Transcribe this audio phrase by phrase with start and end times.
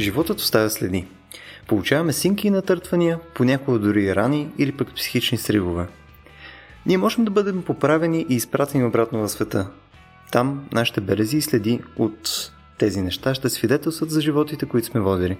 [0.00, 1.06] Животът оставя следи.
[1.68, 5.86] Получаваме синки и натъртвания, понякога дори и рани или пък психични сривове.
[6.86, 9.70] Ние можем да бъдем поправени и изпратени обратно в света.
[10.32, 15.38] Там нашите белези и следи от тези неща ще свидетелстват за животите, които сме водили.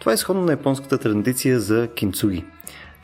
[0.00, 2.44] Това е сходно на японската традиция за кинцуги.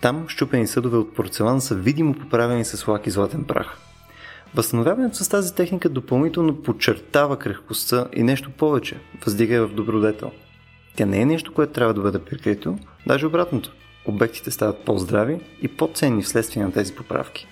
[0.01, 3.79] Там щупени съдове от порцелан са видимо поправени с лак и златен прах.
[4.55, 10.31] Възстановяването с тази техника допълнително подчертава крехкостта и нещо повече, въздига в добродетел.
[10.97, 13.73] Тя не е нещо, което трябва да бъде прикрито, даже обратното.
[14.07, 17.47] Обектите стават по-здрави и по-ценни вследствие на тези поправки.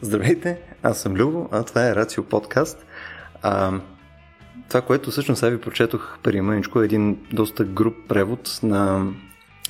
[0.00, 2.86] Здравейте, аз съм Любо, а това е Рацио подкаст.
[3.42, 3.72] А,
[4.68, 9.06] това, което всъщност сега ви прочетох преди мъничко е един доста груп превод на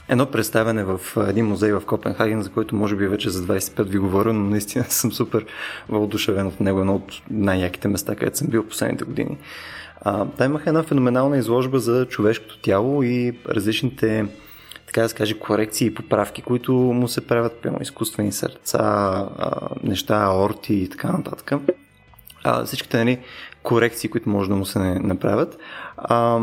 [0.08, 3.98] едно представяне в един музей в Копенхаген, за който може би вече за 25 ви
[3.98, 5.47] говоря, но наистина съм супер
[5.88, 9.38] въодушевен от него, едно от най-яките места, където съм бил последните години.
[10.05, 14.27] А, там имаха една феноменална изложба за човешкото тяло и различните
[14.86, 19.69] така да се каже, корекции и поправки, които му се правят, прямо изкуствени сърца, а,
[19.82, 21.52] неща, аорти и така нататък.
[22.44, 23.19] А, всичките нали,
[23.62, 25.58] корекции, които може да му се направят.
[25.97, 26.41] А,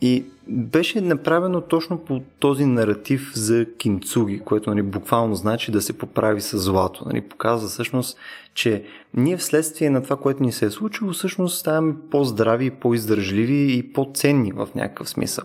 [0.00, 5.98] и беше направено точно по този наратив за кинцуги, което нали, буквално значи да се
[5.98, 7.04] поправи с злато.
[7.06, 8.18] Нали, показва всъщност,
[8.54, 13.92] че ние вследствие на това, което ни се е случило, всъщност ставаме по-здрави, по-издържливи и
[13.92, 15.44] по-ценни в някакъв смисъл.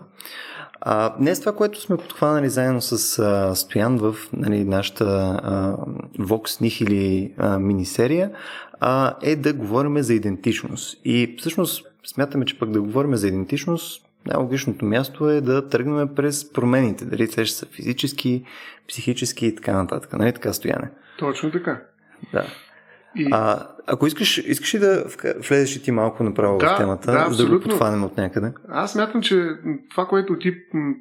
[0.81, 5.05] А, днес това, което сме подхванали заедно с а, Стоян в нали, нашата
[5.43, 5.77] а,
[6.19, 8.31] Vox Nihili минисерия,
[8.79, 11.01] а, е да говорим за идентичност.
[11.05, 16.53] И всъщност смятаме, че пък да говорим за идентичност най-логичното място е да тръгнем през
[16.53, 17.05] промените.
[17.05, 18.45] Дали те ще са физически,
[18.87, 20.13] психически и така нататък.
[20.13, 20.89] Нали така стояне?
[21.19, 21.81] Точно така.
[22.33, 22.45] Да.
[23.15, 23.27] И...
[23.31, 25.05] А, ако искаш, искаш ли да
[25.49, 28.53] влезеш и ти малко направо да, в темата, да, за да го подхванем от някъде?
[28.69, 29.49] Аз мятам, че
[29.91, 30.55] това, което ти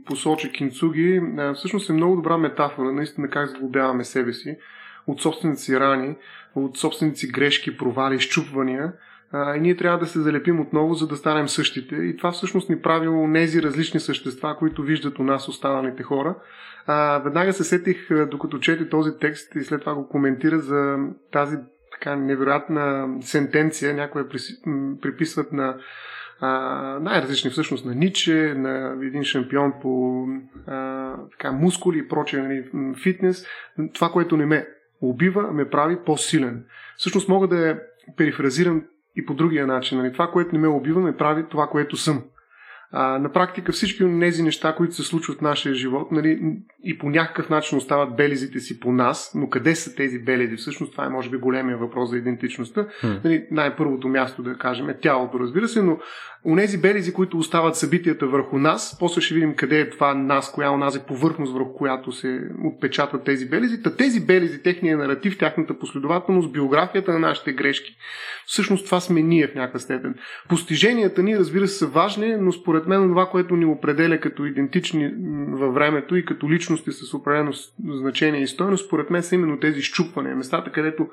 [0.06, 1.22] посочи Кинцуги,
[1.54, 4.56] всъщност е много добра метафора, наистина как сглобяваме себе си
[5.06, 6.16] от собствените си рани,
[6.54, 8.92] от собствените си грешки, провали, щупвания
[9.32, 11.97] а, ние трябва да се залепим отново, за да станем същите.
[11.97, 16.34] И това всъщност ни прави нези различни същества, които виждат у нас останалите хора.
[16.87, 20.97] А, веднага се сетих, докато чете този текст и след това го коментира за
[21.32, 21.56] тази
[21.93, 24.22] така невероятна сентенция, някои
[25.03, 25.76] приписват на
[26.41, 26.50] а,
[27.00, 30.25] най-различни всъщност на Ниче, на един шампион по
[30.66, 32.64] а, така, мускули и прочее, нали,
[33.03, 33.47] фитнес.
[33.94, 34.66] Това, което не ме
[35.00, 36.64] убива, ме прави по-силен.
[36.97, 37.78] Всъщност мога да
[38.16, 38.84] перифразирам
[39.16, 39.98] и по другия начин.
[39.98, 40.12] Нали?
[40.12, 42.22] Това, което не ме убива, ме прави това, което съм.
[42.94, 46.98] А, на практика всички от тези неща, които се случват в нашия живот, нали, и
[46.98, 50.56] по някакъв начин остават белезите си по нас, но къде са тези белези?
[50.56, 52.86] Всъщност това е, може би, големия въпрос за идентичността.
[53.02, 53.24] Hmm.
[53.24, 55.98] Нали, най-първото място, да кажем, е тялото, разбира се, но
[56.44, 60.66] Онези белези, които остават събитията върху нас, после ще видим къде е това нас, коя
[60.66, 63.82] е онази повърхност, върху която се отпечатват тези белези.
[63.82, 67.96] Та тези белези, техния наратив, тяхната последователност, биографията на нашите грешки,
[68.52, 70.14] всъщност това сме ние в някаква степен.
[70.48, 75.14] Постиженията ни, разбира се, са важни, но според мен това, което ни определя като идентични
[75.48, 77.52] във времето и като личности с определено
[77.84, 81.08] значение и стойност, според мен са именно тези щупвания, местата, където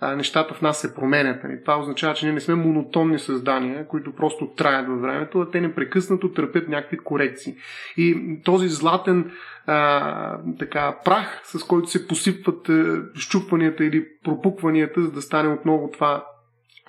[0.00, 1.44] а, нещата в нас се променят.
[1.44, 1.60] Нали.
[1.60, 5.60] Това означава, че ние не сме монотонни създания, които просто траят във времето, а те
[5.60, 7.54] непрекъснато търпят някакви корекции.
[7.96, 9.30] И този златен
[9.66, 12.70] а, така, прах, с който се посипват
[13.14, 16.24] щупванията или пропукванията, за да стане отново това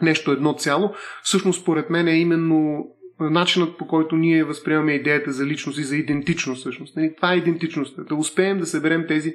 [0.01, 2.88] нещо едно цяло, всъщност според мен е именно
[3.19, 6.95] начинът по който ние възприемаме идеята за личност и за идентичност всъщност.
[6.95, 8.03] Нали, това е идентичността.
[8.03, 9.34] Да успеем да съберем тези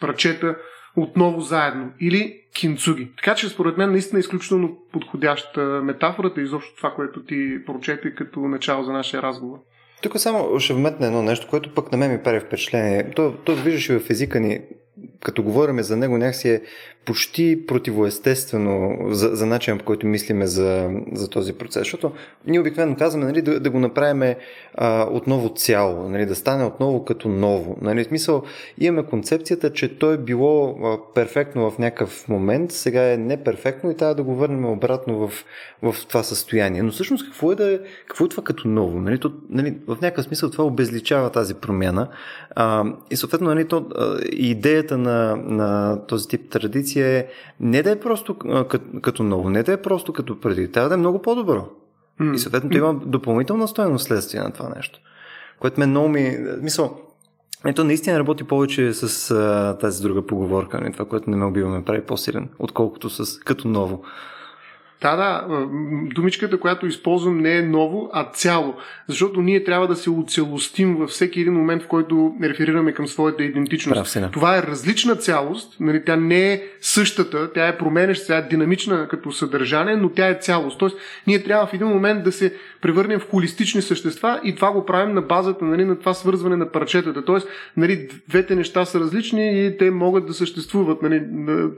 [0.00, 0.56] прачета
[0.96, 1.92] отново заедно.
[2.00, 3.12] Или кинцуги.
[3.16, 8.14] Така че според мен наистина е изключително подходяща метафората и изобщо това, което ти прочете
[8.14, 9.58] като начало за нашия разговор.
[10.02, 13.10] Тук само ще вметна едно нещо, което пък на мен ми прави впечатление.
[13.16, 14.60] То, то виждаш и в езика ни,
[15.22, 16.62] като говорим за него, някакси е
[17.04, 21.80] почти противоестествено за, за начинът по който мислиме за, за този процес.
[21.80, 22.12] Защото
[22.46, 24.34] ние обикновено казваме нали, да, да го направим
[25.10, 27.76] отново цяло, нали, да стане отново като ново.
[27.82, 28.42] Нали, в смисъл,
[28.78, 33.96] имаме концепцията, че то е било а, перфектно в някакъв момент, сега е неперфектно и
[33.96, 35.44] трябва да го върнем обратно в,
[35.82, 36.82] в това състояние.
[36.82, 39.00] Но всъщност какво е, да, какво е това като ново?
[39.00, 42.08] Нали, то, нали, в някакъв смисъл това обезличава тази промяна
[42.50, 47.26] а, и съответно нали, то, а, идеята на, на този тип традиция инвестиция е
[47.60, 48.38] не да е просто
[48.68, 51.68] като, като ново, не да е просто като преди, трябва да е много по-добро.
[52.20, 52.34] Mm.
[52.34, 55.00] И съответно има допълнителна стоеност следствие на това нещо.
[55.58, 56.38] Което ме много ми...
[56.60, 57.00] Мисъл,
[57.66, 60.80] ето наистина работи повече с а, тази друга поговорка.
[60.80, 60.92] Не?
[60.92, 64.02] Това, което не ме убива, ме прави по-силен, отколкото с като ново.
[65.00, 65.46] Да, да.
[66.14, 68.74] Думичката, която използвам, не е ново, а цяло.
[69.08, 73.44] Защото ние трябва да се оцелостим във всеки един момент, в който реферираме към своята
[73.44, 74.14] идентичност.
[74.14, 75.76] Прав, Това е различна цялост.
[75.80, 80.28] Нали, тя не е същата, тя е променеща, тя е динамична като съдържание, но тя
[80.28, 80.78] е цялост.
[80.78, 84.86] Тоест, ние трябва в един момент да се превърнем в холистични същества и това го
[84.86, 87.24] правим на базата нали, на това свързване на парчетата.
[87.24, 91.02] Тоест, нали, двете неща са различни и те могат да съществуват.
[91.02, 91.22] Нали,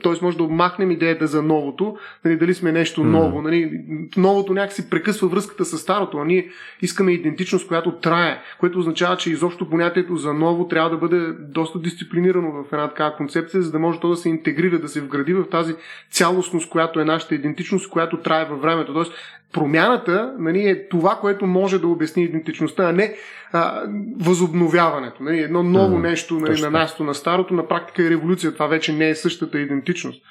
[0.03, 3.43] тоест, може да обмахнем идеята за новото, нали, дали сме нещо ново.
[3.43, 3.81] Нали,
[4.17, 6.49] новото някакси прекъсва връзката с старото, а ние
[6.83, 11.79] искаме идентичност, която трае, което означава, че изобщо понятието за ново трябва да бъде доста
[11.79, 15.35] дисциплинирано в една такава концепция, за да може то да се интегрира, да се вгради
[15.35, 15.75] в тази
[16.11, 18.93] цялостност, която е нашата идентичност, която трае във времето.
[18.93, 19.13] Тоест,
[19.53, 23.15] промяната нали, е това, което може да обясни идентичността, а не
[23.53, 23.83] а,
[24.21, 25.23] възобновяването.
[25.23, 28.53] Нали, едно ново mm, нещо нали, на място на старото, на практика е революция.
[28.53, 30.23] Това вече не е същата идентичност.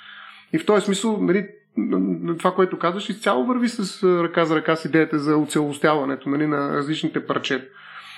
[0.53, 1.47] И в този смисъл, нали,
[2.37, 6.75] това, което казваш, изцяло върви с ръка за ръка с идеята за оцелостяването нали, на
[6.75, 7.65] различните парчета.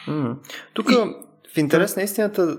[0.08, 0.36] Mm.
[0.74, 0.96] Тук, и...
[1.54, 2.58] в интерес на истината,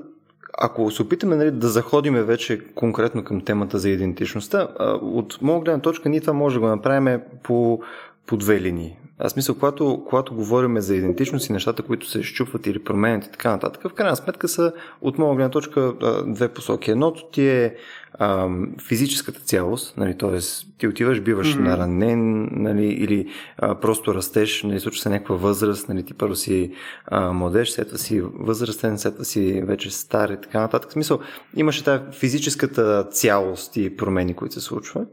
[0.59, 4.69] ако се опитаме нали, да заходиме вече конкретно към темата за идентичността,
[5.03, 7.83] от моя гледна точка ние това може да го направим по
[8.27, 8.97] по две линии.
[9.19, 13.31] Аз смисъл, когато, когато говорим за идентичност и нещата, които се изчупват или променят и
[13.31, 15.93] така нататък, в крайна сметка са от моя гледна точка
[16.27, 16.91] две посоки.
[16.91, 17.77] Едното ти е
[18.19, 18.49] а,
[18.89, 20.39] физическата цялост, нали, т.е.
[20.79, 21.61] ти отиваш, биваш mm-hmm.
[21.61, 23.29] наранен нали, или
[23.59, 26.73] а, просто растеш, нали, случва се някаква възраст, нали, ти първо си
[27.07, 30.91] а, младеж, след си възрастен, след си вече стар и така нататък.
[30.91, 31.21] В смисъл,
[31.57, 35.09] имаше тази физическата цялост и промени, които се случват.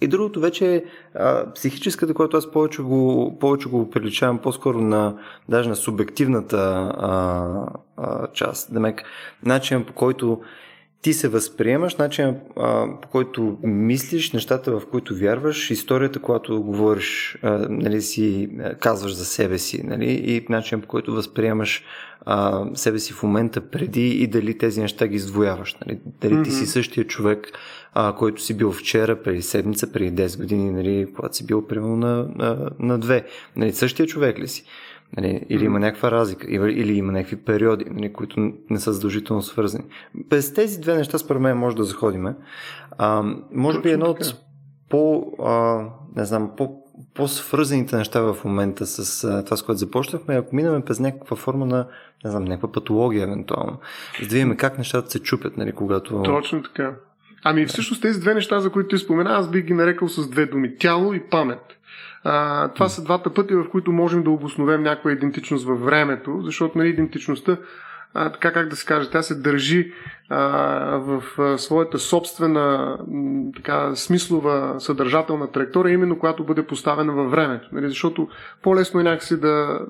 [0.00, 0.84] И другото вече е
[1.54, 5.14] психическата, която аз повече го, повече го приличавам по-скоро на
[5.48, 6.58] даже на субективната
[6.98, 7.66] а,
[7.96, 8.74] а, част.
[8.74, 9.02] Демек,
[9.44, 10.40] начин по който
[11.02, 12.34] ти се възприемаш, начин
[13.02, 18.48] по който мислиш, нещата в които вярваш, историята, която говориш, а, нали, си
[18.80, 21.84] казваш за себе си, нали, и начин по който възприемаш
[22.26, 25.76] а, себе си в момента преди и дали тези неща ги издвояваш.
[25.86, 25.98] Нали?
[26.20, 26.44] Дали mm-hmm.
[26.44, 27.48] ти си същия човек,
[27.94, 31.96] а, който си бил вчера, преди седмица, преди 10 години, нали, когато си бил примерно
[31.96, 33.24] на, на, на две.
[33.56, 34.64] Нали, същия човек ли си?
[35.16, 39.84] Нали, или има някаква разлика, или има някакви периоди, нали, които не са задължително свързани.
[40.14, 42.34] Без тези две неща, според мен, може да заходиме.
[42.98, 43.22] А,
[43.52, 44.34] може Точно би едно от
[44.90, 45.84] по, а,
[46.16, 46.82] не знам, по,
[47.14, 51.66] по-свързаните неща в момента с а, това, с което започнахме, ако минаме през някаква форма
[51.66, 51.86] на,
[52.24, 53.78] не знам, някаква патология, евентуално,
[54.22, 56.22] за да видим как нещата се чупят, нали, когато...
[56.22, 56.94] Точно така.
[57.44, 60.46] Ами всъщност тези две неща, за които ти спомена, аз бих ги нарекал с две
[60.46, 60.76] думи.
[60.76, 61.60] Тяло и памет.
[62.24, 66.78] А, това са двата пъти, в които можем да обосновем някаква идентичност във времето, защото
[66.78, 67.56] нали, идентичността
[68.14, 69.92] а, така как да се каже, тя се държи
[70.28, 70.38] а,
[70.96, 72.98] в а, своята собствена
[73.56, 77.68] така, смислова съдържателна траектория, именно която бъде поставена във времето.
[77.72, 77.88] Нали?
[77.88, 78.28] Защото
[78.62, 79.80] по-лесно е някакси да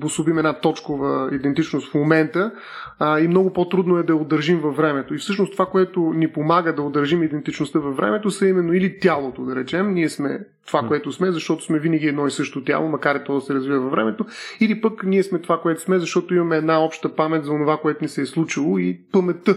[0.00, 2.52] бособим една точкова идентичност в момента
[2.98, 5.14] а, и много по-трудно е да я удържим във времето.
[5.14, 9.44] И всъщност това, което ни помага да удържим идентичността във времето, са именно или тялото,
[9.44, 9.94] да речем.
[9.94, 13.34] Ние сме това, което сме, защото сме винаги едно и също тяло, макар и то
[13.34, 14.26] да се развива във времето,
[14.60, 18.04] или пък ние сме това, което сме, защото имаме една обща памет за това, което
[18.04, 19.56] ни се е случило и паметта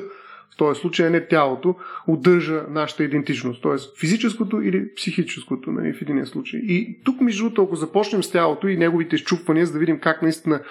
[0.53, 1.75] в този случай не тялото,
[2.07, 3.99] удържа нашата идентичност, т.е.
[3.99, 6.59] физическото или психическото нали, в един случай.
[6.59, 10.21] И тук, между другото, ако започнем с тялото и неговите изчупвания, за да видим как
[10.21, 10.61] наистина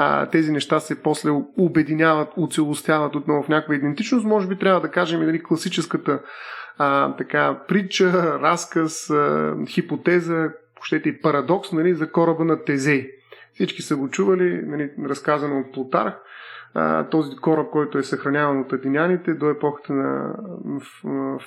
[0.00, 4.90] а, тези неща се после обединяват, оцелостяват отново в някаква идентичност, може би трябва да
[4.90, 6.20] кажем нали, класическата
[6.78, 8.12] а, така, притча,
[8.42, 10.48] разказ, а, хипотеза,
[10.82, 13.10] щете и парадокс нали, за кораба на Тезей.
[13.54, 16.14] Всички са го чували, нали, разказано от Плутарх.
[16.74, 20.34] А, този кораб, който е съхраняван от атиняните до епохата на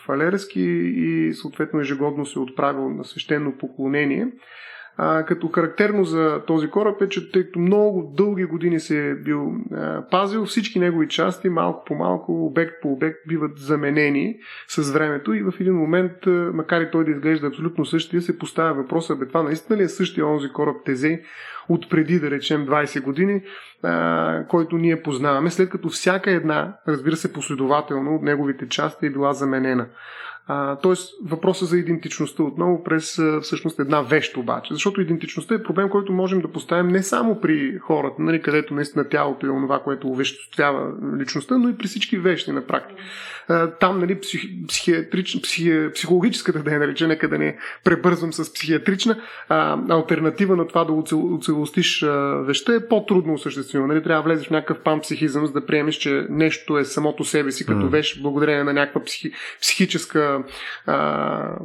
[0.05, 0.61] Фалерски
[0.95, 4.27] и съответно ежегодно се отправил на свещено поклонение.
[5.03, 9.15] А, като характерно за този кораб е, че тъй като много дълги години се е
[9.15, 14.91] бил а, пазил, всички негови части малко по малко, обект по обект биват заменени с
[14.91, 18.73] времето и в един момент, а, макар и той да изглежда абсолютно същия, се поставя
[18.73, 21.21] въпроса, бе това наистина ли е същия онзи кораб Тезе
[21.69, 23.41] от преди, да речем, 20 години,
[23.83, 29.09] а, който ние познаваме, след като всяка една, разбира се, последователно от неговите части е
[29.09, 29.87] била заменена.
[30.81, 34.73] Тоест, въпроса за идентичността отново през всъщност една вещ обаче.
[34.73, 39.09] Защото идентичността е проблем, който можем да поставим не само при хората, нали, където наистина
[39.09, 43.01] тялото е онова, което увеществява личността, но и при всички вещи на практика.
[43.79, 49.21] Там, нали, псих, психиатрич, психи, психологическата да я нарече, нека да не пребързвам с психиатрична,
[49.49, 52.05] а, альтернатива на това да оцелостиш
[52.45, 53.87] веща е по-трудно осъществимо.
[53.87, 57.51] Нали, трябва да влезеш в някакъв пампсихизъм, за да приемеш, че нещо е самото себе
[57.51, 57.89] си като mm.
[57.89, 59.31] вещ, благодарение на някаква психи,
[59.61, 60.40] психическа
[60.85, 61.55] а,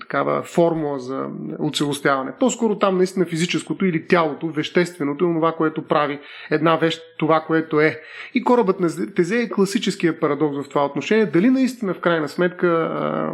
[0.00, 1.26] такава формула за
[1.58, 2.32] оцелостяване.
[2.40, 6.20] По-скоро там наистина физическото или тялото, вещественото е това, което прави
[6.50, 8.00] една вещ, това, което е.
[8.34, 11.26] И корабът на Тезе е класическия парадокс в това отношение.
[11.26, 13.32] Дали наистина в крайна сметка а,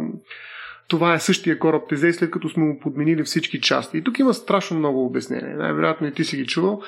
[0.87, 3.97] това е същия кораб Тезей, след като сме му подменили всички части.
[3.97, 5.53] И тук има страшно много обяснение.
[5.55, 6.81] Най-вероятно и ти си ги чувал.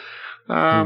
[0.48, 0.86] А,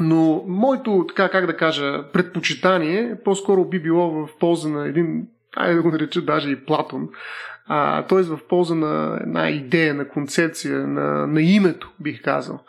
[0.00, 5.26] но моето, така как да кажа, предпочитание по-скоро би било в полза на един,
[5.56, 7.08] айде да го нареча даже и Платон,
[7.66, 8.22] а, т.е.
[8.22, 12.60] в полза на една идея, на концепция, на, на името, бих казал.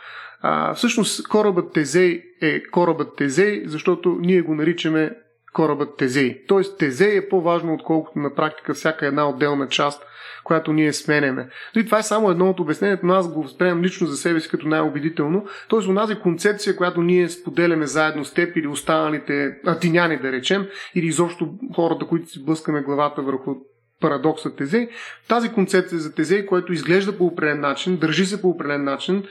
[0.42, 5.12] А, всъщност корабът Тезей е корабът Тезей, защото ние го наричаме
[5.54, 6.46] корабът Тезей.
[6.48, 10.04] Тоест Тезей е по-важно, отколкото на практика всяка една отделна част,
[10.48, 11.50] която ние сменяме.
[11.76, 14.50] И това е само едно от обяснението, но аз го възприемам лично за себе си
[14.50, 15.46] като най-убедително.
[15.68, 21.06] Тоест, онази концепция, която ние споделяме заедно с теб или останалите атиняни, да речем, или
[21.06, 23.56] изобщо хората, които си блъскаме главата върху
[24.02, 24.90] парадокса Тезей,
[25.28, 29.24] тази концепция за Тезей, което изглежда по определен начин, държи се по определен начин,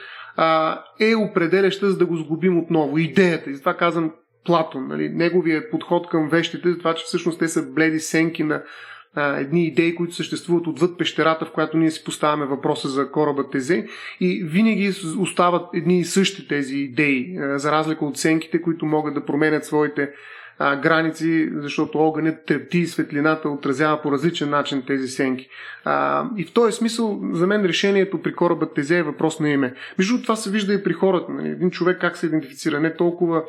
[1.00, 2.98] е определяща, за да го сгубим отново.
[2.98, 4.12] Идеята, и затова казвам
[4.44, 8.62] Платон, нали, неговия подход към вещите, за това, че всъщност те са бледи сенки на
[9.16, 13.50] а, едни идеи, които съществуват отвъд пещерата, в която ние си поставяме въпроса за кораба
[13.50, 13.86] Тезе
[14.20, 19.14] и винаги остават едни и същи тези идеи, а, за разлика от сенките, които могат
[19.14, 20.10] да променят своите
[20.58, 25.48] а, граници, защото огънят трепти и светлината отразява по различен начин тези сенки.
[25.84, 29.74] А, и в този смисъл, за мен решението при кораба Тезе е въпрос на име.
[29.98, 31.32] Между това се вижда и при хората.
[31.44, 33.42] Един човек как се идентифицира, не толкова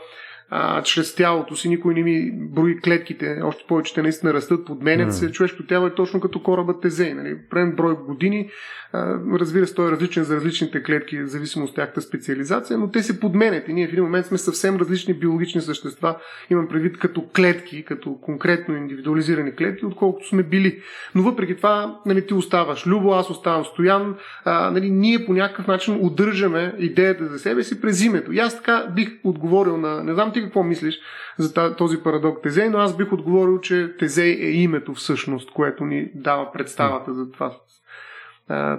[0.49, 1.69] а, чрез тялото си.
[1.69, 5.11] Никой не ми брои клетките, още повече те наистина растат, подменят mm.
[5.11, 5.31] се.
[5.31, 7.13] Човешкото тяло е точно като кораба Тезей.
[7.13, 7.37] Нали?
[7.49, 8.49] Прен брой години,
[8.93, 12.91] а, разбира се, той е различен за различните клетки, в зависимост от тяхната специализация, но
[12.91, 16.15] те се подменят и ние в един момент сме съвсем различни биологични същества,
[16.49, 20.81] имам предвид като клетки, като конкретно индивидуализирани клетки, отколкото сме били.
[21.15, 25.67] Но въпреки това, нали, ти оставаш Любо, аз оставам Стоян, а, нали, ние по някакъв
[25.67, 28.31] начин удържаме идеята за себе си през името.
[28.31, 30.99] И аз така бих отговорил на, не знам ти какво мислиш
[31.37, 36.11] за този парадок Тезей, но аз бих отговорил, че Тезей е името всъщност, което ни
[36.15, 37.57] дава представата за това,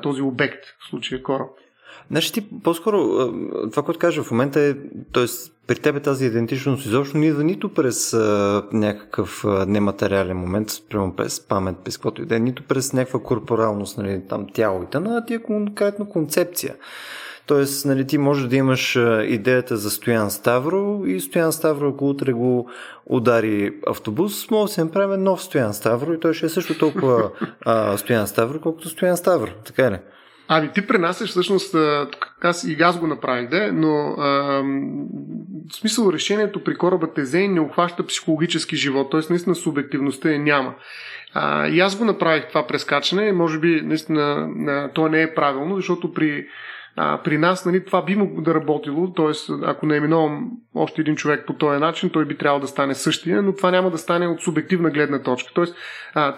[0.02, 1.50] този обект, в случая кораб.
[2.10, 2.98] Значи ти по-скоро
[3.70, 4.74] това, което кажа в момента е,
[5.12, 5.24] т.е.
[5.66, 11.16] при тебе тази идентичност изобщо не идва нито през а, някакъв а, нематериален момент, прямо
[11.16, 14.86] през памет, през каквото и да е, нито през някаква корпоралност, нали, там тяло и
[14.86, 16.74] тъна, а ти е конкретно концепция.
[17.48, 22.32] Тоест, нали, ти можеш да имаш идеята за Стоян Ставро и Стоян Ставро, ако утре
[22.32, 22.70] го
[23.06, 27.30] удари автобус, може да се направи нов Стоян Ставро и той ще е също толкова
[27.66, 29.50] а, Стоян Ставро, колкото Стоян Ставро.
[29.66, 29.98] Така е ли?
[30.48, 31.74] Ами ти пренасяш всъщност,
[32.40, 34.62] аз и аз го направих, да, но а,
[35.70, 39.20] в смисъл решението при кораба Тезей не обхваща психологически живот, т.е.
[39.30, 40.74] наистина субективността е няма.
[41.34, 44.48] А, и аз го направих това прескачане, може би наистина
[44.94, 46.46] то не е правилно, защото при
[47.00, 49.52] а, при нас нали, това би могло да работило, т.е.
[49.64, 53.42] ако не именувам още един човек по този начин, той би трябвало да стане същия,
[53.42, 55.52] но това няма да стане от субективна гледна точка.
[55.54, 55.66] Т.е.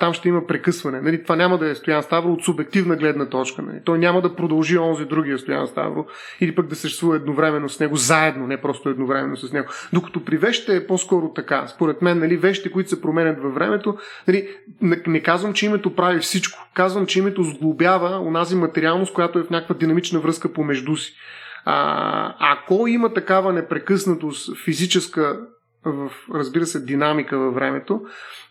[0.01, 1.01] там ще има прекъсване.
[1.01, 3.63] Нали, това няма да е Стоян Ставро от субективна гледна точка.
[3.63, 3.79] Нали.
[3.85, 6.07] Той няма да продължи онзи другия Стоян Ставро
[6.41, 9.69] или пък да съществува едновременно с него, заедно, не просто едновременно с него.
[9.93, 11.67] Докато при вещите е по-скоро така.
[11.67, 13.97] Според мен, нали, вещите, които се променят във времето,
[14.29, 14.49] нали,
[15.07, 16.59] не казвам, че името прави всичко.
[16.75, 21.13] Казвам, че името сглобява онази материалност, която е в някаква динамична връзка помежду си.
[21.65, 25.41] А, ако има такава непрекъснатост физическа
[25.85, 28.01] в, разбира се, динамика във времето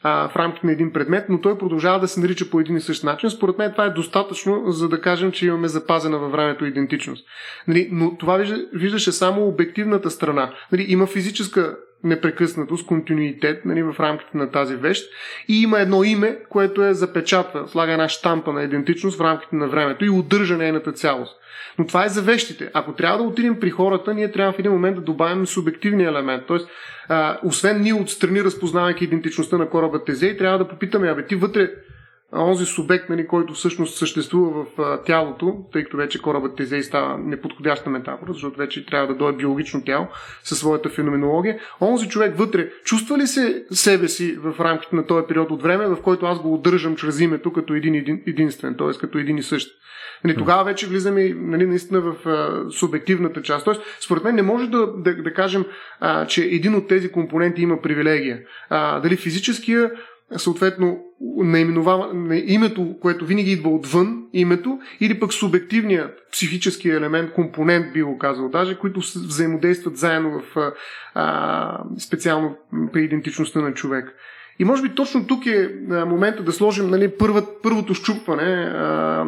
[0.04, 2.82] а, в рамките на един предмет, но той продължава да се нарича по един и
[2.82, 3.30] същ начин.
[3.30, 7.26] Според мен това е достатъчно, за да кажем, че имаме запазена във времето идентичност.
[7.68, 10.54] Нали, но това вижда, виждаше само обективната страна.
[10.72, 15.10] Нали, има физическа непрекъснатост, континуитет нали, в рамките на тази вещ
[15.48, 19.68] и има едно име, което е запечатва, слага една штампа на идентичност в рамките на
[19.68, 21.36] времето и удържа нейната цялост.
[21.78, 22.70] Но това е за вещите.
[22.74, 26.44] Ако трябва да отидем при хората, ние трябва в един момент да добавим субективния елемент.
[26.48, 26.70] Тоест,
[27.10, 31.72] а, освен ние отстрани, разпознавайки идентичността на кораба Тезей, трябва да попитаме, абе ти вътре
[32.36, 37.18] онзи субект, нали, който всъщност съществува в а, тялото, тъй като вече корабът Тезей става
[37.18, 40.08] неподходяща метафора, защото вече трябва да дойде биологично тяло
[40.44, 41.60] със своята феноменология.
[41.82, 45.88] Онзи човек вътре чувства ли се себе си в рамките на този период от време,
[45.88, 49.00] в който аз го удържам чрез името като един, един единствен, т.е.
[49.00, 49.70] като един и същ?
[50.24, 53.66] Нали, тогава вече влизаме нали, наистина в а, субективната част.
[53.66, 55.66] Тоест, според мен не може да, да, да кажем,
[56.00, 58.40] а, че един от тези компоненти има привилегия.
[58.70, 59.92] А, дали физическия,
[60.38, 60.98] съответно,
[62.46, 68.50] името, което винаги идва отвън, името, или пък субективният психически елемент, компонент, би го казал
[68.50, 70.74] даже, които взаимодействат заедно в
[71.16, 72.56] а, специално
[72.94, 74.16] при идентичността на човек.
[74.60, 79.26] И може би точно тук е момента да сложим нали, първа, първото щупване, а,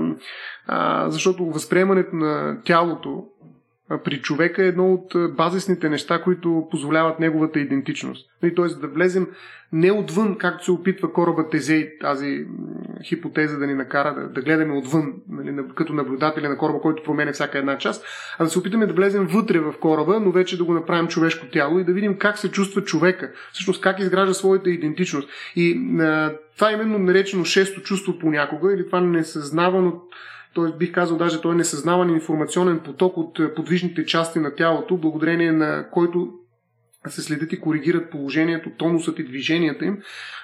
[0.67, 3.25] а, защото възприемането на тялото
[4.03, 8.29] при човека е едно от базисните неща, които позволяват неговата идентичност.
[8.41, 8.50] Т.е.
[8.81, 9.27] да влезем
[9.74, 12.45] не отвън, както се опитва кораба Тезей, тази
[13.03, 17.31] хипотеза да ни накара да, да гледаме отвън, нали, като наблюдатели на кораба, който променя
[17.31, 18.05] всяка една част,
[18.39, 21.45] а да се опитаме да влезем вътре в кораба, но вече да го направим човешко
[21.51, 25.29] тяло и да видим как се чувства човека, всъщност как изгражда своята идентичност.
[25.55, 30.01] И а, това е именно наречено шесто чувство понякога, или това несъзнавано
[30.55, 30.77] т.е.
[30.77, 35.51] бих казал даже той е несъзнаван информационен поток от е, подвижните части на тялото, благодарение
[35.51, 36.34] на който
[37.08, 39.98] се следят и коригират положението, тонусът и движенията им,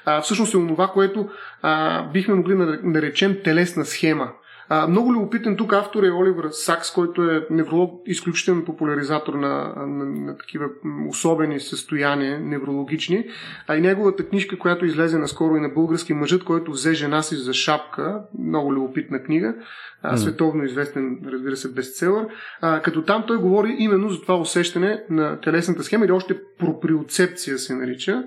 [0.05, 1.29] а, всъщност е онова, което
[1.61, 4.31] а, бихме могли да наречем телесна схема.
[4.69, 10.05] А, много любопитен тук автор е Оливър Сакс, който е невролог, изключителен популяризатор на, на,
[10.05, 10.65] на такива
[11.09, 13.25] особени състояния, неврологични.
[13.67, 17.35] А и неговата книжка, която излезе наскоро и на български мъжът, който взе жена си
[17.35, 19.55] за шапка, много любопитна книга,
[20.03, 22.27] а, световно известен, разбира се, бестселър,
[22.61, 27.57] а, като там той говори именно за това усещане на телесната схема или още проприоцепция
[27.57, 28.23] се нарича.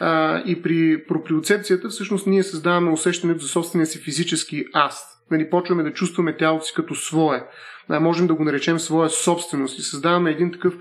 [0.00, 5.82] А, и при проприоцепцията всъщност ние създаваме усещането за собствения си физически аз, нали, почваме
[5.82, 7.46] да чувстваме тялото си като свое.
[7.88, 10.74] А, можем да го наречем своя собственост и създаваме един такъв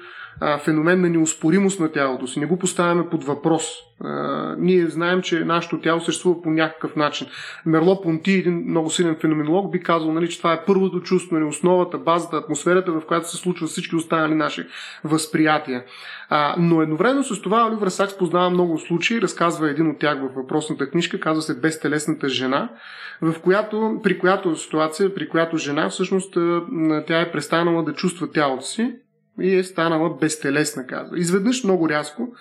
[0.64, 2.40] феномен на неуспоримост на тялото си.
[2.40, 3.64] Не го поставяме под въпрос.
[4.58, 7.28] Ние знаем, че нашето тяло съществува по някакъв начин.
[7.66, 11.46] Мерло Понти, един много силен феноменолог, би казал, нали, че това е първото чувство, нали,
[11.46, 14.66] основата, базата, атмосферата, в която се случват всички останали наши
[15.04, 15.84] възприятия.
[16.58, 20.90] Но едновременно с това Оливър Сакс познава много случаи, разказва един от тях в въпросната
[20.90, 22.70] книжка, казва се Безтелесната жена,
[23.22, 26.38] в която, при която ситуация, при която жена всъщност
[27.08, 28.96] тя е престанала да чувства тялото си
[29.42, 31.20] и е станала безтелесна, казва.
[31.20, 32.36] Изведнъж много рязко,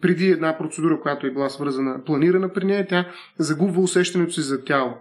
[0.00, 4.64] преди една процедура, която е била свързана, планирана при нея, тя загубва усещането си за
[4.64, 4.94] тяло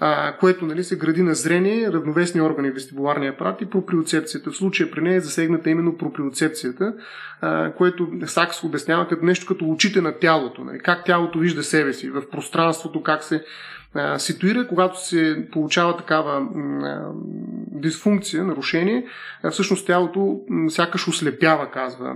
[0.00, 4.50] а, което нали, се гради на зрение, равновесни органи, вестибуларния апарат и проприоцепцията.
[4.50, 6.94] В случая при нея е засегната именно проприоцепцията,
[7.40, 10.64] а, което Сакс обяснява като нещо като очите на тялото.
[10.64, 13.44] Нали, как тялото вижда себе си в пространството, как се
[13.94, 17.10] а, ситуира, когато се получава такава а,
[17.72, 19.06] дисфункция, нарушение,
[19.42, 22.14] а, всъщност тялото сякаш ослепява, казва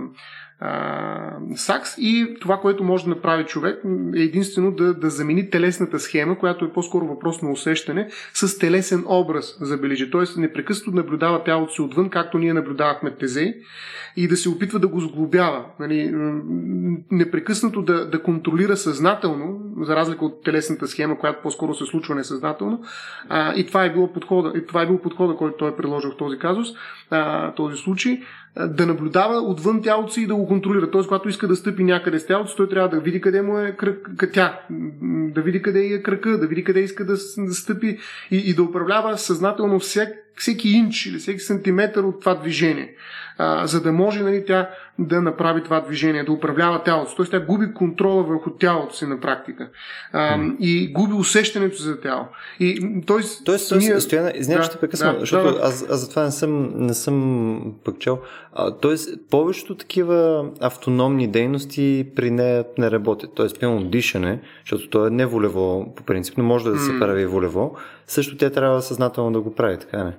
[1.55, 3.81] Сакс и това, което може да направи човек
[4.15, 9.03] е единствено да, да замени телесната схема, която е по-скоро въпрос на усещане, с телесен
[9.07, 10.11] образ, забележи.
[10.11, 13.53] Тоест непрекъснато наблюдава тялото си отвън, както ние наблюдавахме Тезей,
[14.17, 15.65] и да се опитва да го сглобява.
[15.79, 16.11] Нали,
[17.11, 22.83] непрекъснато да, да контролира съзнателно, за разлика от телесната схема, която по-скоро се случва несъзнателно.
[23.29, 26.11] А, и това е било подхода, и това е бил подхода, който той е приложил
[26.11, 26.67] в този казус,
[27.09, 28.21] а, този случай
[28.59, 30.91] да наблюдава отвън тялото си и да го контролира.
[30.91, 33.75] Тоест, когато иска да стъпи някъде с тялото, той трябва да види къде му е
[33.77, 34.59] кръг, тя,
[35.09, 37.97] да види къде е кръка, да види къде иска да, стъпи
[38.31, 40.09] и, и да управлява съзнателно всек,
[40.41, 42.95] всеки инч или всеки сантиметър от това движение
[43.43, 47.15] а, за да може нали, тя да направи това движение, да управлява тялото.
[47.15, 49.69] Тоест тя губи контрола върху тялото си на практика
[50.13, 50.57] а, mm.
[50.57, 52.25] и губи усещането за тяло.
[52.59, 53.99] И, тоест, тоест, ние...
[53.99, 57.73] Стояна, извинявай, да, ще прекъсна, да, защото да, аз, аз затова не съм, не съм
[57.83, 58.19] пък чел.
[58.53, 63.31] А, тоест, повечето такива автономни дейности при нея не работят.
[63.35, 66.99] Тоест, пълно дишане, защото то е не волево по принцип, но може да се mm.
[66.99, 67.75] прави волево.
[68.07, 70.13] Също тя трябва съзнателно да го прави, така не?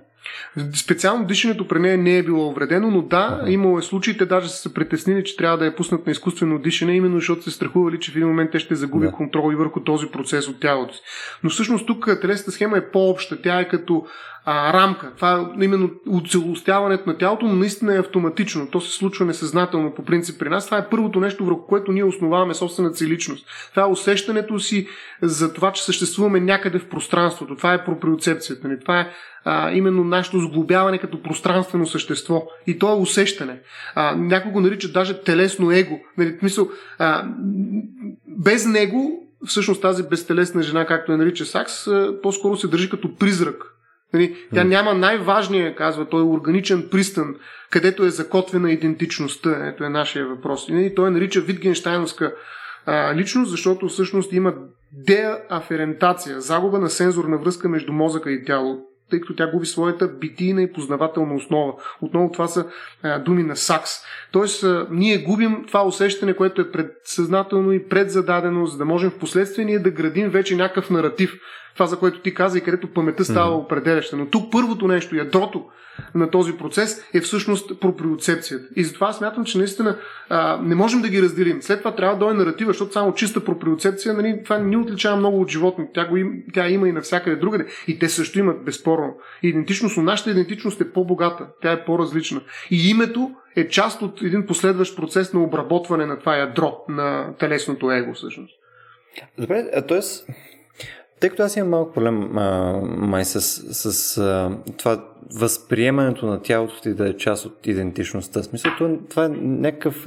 [0.75, 4.49] Специално дишането при нея не е било увредено, но да, имало е случаи, те даже
[4.49, 8.01] са се притеснили, че трябва да е пуснат на изкуствено дишане, именно защото се страхували,
[8.01, 9.13] че в един момент те ще загуби да.
[9.13, 11.01] контрол и върху този процес от тялото си.
[11.43, 13.43] Но всъщност тук телесната схема е по-обща.
[13.43, 14.07] Тя е като
[14.45, 15.13] а, рамка.
[15.17, 18.71] Това е именно оцелостяването на тялото, наистина е автоматично.
[18.71, 20.67] То се случва несъзнателно по принцип при нас.
[20.67, 23.47] Това е първото нещо, върху което ние основаваме собствената си личност.
[23.71, 24.89] Това е усещането си
[25.23, 27.57] за това, че съществуваме някъде в пространството.
[27.57, 28.81] Това е проприоцепцията ни.
[28.81, 29.09] Това е
[29.45, 32.47] а, именно нашето сглобяване като пространствено същество.
[32.67, 33.61] И то е усещане.
[33.95, 35.99] А, някой го нарича даже телесно его.
[36.19, 37.25] Нали, мисъл, а,
[38.27, 41.85] без него, всъщност тази безтелесна жена, както я нарича Сакс,
[42.23, 43.72] по-скоро се държи като призрак.
[44.15, 47.35] Нали, тя няма най-важния, казва той, органичен пристан,
[47.71, 49.69] където е закотвена идентичността.
[49.69, 50.69] Ето е нашия въпрос.
[50.69, 52.35] И нали, той нарича Витгенштайновска
[52.87, 54.55] а, личност, защото всъщност има
[54.93, 58.79] деаферентация, загуба на сензорна връзка между мозъка и тяло
[59.13, 61.73] тъй като тя губи своята битийна и познавателна основа.
[62.01, 62.67] Отново това са
[63.03, 63.91] а, думи на Сакс.
[64.31, 69.19] Тоест, а, ние губим това усещане, което е предсъзнателно и предзададено, за да можем в
[69.19, 71.35] последствие ние да градим вече някакъв наратив.
[71.75, 74.17] Това, за което ти каза и където паметта става определяща.
[74.17, 75.65] Но тук първото нещо, ядрото
[76.15, 78.65] на този процес е всъщност проприоцепцията.
[78.77, 81.63] И затова смятам, че наистина а, не можем да ги разделим.
[81.63, 85.41] След това трябва да дойде наратива, защото само чиста проприоцепция, нали, това не отличава много
[85.41, 85.85] от животни.
[85.95, 87.67] Тя, го им, тя има и навсякъде другаде.
[87.89, 91.47] И те също имат безспорно идентичност, но нашата идентичност е по-богата.
[91.63, 92.41] Тя е по-различна.
[92.71, 97.91] И името е част от един последващ процес на обработване на това ядро на телесното
[97.91, 98.55] его, всъщност.
[99.39, 100.01] Добре, т.е.
[101.23, 103.41] Тъй като аз имам малко проблем а, май с,
[103.91, 105.05] с а, това
[105.35, 108.43] възприемането на тялото ти да е част от идентичността.
[108.43, 108.71] Смисъл,
[109.11, 110.07] това, е някакъв,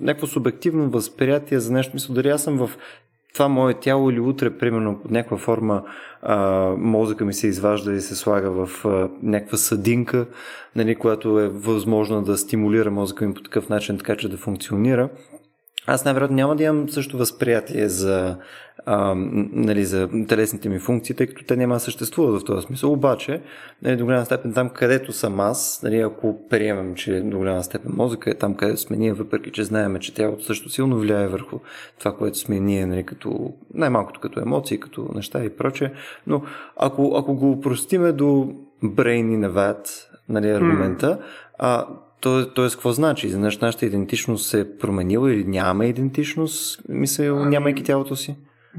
[0.00, 1.90] някакво субективно възприятие за нещо.
[1.94, 2.70] Мисля, дали аз съм в
[3.34, 5.82] това мое тяло или утре, примерно, под някаква форма
[6.22, 6.38] а,
[6.78, 10.26] мозъка ми се изважда и се слага в а, някаква съдинка,
[10.76, 15.08] нали, която е възможно да стимулира мозъка ми по такъв начин, така че да функционира.
[15.86, 18.36] Аз най-вероятно няма да имам също възприятие за,
[18.86, 19.14] а,
[19.52, 22.92] нали, за телесните ми функции, тъй като те няма да съществуват в този смисъл.
[22.92, 23.40] Обаче,
[23.82, 27.92] нали, до голяма степен там, където съм аз, нали, ако приемем, че до голяма степен
[27.96, 31.58] мозъка е там, където сме ние, въпреки че знаем, че тялото също силно влияе върху
[31.98, 35.92] това, което сме ние, нали, като, най-малкото като емоции, като неща и прочее.
[36.26, 36.42] Но
[36.76, 41.20] ако, ако го упростиме до брейни на ват, нали, аргумента, mm.
[41.58, 41.86] а,
[42.54, 43.28] Тоест, какво значи?
[43.28, 48.36] За нашата идентичност се е променила или нямаме идентичност, мисля, нямайки тялото си?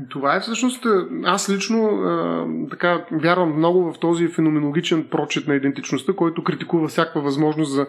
[0.09, 0.85] Това е всъщност,
[1.25, 7.21] аз лично а, така вярвам много в този феноменологичен прочет на идентичността, който критикува всяка
[7.21, 7.87] възможност за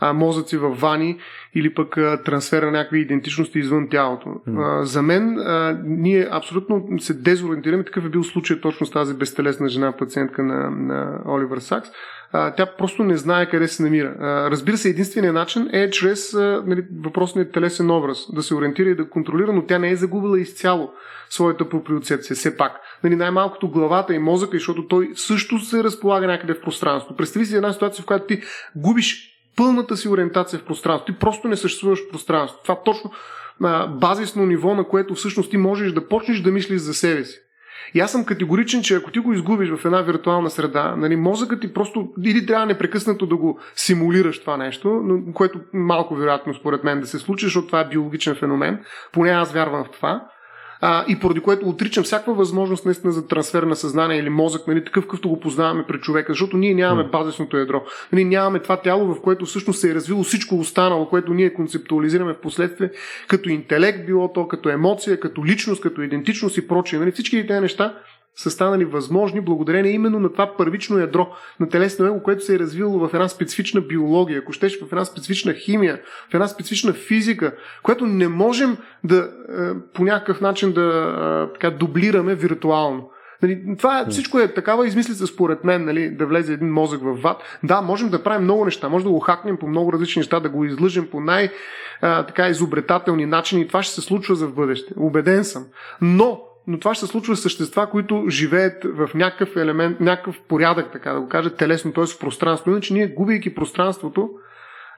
[0.00, 1.18] а, мозъци в вани
[1.54, 4.28] или пък а, трансфера на някакви идентичности извън тялото.
[4.28, 4.80] Mm.
[4.80, 7.84] А, за мен а, ние абсолютно се дезориентираме.
[7.84, 11.88] Такъв е бил случай точно с тази безтелесна жена, пациентка на, на Оливър Сакс
[12.32, 14.14] тя просто не знае къде се намира.
[14.50, 16.32] Разбира се, единственият начин е чрез
[16.66, 20.40] нали, въпросният телесен образ да се ориентира и да контролира, но тя не е загубила
[20.40, 20.90] изцяло
[21.30, 22.36] своята проприоцепция.
[22.36, 22.80] Все пак.
[23.04, 27.16] Нали, най-малкото главата и мозъка, защото той също се разполага някъде в пространството.
[27.16, 28.42] Представи си една ситуация, в която ти
[28.76, 31.12] губиш пълната си ориентация в пространството.
[31.12, 32.62] Ти просто не съществуваш в пространството.
[32.62, 33.10] Това точно
[33.60, 37.41] на базисно ниво, на което всъщност ти можеш да почнеш да мислиш за себе си.
[37.94, 41.60] И аз съм категоричен, че ако ти го изгубиш в една виртуална среда, нали, мозъкът
[41.60, 46.84] ти просто или трябва непрекъснато да го симулираш това нещо, но, което малко вероятно според
[46.84, 48.84] мен да се случи, защото това е биологичен феномен.
[49.12, 50.26] Поне аз вярвам в това
[50.84, 54.84] а, и поради което отричам всякаква възможност наистина за трансфер на съзнание или мозък, нали,
[54.84, 57.82] такъв какъвто го познаваме пред човека, защото ние нямаме базисното ядро.
[58.12, 62.32] Нали, нямаме това тяло, в което всъщност се е развило всичко останало, което ние концептуализираме
[62.32, 62.90] в последствие
[63.28, 66.98] като интелект, било то като емоция, като личност, като идентичност и прочие.
[66.98, 67.94] Нали, всички тези неща
[68.36, 71.28] са станали възможни благодарение именно на това първично ядро
[71.60, 75.04] на телесно его, което се е развило в една специфична биология, ако щеш в една
[75.04, 79.28] специфична химия, в една специфична физика, която не можем да е,
[79.94, 83.10] по някакъв начин да е, така, дублираме виртуално.
[83.42, 87.22] Нали, това е, всичко е такава измислица според мен, нали, да влезе един мозък в
[87.22, 87.42] ват.
[87.62, 90.48] Да, можем да правим много неща, може да го хакнем по много различни неща, да
[90.48, 91.50] го излъжем по най-
[92.00, 94.94] така изобретателни начини и това ще се случва за в бъдеще.
[94.96, 95.64] Убеден съм.
[96.00, 100.92] Но но това ще се случва с същества, които живеят в някакъв елемент, някакъв порядък,
[100.92, 102.06] така да го кажа, телесно, т.е.
[102.06, 102.70] в пространство.
[102.70, 104.30] Иначе ние, губейки пространството,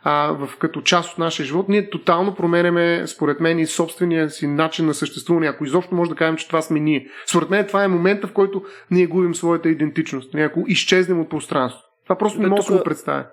[0.03, 4.47] а, в, като част от нашия живот, ние тотално променяме, според мен, и собствения си
[4.47, 5.47] начин на съществуване.
[5.47, 7.09] Ако изобщо може да кажем, че това сме ние.
[7.27, 10.35] Според мен това е момента, в който ние губим своята идентичност.
[10.35, 11.89] Ако изчезнем от пространството.
[12.05, 13.25] Това просто не мога да го представя.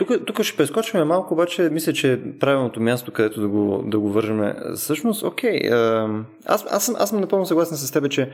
[0.00, 3.98] Тук, тук ще прескочваме малко, обаче мисля, че е правилното място, където да го, да
[3.98, 4.54] го вържаме.
[4.76, 5.70] Всъщност, окей,
[6.46, 8.30] аз, аз, съм, аз съм напълно съгласен с теб, че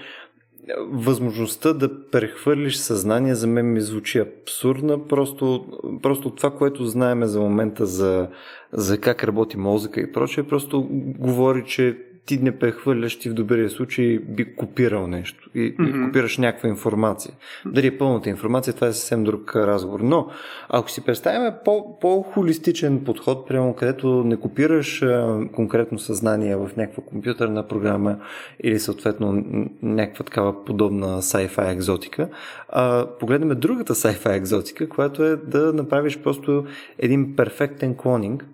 [0.90, 5.66] възможността да прехвърлиш съзнание за мен ми звучи абсурдна, просто,
[6.02, 8.29] просто това, което знаеме за момента за,
[8.72, 10.87] за как работи мозъка и прочее, просто
[11.18, 16.07] говори, че ти не прехвърляш, ти в добрия случай би копирал нещо и, mm-hmm.
[16.07, 17.35] копираш някаква информация.
[17.67, 20.01] Дали е пълната информация, това е съвсем друг разговор.
[20.01, 20.29] Но,
[20.69, 27.03] ако си представяме по, по-холистичен подход, прямо където не копираш а, конкретно съзнание в някаква
[27.03, 28.17] компютърна програма
[28.62, 29.45] или съответно
[29.83, 32.29] някаква такава подобна sci-fi екзотика,
[32.69, 36.65] а, погледнем другата sci-fi екзотика, която е да направиш просто
[36.99, 38.45] един перфектен клонинг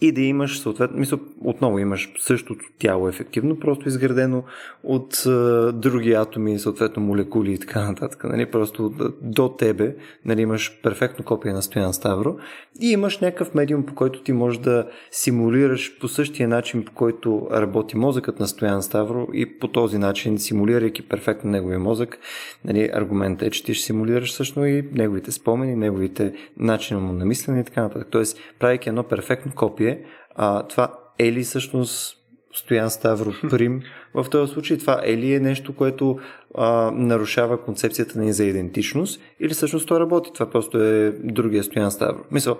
[0.00, 4.44] и да имаш съответно, мисля, отново имаш същото тяло ефективно, просто изградено
[4.82, 8.24] от а, други атоми, съответно молекули и така нататък.
[8.24, 8.46] Нали?
[8.46, 12.36] Просто до тебе нали, имаш перфектно копие на Стоян Ставро
[12.80, 17.48] и имаш някакъв медиум, по който ти можеш да симулираш по същия начин, по който
[17.52, 22.18] работи мозъкът на Стоян Ставро и по този начин, симулирайки перфектно неговия мозък,
[22.64, 27.24] нали, аргументът е, че ти ще симулираш също и неговите спомени, неговите начини му на
[27.24, 28.08] мислене и така нататък.
[28.10, 29.87] Тоест, правейки едно перфектно копие,
[30.34, 32.18] а, това е ли всъщност
[32.54, 33.82] Стоян Ставро Прим.
[34.14, 36.18] В този случай това е ли е нещо, което
[36.54, 40.30] а, нарушава концепцията ни за идентичност или всъщност то работи?
[40.34, 42.24] Това просто е другия Стоян Ставро.
[42.30, 42.58] Мисъл,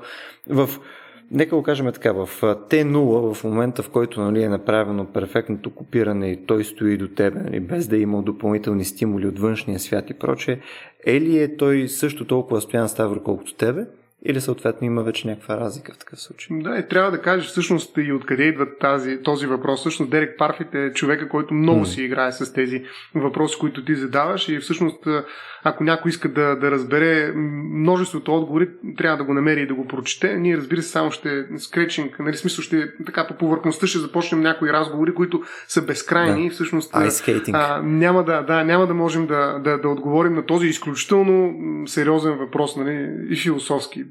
[0.48, 0.68] в
[1.30, 6.30] Нека го кажем така, в T0, в момента в който нали, е направено перфектното копиране
[6.30, 10.10] и той стои до тебе, нали, без да е имал допълнителни стимули от външния свят
[10.10, 10.60] и прочее,
[11.06, 13.86] е ли е той също толкова стоян ставро, колкото тебе?
[14.24, 16.58] Или съответно има вече някаква разлика в такъв случай?
[16.60, 19.80] Да, и трябва да кажеш всъщност и откъде идва тази, този въпрос.
[19.80, 21.84] Всъщност Дерек Парфит е човека, който много mm.
[21.84, 25.06] си играе с тези въпроси, които ти задаваш и всъщност
[25.64, 27.32] ако някой иска да, да разбере
[27.72, 30.34] множеството отговори, трябва да го намери и да го прочете.
[30.34, 34.72] Ние, разбира се, само ще скречинг, нали, смисъл ще така по повърхността ще започнем някои
[34.72, 36.46] разговори, които са безкрайни да.
[36.46, 36.90] и всъщност
[37.52, 41.54] а, няма, да, да, няма да можем да, да, да отговорим на този изключително
[41.86, 44.04] сериозен въпрос нали, и философски.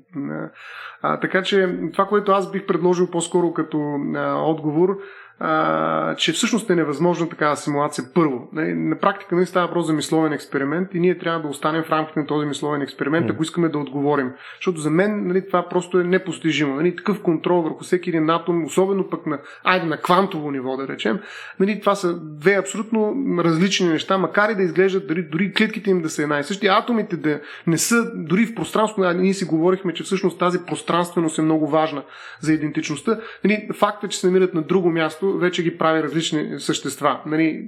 [1.01, 3.79] А, така че това, което аз бих предложил по-скоро като
[4.15, 4.97] а, отговор,
[5.39, 8.49] а, че всъщност е невъзможна такава симулация първо.
[8.53, 11.91] Нали, на практика не става въпрос за мисловен експеримент и ние трябва да останем в
[11.91, 14.31] рамките на този мисловен експеримент, ако искаме да отговорим.
[14.57, 16.75] Защото за мен нали, това просто е непостижимо.
[16.75, 20.87] Нали, такъв контрол върху всеки един атом, особено пък на, айде, на квантово ниво, да
[20.87, 21.19] речем,
[21.59, 26.01] нали, това са две абсолютно различни неща, макар и да изглеждат дори, дори клетките им
[26.01, 29.03] да са една и същи, атомите да не са дори в пространство.
[29.13, 32.03] Ние си говорихме, че всъщност тази пространственост е много важна
[32.39, 33.19] за идентичността.
[33.43, 37.19] Нали, факта, че се намират на друго място, вече ги прави различни същества.
[37.25, 37.65] Нали,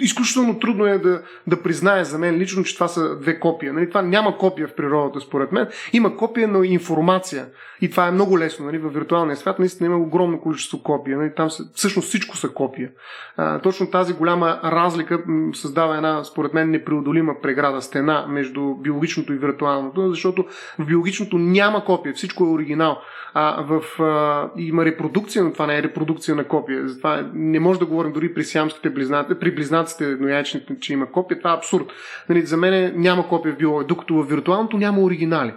[0.00, 3.72] изключително трудно е да, да признае за мен лично, че това са две копия.
[3.72, 5.66] Нали, това няма копия в природата, според мен.
[5.92, 7.46] Има копия на информация.
[7.80, 8.66] И това е много лесно.
[8.66, 11.18] Нали, в виртуалния свят наистина има огромно количество копия.
[11.18, 12.90] Нали, там са, всъщност всичко са копия.
[13.36, 15.22] А, точно тази голяма разлика
[15.54, 20.44] създава една, според мен, непреодолима преграда, стена между биологичното и виртуалното, защото
[20.78, 22.98] в биологичното няма копия, всичко е оригинал.
[23.34, 26.61] А в, а, има репродукция, но това не е репродукция на копия.
[26.84, 31.38] Затова не може да говорим дори при сиамските близнаци, при близнаците ноячните, че има копия.
[31.38, 31.86] Това е абсурд.
[32.28, 35.52] Нали, за мен няма копия в биология, докато в виртуалното няма оригинали.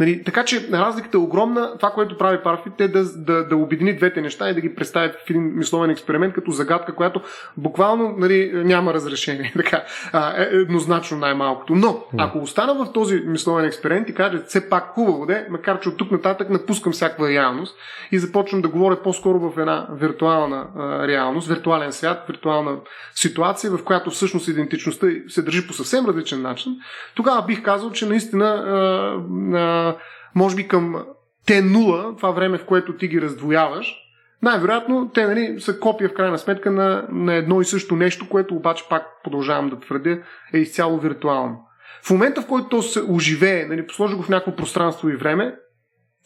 [0.00, 1.72] Нали, така че разликата е огромна.
[1.76, 5.08] Това, което прави Парфит е да, да, да обедини двете неща и да ги представи
[5.08, 7.20] в един мисловен експеримент като загадка, която
[7.56, 9.52] буквално нали, няма разрешение.
[9.60, 9.82] Така,
[10.14, 11.74] е, еднозначно най-малкото.
[11.74, 15.88] Но, ако остана в този мисловен експеримент и кажа, все пак хубаво де, макар че
[15.88, 17.76] от тук нататък напускам всякаква реалност
[18.12, 22.76] и започвам да говоря по-скоро в една виртуална а, реалност, виртуален свят, виртуална
[23.14, 26.76] ситуация, в която всъщност идентичността се държи по съвсем различен начин,
[27.14, 29.89] тогава бих казал, че наистина а, а,
[30.34, 31.04] може би към
[31.48, 33.96] Т0, това време, в което ти ги раздвояваш,
[34.42, 38.54] най-вероятно те нали, са копия в крайна сметка на, на едно и също нещо, което
[38.54, 40.18] обаче пак продължавам да твърдя
[40.54, 41.66] е изцяло виртуално.
[42.02, 45.54] В момента, в който то се оживее, нали, посложи го в някакво пространство и време,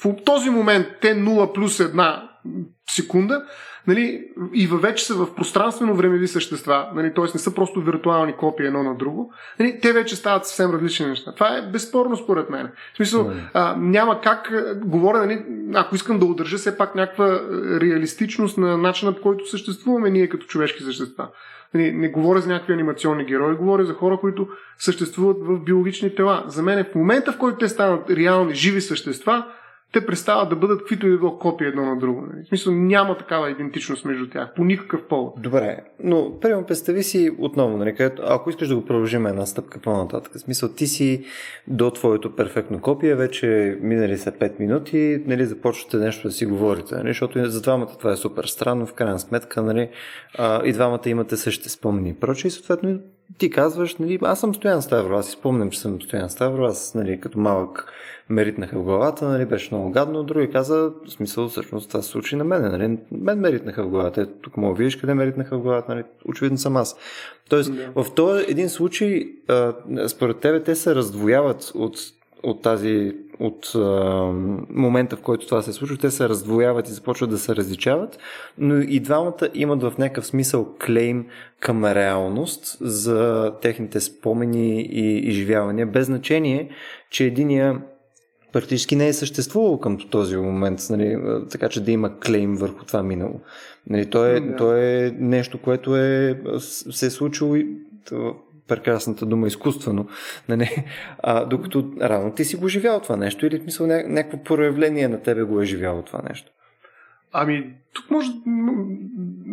[0.05, 2.31] в този момент те 0 плюс една
[2.91, 3.45] секунда,
[3.87, 7.25] нали, и вече са в пространствено-времеви същества, нали, т.е.
[7.35, 11.33] не са просто виртуални копии едно на друго, нали, те вече стават съвсем различни неща.
[11.33, 12.71] Това е безспорно според мен.
[12.93, 14.53] В смисъл, а, няма как,
[14.85, 15.45] говоря, нали,
[15.75, 17.41] ако искам да удържа все пак някаква
[17.81, 21.29] реалистичност на начина по който съществуваме ние като човешки същества.
[21.75, 26.45] Не, не говоря за някакви анимационни герои, говоря за хора, които съществуват в биологични тела.
[26.47, 29.47] За мен в момента, в който те станат реални, живи същества,
[29.95, 32.21] те престават да бъдат каквито и да копия едно на друго.
[32.21, 32.45] Нали?
[32.45, 35.35] В смисъл няма такава идентичност между тях, по никакъв повод.
[35.39, 39.81] Добре, но примерно представи си отново, нали, където, ако искаш да го продължим една стъпка
[39.81, 41.25] по-нататък, в смисъл ти си
[41.67, 46.95] до твоето перфектно копие, вече минали са 5 минути, нали, започвате нещо да си говорите,
[46.95, 49.89] нали, защото за двамата това е супер странно, в крайна сметка, нали,
[50.65, 52.15] и двамата имате същите спомени.
[52.15, 52.99] Проче и съответно
[53.39, 56.95] ти казваш, нали, аз съм Стоян Ставро, аз си спомням, че съм Стоян Ставро, аз
[56.95, 57.93] нали, като малък
[58.29, 62.09] ме ритнаха в главата, нали, беше много гадно, други каза, в смисъл, всъщност това се
[62.09, 65.27] случи на мен, нали, мен ме ритнаха в главата, ето тук мога видиш къде ме
[65.27, 66.97] ритнаха в главата, нали, очевидно съм аз.
[67.49, 68.05] Тоест, yeah.
[68.05, 69.75] в този един случай, а,
[70.09, 71.99] според тебе, те се раздвояват от
[72.45, 73.81] от тази, от а,
[74.71, 78.19] момента, в който това се случва, те се раздвояват и започват да се различават,
[78.59, 81.27] но и двамата имат в някакъв смисъл клейм
[81.61, 86.71] към реалност за техните спомени и изживявания, без значение,
[87.11, 87.81] че единия
[88.55, 91.19] практически не е съществувал към този момент, нали,
[91.51, 93.41] така че да има клейм върху това минало.
[93.91, 94.57] Нали, то, е, да.
[94.57, 96.41] то е нещо, което е,
[96.91, 97.67] се е случило и
[98.69, 100.07] прекрасната дума изкуствено,
[100.49, 100.85] нали?
[101.19, 105.23] а, докато рано ти си го живял това нещо или мисъл ня- някакво проявление на
[105.23, 106.53] тебе го е живяло това нещо.
[107.37, 108.31] Ами, тук може.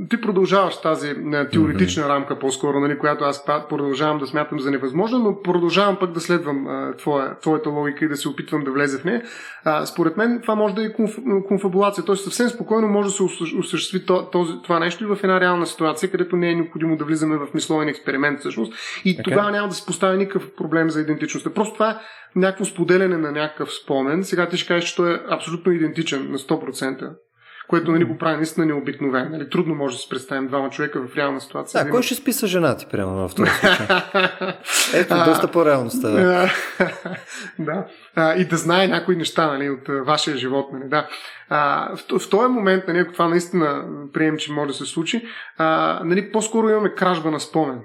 [0.09, 1.15] Ти продължаваш тази
[1.51, 2.09] теоретична mm-hmm.
[2.09, 6.67] рамка, по-скоро, нали, която аз продължавам да смятам за невъзможна, но продължавам пък да следвам
[6.67, 9.23] а, твоя, твоята логика и да се опитвам да влезе в нея.
[9.63, 11.17] А, според мен това може да е конф,
[11.47, 12.05] конфабулация.
[12.05, 13.23] Тоест съвсем спокойно може да се
[13.59, 17.37] осъществи този, това нещо и в една реална ситуация, където не е необходимо да влизаме
[17.37, 18.73] в мисловен експеримент всъщност.
[19.05, 19.23] И okay.
[19.23, 21.49] тогава няма да се поставя никакъв проблем за идентичността.
[21.49, 21.95] Просто това е
[22.35, 24.23] някакво споделяне на някакъв спомен.
[24.23, 27.11] Сега ти ще кажеш, че той е абсолютно идентичен на 100%
[27.71, 29.29] което нали, го прави наистина необикновено.
[29.29, 31.83] Нали, трудно може да се представим двама човека в реална ситуация.
[31.83, 33.87] Да, кой ще списа жена ти, прямо в този случай?
[35.01, 36.09] Ето, доста по-реалността.
[36.09, 36.51] Да.
[37.59, 37.85] да.
[38.15, 40.69] А, и да знае някои неща нали, от а, вашия живот.
[40.73, 41.07] Нали, да.
[41.49, 45.27] А, в, в този момент, нали, ако това наистина прием, че може да се случи,
[45.57, 47.79] а, нали, по-скоро имаме кражба на спомен.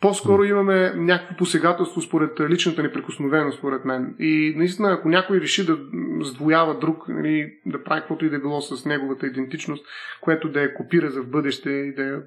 [0.00, 4.14] По-скоро имаме някакво посегателство според личната неприкосновеност, според мен.
[4.18, 5.78] И наистина, ако някой реши да
[6.20, 9.86] сдвоява друг, нали, да прави каквото и да е било с неговата идентичност,
[10.20, 12.22] което да я копира за в бъдеще и да я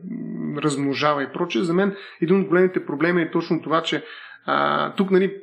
[0.58, 4.04] размножава и прочее, за мен един от големите проблеми е точно това, че
[4.46, 5.36] а, тук нали,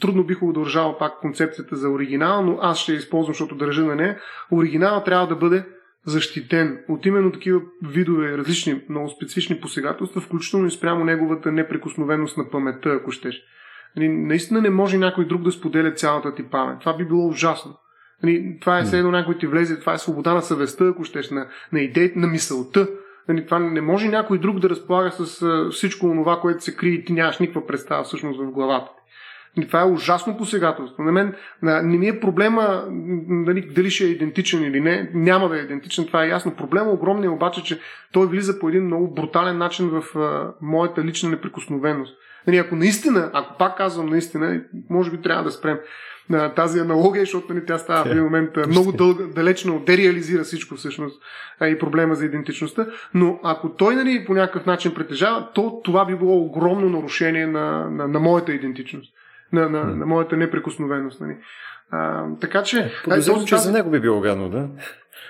[0.00, 4.18] трудно бих удържал пак концепцията за оригинал, но аз ще използвам, защото държа на нея.
[4.50, 5.64] Оригинал трябва да бъде
[6.06, 12.50] защитен от именно такива видове, различни, много специфични посегателства, включително и спрямо неговата неприкосновеност на
[12.50, 13.42] паметта, ако щеш.
[13.96, 16.80] Нали, наистина не може някой друг да споделя цялата ти памет.
[16.80, 17.76] Това би било ужасно.
[18.22, 21.30] Нали, това е все едно някой ти влезе, това е свобода на съвестта, ако щеш,
[21.30, 22.88] на, на идеята, на мисълта.
[23.28, 26.92] Нали, това не може някой друг да разполага с uh, всичко това, което се крие
[26.92, 28.90] и ти нямаш никаква представа всъщност в главата.
[29.56, 31.02] И това е ужасно посегателство.
[31.02, 32.84] На мен не ми е проблема
[33.28, 35.10] дали, дали ще е идентичен или не.
[35.14, 36.56] Няма да е идентичен, това е ясно.
[36.56, 37.80] Проблема огромният е обаче, че
[38.12, 42.16] той влиза по един много брутален начин в а, моята лична неприкосновеност.
[42.46, 45.78] Нали, ако наистина, ако пак казвам наистина, може би трябва да спрем
[46.30, 50.74] на тази аналогия, защото нали, тя става в един момент много дълга, далечно дереализира всичко
[50.74, 51.22] всъщност
[51.60, 52.86] а, и проблема за идентичността.
[53.14, 57.90] Но ако той нали, по някакъв начин притежава, то това би било огромно нарушение на,
[57.90, 59.15] на, на моята идентичност
[59.52, 61.20] на, на, на моята неприкосновеност.
[61.20, 61.36] Нали.
[61.90, 62.92] А, така че...
[63.04, 64.68] Подозирам, че за него би било гадно, да?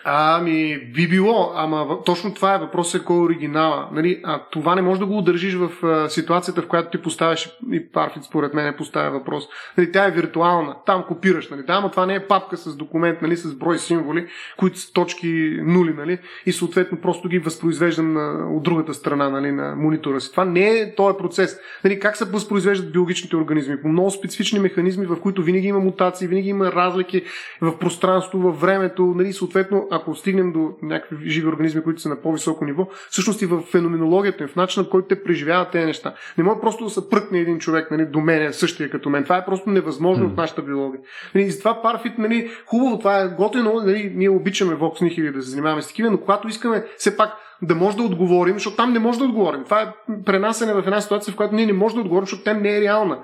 [0.04, 3.88] Ами, би било, ама точно това е въпросът, кой е оригинала.
[3.92, 7.58] Нали, а това не може да го удържиш в а, ситуацията, в която ти поставяш,
[7.72, 9.44] и Парфит според мен е поставя въпрос.
[9.78, 11.50] Нали, тя е виртуална, там копираш.
[11.50, 14.92] Нали, да, ама това не е папка с документ, нали, с брой символи, които са
[14.92, 20.20] точки нули, нали, и съответно просто ги възпроизвеждам на, от другата страна нали, на монитора
[20.20, 20.30] си.
[20.30, 21.58] Това не е този процес.
[21.84, 23.82] Нали, как се възпроизвеждат биологичните организми?
[23.82, 27.22] По много специфични механизми, в които винаги има мутации, винаги има разлики
[27.60, 32.16] в пространство, във времето, нали, съответно ако стигнем до някакви живи организми, които са на
[32.16, 36.14] по-високо ниво, всъщност и в феноменологията им, в начина, в който те преживяват тези неща.
[36.38, 39.22] Не може просто да се пръкне един човек нали, до мен, същия като мен.
[39.22, 40.34] Това е просто невъзможно mm.
[40.34, 41.00] в нашата биология.
[41.34, 45.42] Нали, и затова парфит, нали, хубаво, това е готино, нали, ние обичаме Vox Nihili да
[45.42, 47.30] се занимаваме с такива, но когато искаме все пак
[47.62, 49.64] да може да отговорим, защото там не може да отговорим.
[49.64, 49.92] Това е
[50.24, 52.80] пренасене в една ситуация, в която ние не можем да отговорим, защото тя не е
[52.80, 53.18] реална.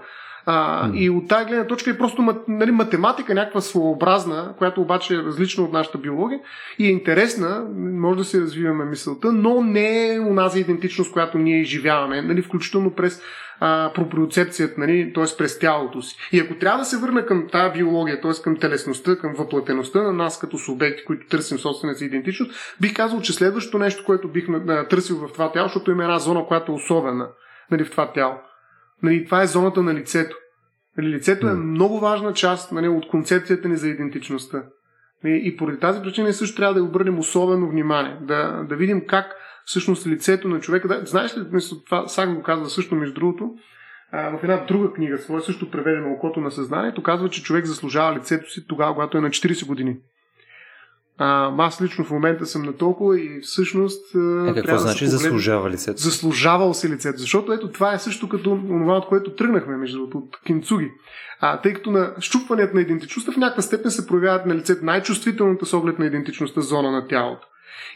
[0.46, 0.96] А, mm.
[0.96, 5.64] И от тази гледна точка е просто нали, математика, някаква своеобразна, която обаче е различна
[5.64, 6.40] от нашата биология
[6.78, 11.60] и е интересна, може да се развиваме мисълта, но не е унази идентичност, която ние
[11.60, 13.22] изживяваме, нали, включително през
[13.60, 15.24] а, проприоцепцията, нали, т.е.
[15.38, 16.16] през тялото си.
[16.32, 18.42] И ако трябва да се върна към тази биология, т.е.
[18.42, 23.20] към телесността, към въплатеността на нас като субекти, които търсим собствената си идентичност, бих казал,
[23.20, 24.46] че следващото нещо, което бих
[24.90, 27.28] търсил в това тяло, защото има една зона, която е особена
[27.70, 28.34] нали, в това тяло
[29.02, 30.36] Нали, това е зоната на лицето.
[30.98, 34.62] Нали, лицето е много важна част нали, от концепцията ни за идентичността.
[35.24, 38.18] Нали, и поради тази причина също трябва да обърнем особено внимание.
[38.20, 39.34] Да, да видим как
[39.64, 40.88] всъщност лицето на човека.
[40.88, 43.54] Да, знаеш ли, мисля, това Сак го казва също, между другото,
[44.12, 48.50] в една друга книга, своя също преведена Окото на съзнанието, казва, че човек заслужава лицето
[48.50, 49.96] си тогава, когато е на 40 години.
[51.18, 54.14] А, аз лично в момента съм на толкова и всъщност.
[54.48, 56.00] Е, какво значи да заслужава лицето?
[56.00, 57.18] Заслужавал си лицето.
[57.18, 60.90] Защото ето това е също като това, от което тръгнахме, между другото, от кинцуги.
[61.40, 65.66] А, тъй като на щупването на идентичността в някаква степен се проявяват на лицето най-чувствителната
[65.66, 67.46] с оглед на идентичността зона на тялото.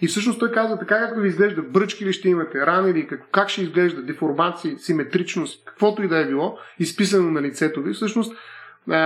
[0.03, 3.21] И всъщност той казва така, както ви изглежда, бръчки ли ще имате, рани ли, как,
[3.33, 8.37] как ще изглежда, деформации, симетричност, каквото и да е било, изписано на лицето ви, всъщност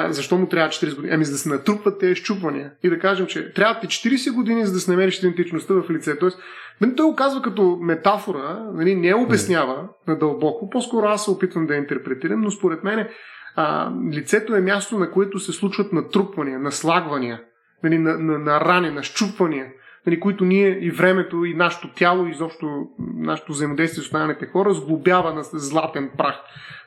[0.09, 1.15] защо му трябва 40 години?
[1.15, 2.73] Ами за да се натрупват тези щупвания.
[2.83, 6.19] И да кажем, че трябва ти 40 години, за да се намериш идентичността в лице.
[6.19, 6.39] Тоест,
[6.81, 10.71] нали, той го казва като метафора, нали, не обяснява надълбоко.
[10.71, 13.09] По-скоро аз се опитвам да я интерпретирам, но според мен
[13.57, 17.41] а, лицето е място, на което се случват натрупвания, наслагвания,
[17.85, 19.67] нали, на, на, на рани, на щупвания
[20.07, 22.87] нали, които ние и времето, и нашето тяло, и изобщо
[23.17, 26.35] нашето взаимодействие с останалите хора сглобява на златен прах.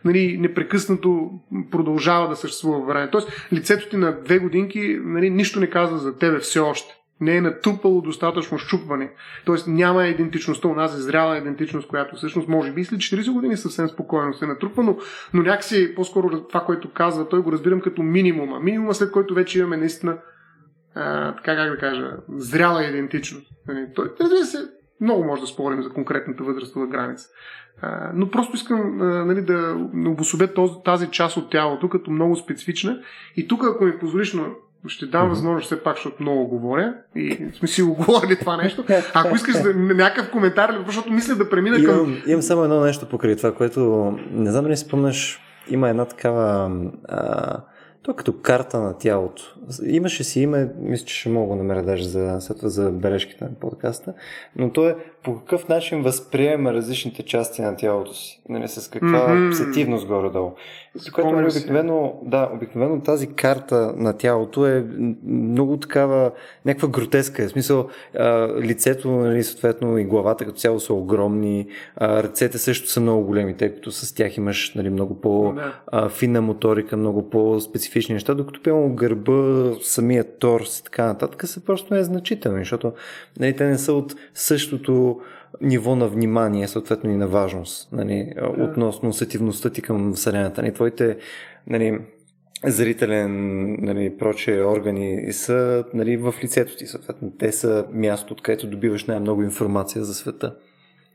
[0.05, 1.31] Нали, непрекъснато
[1.71, 3.09] продължава да съществува във време.
[3.11, 6.93] Тоест, лицето ти на две годинки нали, нищо не казва за тебе все още.
[7.21, 9.11] не е натрупало достатъчно щупване.
[9.45, 13.57] Тоест няма идентичността, у нас е зряла идентичност, която всъщност може би след 40 години
[13.57, 14.97] съвсем спокойно се натрупва, но,
[15.33, 18.59] но някакси по-скоро това, което казва, той го разбирам като минимума.
[18.59, 20.17] Минимума, след който вече имаме наистина
[20.95, 23.47] а, така как да кажа, зряла идентичност.
[23.67, 24.57] Нали, той, разбира се,
[25.01, 27.29] много може да спорим за конкретната възрастова граница.
[27.81, 29.75] А, но просто искам а, нали, да
[30.05, 30.49] обособя
[30.85, 32.99] тази част от тялото като много специфична.
[33.35, 34.45] И тук, ако ми позволиш, но
[34.87, 38.85] ще дам възможност все пак, защото много говоря и сме си оговорили това нещо.
[39.13, 41.95] Ако искаш да, някакъв коментар, защото мисля да премина към...
[41.95, 45.39] Имам, имам само едно нещо покрай това, което не знам дали спомняш,
[45.69, 46.71] има една такава
[47.09, 47.57] а,
[48.03, 49.55] то е като карта на тялото.
[49.85, 54.13] Имаше си име, мисля, че ще мога да намеря даже за, за бележките на подкаста,
[54.55, 58.41] но то е по какъв начин възприема различните части на тялото си.
[58.49, 59.51] Нали, с каква mm-hmm.
[59.51, 60.51] сетивност горе-долу.
[61.13, 64.85] Което нали, обикновено, да, обикновено тази карта на тялото е
[65.27, 66.31] много такава,
[66.65, 67.47] някаква гротеска.
[67.47, 67.87] В смисъл,
[68.19, 73.23] а, лицето, нали, съответно и главата като цяло са огромни, а, ръцете също са много
[73.23, 78.95] големи, тъй като с тях имаш нали, много по-финна моторика, много по-специфични неща, докато пълно
[78.95, 82.93] гърба, самия торс и така нататък са просто незначителни, защото
[83.39, 85.12] нали, те не са от същото
[85.61, 90.61] ниво на внимание, съответно и на важност, нали, относно усетивността ти към Вселената.
[90.61, 91.17] Нали, твоите
[91.67, 91.99] нали,
[92.65, 93.31] зрителен,
[93.85, 97.33] нали, проче органи са нали, в лицето ти, съответно.
[97.39, 100.55] Те са място, откъдето добиваш най-много информация за света.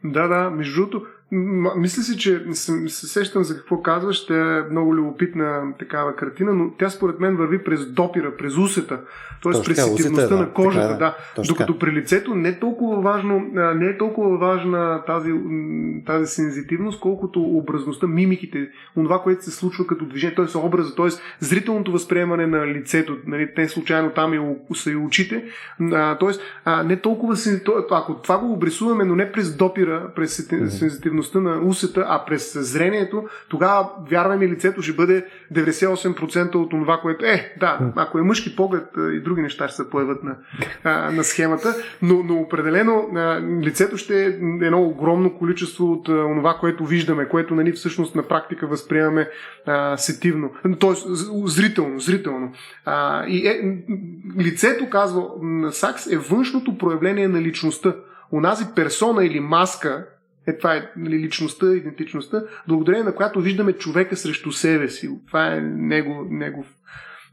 [0.04, 0.50] Да, да.
[0.50, 4.26] Между другото, мисля си, че се, се сещам за какво казваш.
[4.26, 9.00] Тя е много любопитна такава картина, но тя според мен върви през допира, през усета,
[9.42, 9.52] т.е.
[9.64, 10.88] през сетивността на кожата.
[10.88, 11.42] Да, да.
[11.48, 15.32] Докато при лицето не е толкова важно, не е толкова важна тази,
[16.06, 20.58] тази сензитивност, колкото образността, мимиките, това, което се случва като движение, т.е.
[20.58, 21.08] образа, т.е.
[21.40, 23.16] зрителното възприемане на лицето.
[23.26, 25.44] Нали, не случайно там и са и очите.
[25.90, 26.84] Т.е.
[26.84, 27.36] не толкова
[27.90, 32.72] ако това го обрисуваме, но не през допира, през сензитивността, сензитивността на усета, а през
[32.72, 37.54] зрението, тогава, вярвай ми, лицето ще бъде 98% от това, което е.
[37.60, 40.36] Да, ако е мъжки поглед и други неща ще се появят на,
[41.10, 43.08] на схемата, но, но определено
[43.62, 44.26] лицето ще е
[44.66, 49.28] едно огромно количество от това, което виждаме, което нали, всъщност на практика възприемаме
[49.66, 50.50] а, сетивно,
[50.80, 50.92] т.е.
[51.44, 52.52] зрително, зрително.
[52.84, 53.78] А, и е,
[54.38, 55.26] лицето, казва
[55.70, 57.94] Сакс, е външното проявление на личността.
[58.32, 60.06] Унази персона или маска,
[60.48, 65.10] е, това е нали, личността, идентичността, благодарение на която виждаме човека срещу себе си.
[65.26, 66.66] Това е него, негов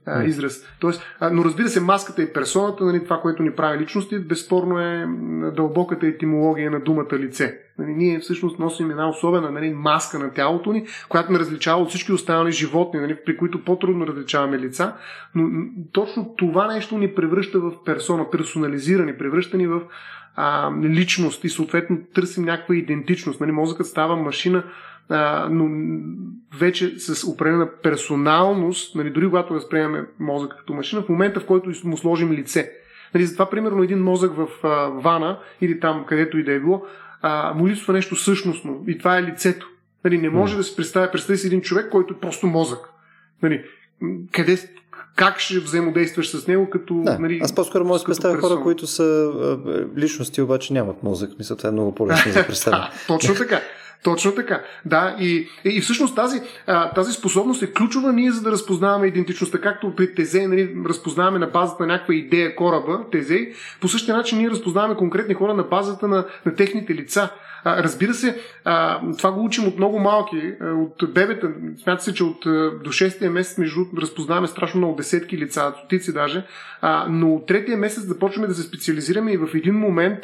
[0.05, 0.67] а, израз.
[0.79, 4.79] Тоест, а, но разбира се, маската и персоната, нали, това, което ни прави личности, безспорно
[4.79, 5.07] е
[5.55, 7.59] дълбоката етимология на думата лице.
[7.79, 11.89] Нали, ние всъщност носим една особена нали, маска на тялото ни, която не различава от
[11.89, 14.93] всички останали животни, нали, при които по-трудно различаваме лица,
[15.35, 15.49] но
[15.91, 19.81] точно това нещо ни превръща в персона, персонализирани, превръща ни в
[20.35, 23.41] а, личност и съответно търсим някаква идентичност.
[23.41, 24.63] Нали, мозъкът става машина,
[25.09, 25.69] а, но
[26.59, 31.71] вече с определена персоналност, нали, дори когато възприемаме мозък като машина, в момента в който
[31.83, 32.71] му сложим лице.
[33.13, 36.85] Нали, затова, примерно, един мозък в а, вана или там където и да е било,
[37.21, 39.69] а, му липсва нещо същностно и това е лицето.
[40.03, 42.79] Нали, не може да се представя, представи си един човек, който е просто мозък.
[43.43, 43.63] Нали,
[44.31, 44.57] къде,
[45.15, 47.01] как ще взаимодействаш с него като.
[47.03, 49.31] Да, нали, аз по-скоро мога да представя хора, които са
[49.97, 51.31] личности, обаче нямат мозък.
[51.39, 52.89] Мисля, това е много по-лесно за представяне.
[53.07, 53.61] Точно така.
[54.03, 54.61] Точно така.
[54.85, 56.41] Да, и, и всъщност тази,
[56.95, 59.61] тази способност е ключова ние, за да разпознаваме идентичността.
[59.61, 64.37] Както при Тезей нали, разпознаваме на базата на някаква идея кораба, Тезей, по същия начин
[64.37, 67.29] ние разпознаваме конкретни хора на базата на, на техните лица.
[67.65, 68.41] Разбира се,
[69.17, 71.51] това го учим от много малки, от бебета.
[71.83, 72.39] Смята се, че от
[72.83, 76.45] до 6-я месец между разпознаваме страшно много десетки лица, стотици даже,
[77.09, 80.19] но от третия месец започваме да се специализираме и в един момент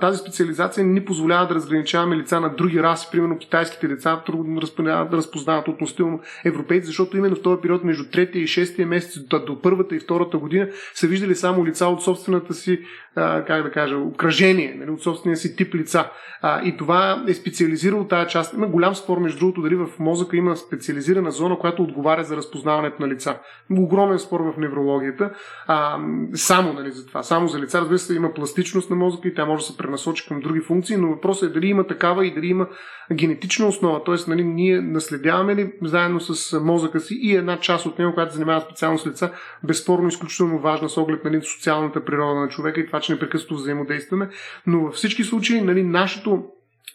[0.00, 5.08] тази специализация ни позволява да разграничаваме лица на други раси, примерно китайските лица трудно да
[5.12, 9.62] разпознават относително европейци, защото именно в този период между третия и шестия месец до, до
[9.62, 12.80] първата и втората година са виждали само лица от собствената си
[13.16, 16.10] а, как да кажа, окръжение, нали, от собствения си тип лица.
[16.42, 18.54] А, и това е специализирало тази част.
[18.54, 23.02] Има голям спор, между другото, дали в мозъка има специализирана зона, която отговаря за разпознаването
[23.02, 23.38] на лица.
[23.78, 25.30] Огромен спор в неврологията.
[25.66, 25.98] А,
[26.34, 27.22] само нали, за това.
[27.22, 30.28] Само за лица, разбира се, има пластичност на мозъка и тя може да се пренасочи
[30.28, 32.68] към други функции, но въпросът е дали има такава и дали има
[33.12, 34.04] генетична основа.
[34.04, 34.14] Т.е.
[34.28, 38.36] Нали, ние наследяваме ли заедно с мозъка си и една част от него, която се
[38.36, 39.32] занимава специално с лица,
[39.64, 44.28] безспорно изключително важна с оглед нали, социалната природа на човека и това, че непрекъснато взаимодействаме.
[44.66, 46.44] Но във всички случаи, нали, нашето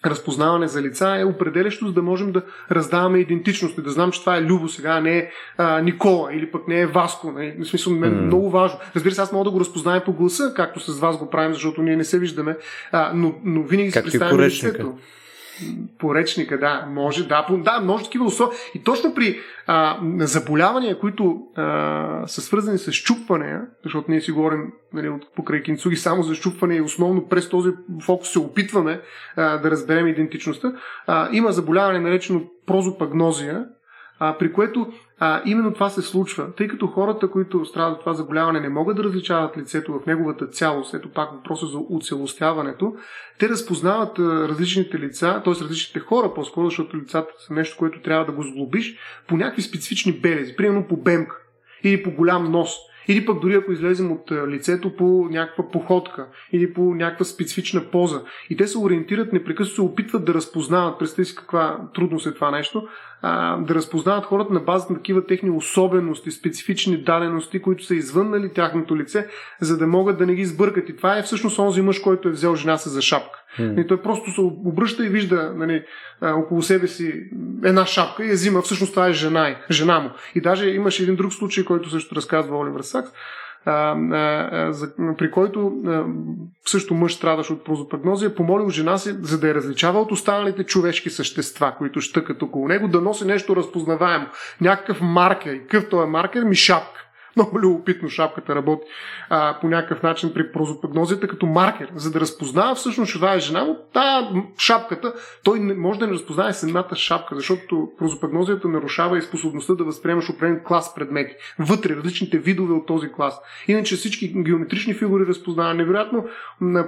[0.06, 2.42] разпознаване за лица е определящо, за да можем да
[2.72, 6.34] раздаваме идентичност и да знам, че това е Любо сега, а не е а, Никола
[6.34, 7.32] или пък не е Васко.
[7.32, 7.56] Не?
[7.60, 8.10] В смисъл, mm.
[8.10, 8.80] много важно.
[8.96, 11.82] Разбира се, аз мога да го разпозная по гласа, както с вас го правим, защото
[11.82, 12.58] ние не се виждаме,
[12.92, 14.98] а, но, но винаги си представяме лицето
[16.00, 18.58] поречника, да, може, да, да, може такива условия.
[18.76, 24.72] И точно при а, заболявания, които а, са свързани с щупване, защото ние си говорим
[24.94, 27.70] нали, от покрай кинцуги само за щупване и основно през този
[28.06, 29.02] фокус се опитваме
[29.36, 30.74] а, да разберем идентичността,
[31.08, 33.66] а, има заболяване наречено прозопагнозия,
[34.20, 34.88] а, при което
[35.20, 38.98] а, именно това се случва, тъй като хората, които страдат от това заболяване, не могат
[38.98, 42.94] да различават лицето в неговата цялост, ето пак въпроса за оцелостяването,
[43.40, 45.54] те разпознават а, различните лица, т.е.
[45.64, 48.98] различните хора по-скоро, защото лицата са нещо, което трябва да го сглобиш
[49.28, 51.36] по някакви специфични белези, примерно по бемка
[51.84, 52.72] или по голям нос.
[53.08, 58.22] Или пък дори ако излезем от лицето по някаква походка или по някаква специфична поза.
[58.50, 62.52] И те се ориентират, непрекъснато се опитват да разпознават, представи си каква трудност е това
[62.52, 62.88] нещо,
[63.22, 68.30] а, да разпознават хората на база на такива техни особености, специфични дадености, които са извън
[68.30, 69.28] нали, тяхното лице,
[69.62, 70.90] за да могат да не ги сбъркат.
[70.90, 73.44] И това е всъщност онзи мъж, който е взел жена си за шапка.
[73.60, 73.84] Mm.
[73.84, 75.84] И той просто се обръща и вижда нали,
[76.22, 77.24] около себе си
[77.64, 78.62] една шапка и я взима.
[78.62, 80.10] Всъщност това е жена, жена му.
[80.36, 83.12] И даже имаше един друг случай, който също разказва Оливер Сакс,
[85.18, 85.72] при който
[86.68, 91.10] също мъж страдаш от прозопагнозия, помолил жена си, за да я различава от останалите човешки
[91.10, 94.28] същества, които щъкат около него, да носи нещо разпознаваемо.
[94.62, 95.54] Някакъв маркер.
[95.54, 96.44] И какъв този маркер?
[96.44, 97.06] Ми шапка.
[97.36, 98.86] Много любопитно шапката работи
[99.30, 103.40] а, по някакъв начин при прозопагнозията като маркер, за да разпознава всъщност, че това е
[103.40, 103.78] жена му.
[103.94, 105.14] Та шапката,
[105.44, 110.30] той не може да не разпознае самата шапка, защото прозопагнозията нарушава и способността да възприемаш
[110.30, 111.36] определен клас предмети.
[111.60, 113.42] Вътре, различните видове от този клас.
[113.68, 115.74] Иначе всички геометрични фигури разпознава.
[115.74, 116.26] Невероятно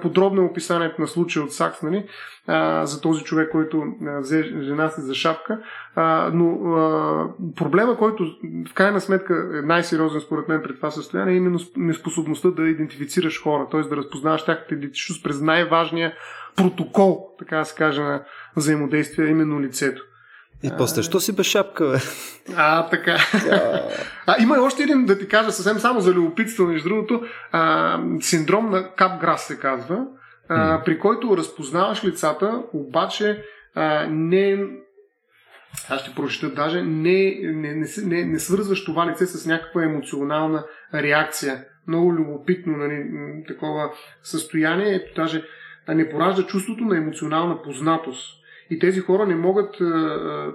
[0.02, 2.06] подробно описанието на случая от Сакс, нали?
[2.48, 3.84] а, за този човек, който
[4.20, 5.60] взе жена си за шапка.
[5.96, 8.26] А, но а, проблема, който
[8.72, 13.42] в крайна сметка е най-сериозен според мен при това състояние, е именно неспособността да идентифицираш
[13.42, 13.82] хора, т.е.
[13.82, 16.14] да разпознаваш тяхната идентичност през най-важния
[16.56, 18.24] протокол, така да се каже, на
[18.56, 20.02] взаимодействие, именно лицето.
[20.64, 21.98] И после, що си без шапка, бе?
[22.56, 23.18] А, така.
[24.28, 28.00] а, има и още един, да ти кажа, съвсем само за любопитство, между другото, а,
[28.20, 30.06] синдром на Капграс се казва,
[30.50, 33.44] а, при който разпознаваш лицата, обаче
[33.76, 34.66] а, не
[35.90, 40.66] аз ще прочета даже, не, не, не, не, не свързваш това лице с някаква емоционална
[40.94, 41.66] реакция.
[41.88, 43.06] Много любопитно нали,
[43.48, 43.92] такова
[44.24, 44.96] състояние.
[44.96, 45.44] Ето даже
[45.88, 48.38] не поражда чувството на емоционална познатост.
[48.70, 49.76] И тези хора не могат,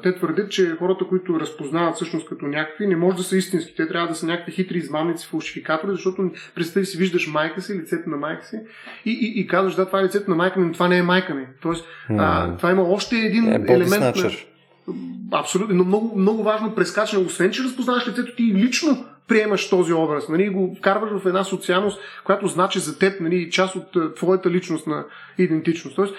[0.02, 3.74] те твърдят, че хората, които разпознават всъщност като някакви, не може да са истински.
[3.76, 8.10] Те трябва да са някакви хитри измамници, фалшификатори, защото представи си, виждаш майка си, лицето
[8.10, 8.56] на майка си
[9.04, 11.02] и, и, и казваш, да, това е лицето на майка ми, но това не е
[11.02, 11.46] майка ми.
[11.62, 12.16] Тоест, mm.
[12.18, 14.16] а, това има още един е, елемент.
[14.16, 14.30] На...
[15.32, 17.26] Абсолютно, но много, много важно прескачане.
[17.26, 22.00] Освен, че разпознаваш лицето ти лично приемаш този образ, нали, го вкарваш в една социалност,
[22.24, 25.04] която значи за теб нали, част от е, твоята личност на
[25.38, 25.96] идентичност.
[25.96, 26.14] Тоест,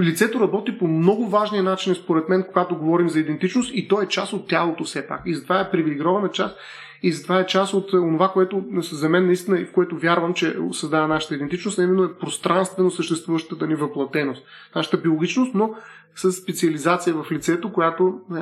[0.00, 4.06] лицето работи по много важни начини, според мен, когато говорим за идентичност и то е
[4.06, 5.22] част от тялото все пак.
[5.26, 6.56] И затова е привилегирована част
[7.02, 10.56] и затова е част от това, което за мен наистина и в което вярвам, че
[10.72, 14.44] създава нашата идентичност, а именно е пространствено съществуващата ни въплатеност.
[14.76, 15.74] Нашата биологичност, но
[16.14, 18.36] с специализация в лицето, която е,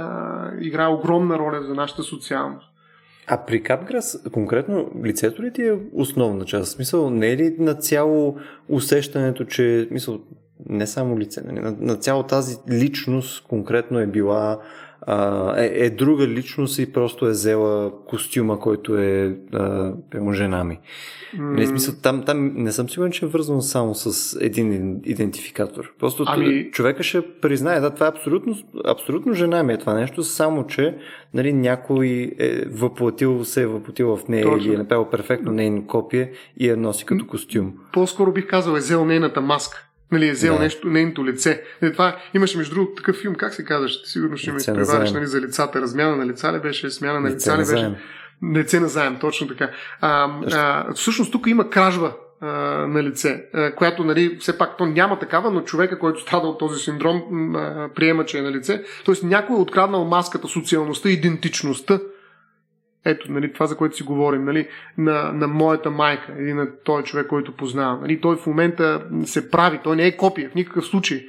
[0.61, 2.68] играе огромна роля за нашата социалност.
[3.31, 6.73] А при Капграс, конкретно, лицето ли ти е основна част?
[6.73, 8.37] Смисъл, не е ли на цяло
[8.69, 10.21] усещането, че, мисъл,
[10.69, 14.59] не само лице, не, нали, на, на цяло тази личност конкретно е била
[15.57, 19.93] е, е друга личност и просто е взела костюма, който е а,
[20.33, 20.79] жена ми.
[21.37, 21.41] Mm.
[21.41, 25.93] Не, смисъл, там, там не съм сигурен, че е вързано само с един идентификатор.
[25.99, 26.71] Просто ами...
[26.71, 30.97] човека ще признае, да, това е абсолютно, абсолютно жена ми е това нещо, само че
[31.35, 34.67] нали, някой е въплатил, се е въплатил в нея Точно.
[34.67, 37.73] или е направил перфектно нейно копие и я носи като костюм.
[37.93, 39.88] По-скоро бих казал е взел нейната маска.
[40.13, 40.61] Нали, е взел да.
[40.61, 41.63] нещо, нейното лице.
[41.83, 44.01] Нали, това имаше между другото такъв филм, как се казваш?
[44.05, 45.81] Сигурно ще ме превариш нали, за лицата.
[45.81, 46.91] Размяна на лица ли беше?
[46.91, 47.95] Смяна на лица ли беше?
[48.55, 49.71] Лице на заем, точно така.
[50.01, 52.13] А, а, всъщност тук има кражба
[52.89, 53.45] на лице,
[53.77, 57.23] която, нали, все пак то няма такава, но човека, който страда от този синдром,
[57.95, 58.83] приема, че е на лице.
[59.05, 62.01] Тоест някой е откраднал маската, социалността, идентичността
[63.05, 64.69] ето, нали, това, за което си говорим, нали,
[64.99, 68.01] на, на моята майка или на този човек, който познавам.
[68.01, 71.25] Нали, той в момента се прави, той не е копия в никакъв случай.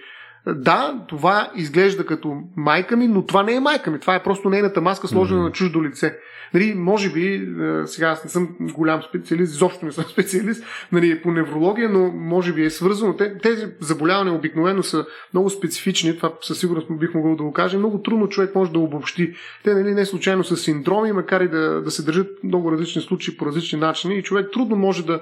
[0.47, 3.99] Да, това изглежда като майка ми, но това не е майка ми.
[3.99, 5.43] Това е просто нейната маска, сложена mm-hmm.
[5.43, 6.17] на чуждо лице.
[6.53, 11.21] Нали, може би, е, сега аз не съм голям специалист, изобщо не съм специалист нали,
[11.21, 13.15] по неврология, но може би е свързано.
[13.43, 17.77] Тези заболявания обикновено са много специфични, това със сигурност бих могъл да го кажа.
[17.77, 19.33] Много трудно човек може да обобщи.
[19.63, 23.37] Те нали, не случайно са синдроми, макар и да, да се държат много различни случаи
[23.37, 25.21] по различни начини и човек трудно може да,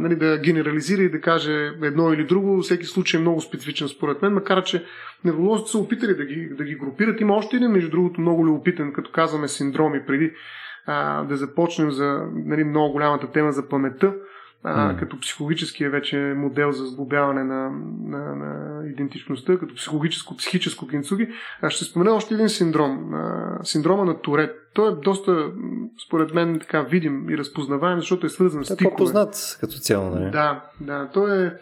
[0.00, 2.62] нали, да генерализира и да каже едно или друго.
[2.62, 4.84] Всеки случай е много специфичен според мен, макар че
[5.24, 7.20] невролозите са опитали да ги, да ги групират.
[7.20, 10.32] Има още един, между другото, много любопитен, като казваме синдроми, преди
[10.86, 14.14] а, да започнем за нали, много голямата тема за паметта,
[14.64, 14.98] а, mm.
[14.98, 17.70] като психологическия вече модел за сглобяване на,
[18.04, 21.28] на, на идентичността, като психологическо-психическо кинцуги,
[21.62, 23.14] а ще спомена още един синдром.
[23.14, 24.56] А, синдрома на Турет.
[24.74, 25.50] Той е доста,
[26.06, 28.88] според мен, така видим и разпознаваем, защото е свързан с тикове.
[28.88, 30.30] Е по-познат като цяло, нали?
[30.30, 31.10] Да, да.
[31.14, 31.52] Той е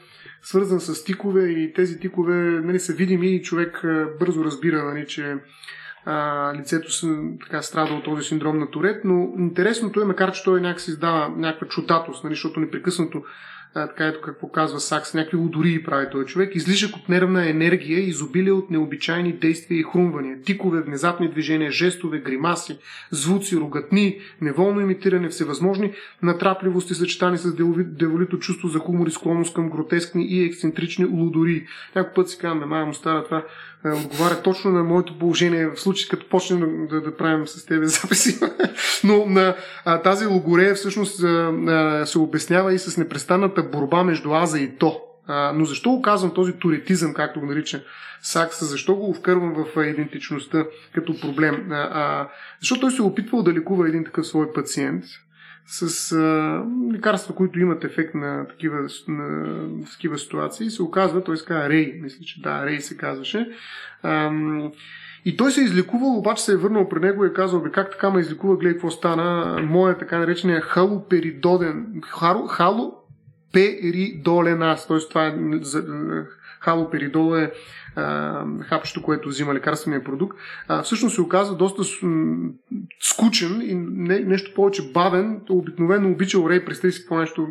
[0.42, 2.34] свързан с тикове и тези тикове
[2.64, 3.84] нали, са видими и човек
[4.20, 5.36] бързо разбира, нали, че
[6.04, 7.06] а, лицето се,
[7.44, 11.28] така, страда от този синдром на Турет, но интересното е, макар че той някакси издава
[11.28, 13.22] някаква чутатост, нали, защото непрекъснато
[13.74, 18.52] така ето какво казва Сакс, някакви удории прави този човек, излишък от нервна енергия, изобилие
[18.52, 22.78] от необичайни действия и хрумвания, тикове, внезапни движения, жестове, гримаси,
[23.10, 25.92] звуци, рогатни, неволно имитиране, всевъзможни
[26.22, 31.66] натрапливости, съчетани с деволито чувство за хумор и склонност към гротескни и ексцентрични лудори.
[31.96, 33.44] Някой път си казвам, мая му стара това
[33.92, 38.38] отговаря точно на моето положение в случай, като почнем да, да, правим с тебе записи.
[39.04, 44.32] Но на а, тази логорея всъщност а, а, се обяснява и с непрестанната борба между
[44.34, 45.00] аза и то.
[45.26, 47.82] А, но защо го казвам този туретизъм, както го нарича
[48.22, 50.64] Сакс, защо го вкървам в идентичността
[50.94, 51.72] като проблем?
[51.72, 52.28] А, а,
[52.60, 55.04] защото той се е опитвал да лекува един такъв свой пациент,
[55.66, 56.62] с а,
[56.92, 61.98] лекарства, които имат ефект на такива, на, такива ситуации, се оказва, той се казва Рей,
[62.02, 63.48] мисля, че да, Рей се казваше.
[64.02, 64.32] А,
[65.24, 67.70] и той се е излекувал, обаче се е върнал при него и е казал, бе,
[67.70, 74.98] как така ме излекува, гледай какво стана, моя така наречения халоперидоден, хало, халоперидолен аз, т.е.
[74.98, 75.34] това е
[76.60, 77.52] халоперидол е
[77.96, 80.38] а, хапчето, което взима лекарствения продукт,
[80.68, 81.82] а, всъщност се оказа доста
[83.00, 85.40] скучен и не, нещо повече бавен.
[85.50, 87.46] Обикновено обича Рей, представи си какво нещо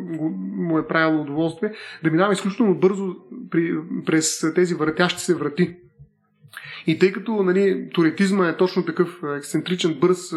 [0.56, 1.72] му е правило удоволствие,
[2.04, 3.16] да минава изключително бързо
[3.50, 3.74] при,
[4.06, 5.76] през тези въртящи се врати.
[6.86, 10.34] И тъй като нали, туретизма е точно такъв ексцентричен, бърз,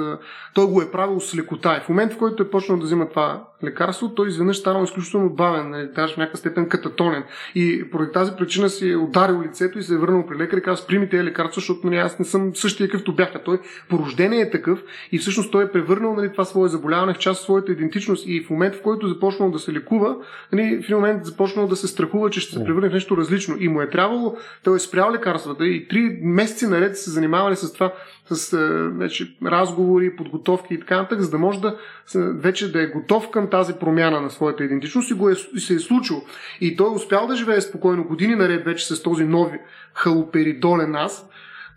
[0.54, 1.78] той го е правил с лекота.
[1.78, 5.30] И в момента, в който е почнал да взима това лекарство, той изведнъж станал изключително
[5.30, 7.24] бавен, нали, даже в някакъв степен кататонен.
[7.56, 10.62] И поради тази причина си е ударил лицето и се е върнал при лекар и
[10.62, 13.44] каза, прими тези лекарства, защото нали, аз не съм същия какъвто бяха.
[13.44, 17.18] Той по рождение е такъв и всъщност той е превърнал нали, това свое заболяване в
[17.18, 20.16] част от своята идентичност и в момент, в който започнал да се лекува,
[20.54, 23.56] нали, в един момент започнал да се страхува, че ще се превърне в нещо различно.
[23.60, 27.74] И му е трябвало, той е спрял лекарствата и три месеци наред се занимавали с
[27.74, 27.94] това,
[28.30, 28.58] с
[28.98, 31.78] вече разговори, подготовки и така нататък, за да може да
[32.16, 35.74] вече да е готов към тази промяна на своята идентичност и го е, и се
[35.74, 36.22] е случило.
[36.62, 39.58] И той е успял да живее спокойно години наред вече с този нови
[39.94, 41.30] халоперидолен аз,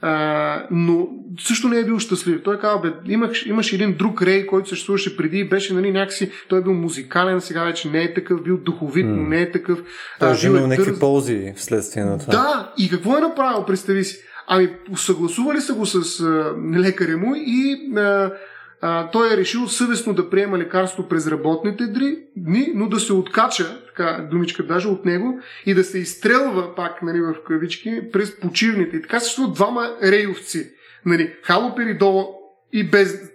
[0.03, 1.09] а, но
[1.40, 2.42] също не е бил щастлив.
[2.44, 6.30] Той казва, бе, имаш, имаш един друг Рей, който съществуваше преди и беше нали, някакси,
[6.48, 9.78] той е бил музикален, сега вече не е такъв, бил духовит, но не е такъв.
[10.18, 12.32] Той е имал някакви ползи вследствие на това.
[12.32, 14.24] Да, и какво е направил, представи си?
[14.53, 18.32] Ами, съгласували са го с а, лекаря му и а,
[18.80, 21.86] а, той е решил съвестно да приема лекарство през работните
[22.36, 27.03] дни, но да се откача, така думичка даже от него, и да се изстрелва пак
[27.03, 28.96] нали, в кавички през почивните.
[28.96, 30.70] И така съществуват двама рейовци.
[31.07, 32.34] Нали, халоперидол
[32.72, 33.30] и без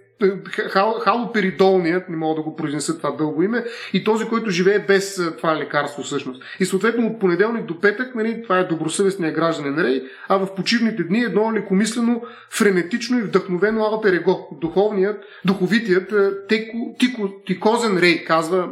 [1.04, 5.56] халоперидолният, не мога да го произнеса това дълго име, и този, който живее без това
[5.56, 6.42] лекарство всъщност.
[6.60, 11.02] И съответно от понеделник до петък, нали, това е добросъвестният гражданин Рей, а в почивните
[11.04, 16.12] дни едно лекомислено, френетично и вдъхновено алтер его, духовният, духовитият
[16.48, 18.68] теко, тико, тикозен Рей, казва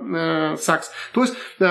[0.54, 0.86] е, Сакс.
[1.12, 1.66] Тоест, е,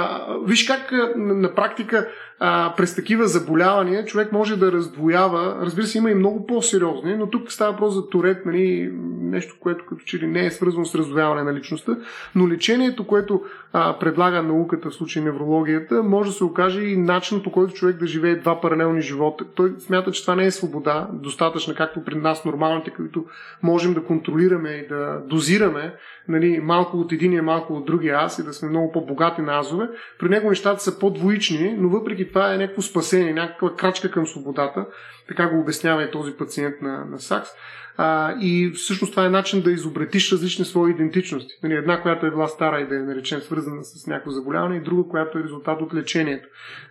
[0.45, 2.09] виж как е, на практика
[2.46, 5.58] а, през такива заболявания човек може да раздвоява.
[5.62, 8.91] Разбира се, има и много по-сериозни, но тук става просто за турет, нали,
[9.22, 11.98] нещо, което като че ли не е свързано с раздвояване на личността,
[12.36, 13.41] но лечението, което
[13.74, 17.98] а, предлага науката, в случай неврологията, може да се окаже и начин по който човек
[17.98, 19.46] да живее два паралелни живота.
[19.56, 23.26] Той смята, че това не е свобода, достатъчна, както при нас нормалните, които
[23.64, 25.94] можем да контролираме и да дозираме
[26.28, 29.89] нали, малко от единия, малко от другия аз и да сме много по-богати на азове.
[30.20, 34.86] При него нещата са по-двоични, но въпреки това е някакво спасение, някаква крачка към свободата.
[35.28, 37.50] Така го обяснява и този пациент на, на Сакс.
[37.98, 41.54] А, и всъщност това е начин да изобретиш различни свои идентичности.
[41.64, 44.82] Нали, една, която е била стара и да е наречем свързана с някакво заболяване, и
[44.82, 46.48] друга, която е резултат от лечението.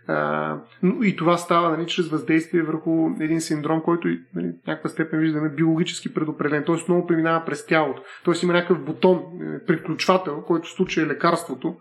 [0.06, 4.90] А, но и това става нали, чрез въздействие върху един синдром, който нали, в някаква
[4.90, 6.64] степен виждаме биологически предопределен.
[6.64, 8.02] Тоест много преминава през тялото.
[8.24, 11.76] Тоест има някакъв бутон, е, приключвател, който в случая е лекарството,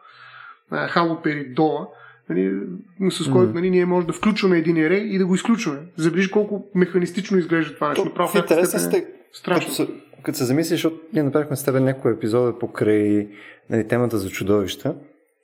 [0.87, 1.87] халоперидола,
[2.31, 5.79] нали, с който нали, ние можем да включваме един ерей и да го изключваме.
[5.97, 8.13] Забележи колко механистично изглежда това нещо.
[8.15, 9.85] То, в интересен сте, страшно.
[9.85, 13.27] Като, като се замислиш, защото ние направихме с теб някои епизода покрай
[13.69, 14.95] нали, темата за чудовища.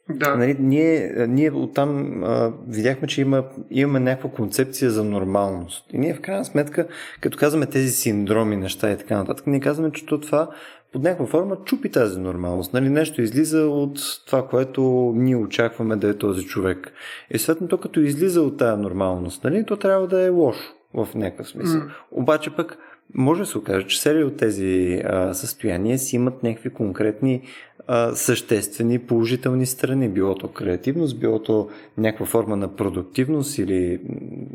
[0.09, 0.35] Да.
[0.35, 5.85] Нали, ние, ние оттам а, видяхме, че има, имаме някаква концепция за нормалност.
[5.93, 6.87] И ние в крайна сметка,
[7.21, 10.49] като казваме тези синдроми, неща и така нататък, ние казваме, че това
[10.97, 12.73] под някаква форма чупи тази нормалност.
[12.73, 12.89] Нали?
[12.89, 16.91] Нещо излиза от това, което ние очакваме да е този човек.
[17.31, 19.65] И съответно, то като излиза от тази нормалност, нали?
[19.65, 21.81] то трябва да е лошо в някакъв смисъл.
[21.81, 21.89] Mm.
[22.11, 22.77] Обаче пък
[23.13, 27.41] може да се окаже, че серия от тези а, състояния си имат някакви конкретни
[27.87, 30.09] а, съществени положителни страни.
[30.09, 33.99] Било то креативност, било то някаква форма на продуктивност или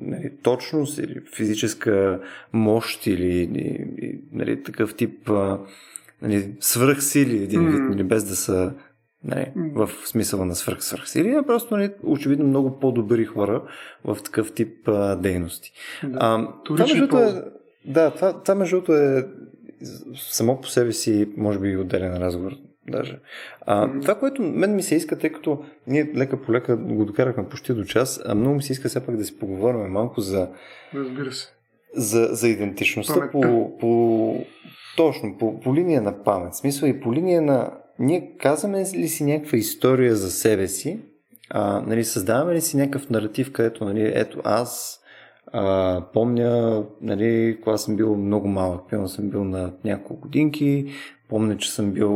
[0.02, 2.20] нали, точност, или физическа
[2.52, 5.58] мощ, или, или нали, такъв тип а,
[6.22, 8.72] нали, свръхсили един вид, нали, без да са
[9.24, 13.62] нали, в смисъла на свръх свръхсили, а просто нали, очевидно много по-добри хора
[14.04, 15.72] в такъв тип а, дейности.
[16.04, 17.42] Да, а, това, между е,
[17.84, 19.26] да, това, това между е
[20.14, 22.52] само по себе си, може би, отделен разговор.
[22.88, 23.18] Даже.
[23.60, 24.02] А, mm-hmm.
[24.02, 27.74] Това, което мен ми се иска, тъй като ние лека по лека го докарахме почти
[27.74, 30.48] до час, а много ми се иска все пак да си поговорим малко за.
[30.94, 31.48] Разбира се.
[31.94, 34.44] За, за идентичността по, по,
[34.96, 36.54] точно, по, по линия на памет.
[36.54, 37.70] Смисъл и по линия на...
[37.98, 41.00] Ние казваме ли си някаква история за себе си,
[41.50, 45.00] а, нали, създаваме ли си някакъв наратив, където, нали, ето аз
[45.52, 50.86] а, помня, нали, когато съм бил много малък, пълно съм бил на няколко годинки,
[51.28, 52.10] помня, че съм бил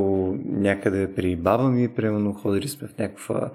[0.44, 3.50] някъде при баба ми, примерно ходили сме в някаква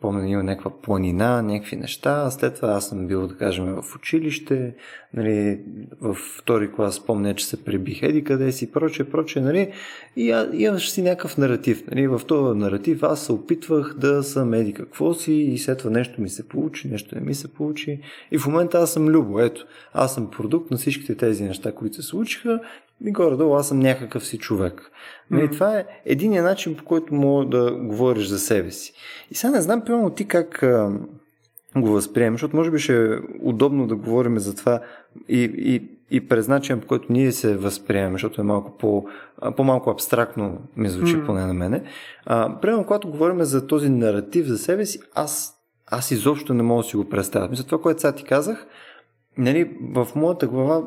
[0.00, 2.30] помня, има някаква планина, някакви неща.
[2.30, 4.74] След това аз съм бил, да кажем, в училище,
[5.14, 5.60] нали,
[6.00, 9.72] в втори клас помня, че се пребих еди къде си, проче, проче, нали,
[10.16, 11.86] и а, имаш си някакъв наратив.
[11.90, 15.90] Нали, в този наратив аз се опитвах да съм еди какво си и след това
[15.90, 18.00] нещо ми се получи, нещо не ми се получи.
[18.30, 21.96] И в момента аз съм Любо, ето, аз съм продукт на всичките тези неща, които
[21.96, 22.60] се случиха
[23.04, 24.90] и горе-долу аз съм някакъв си човек.
[25.32, 25.52] Mm-hmm.
[25.52, 28.92] Това е единия начин, по който мога да говориш за себе си.
[29.30, 30.92] И сега не знам, примерно ти как а,
[31.76, 34.80] го възприемаш, защото може би ще е удобно да говорим за това
[35.28, 39.06] и, и, и през начин, по който ние се възприемаме, защото е малко по,
[39.56, 41.26] по-малко абстрактно ми звучи mm-hmm.
[41.26, 41.82] поне на мене.
[42.26, 45.54] А, примерно, когато говорим за този наратив за себе си, аз,
[45.86, 47.48] аз изобщо не мога да си го представя.
[47.48, 48.66] Мисля, това, което сега ти казах,
[49.38, 50.82] нали, в моята глава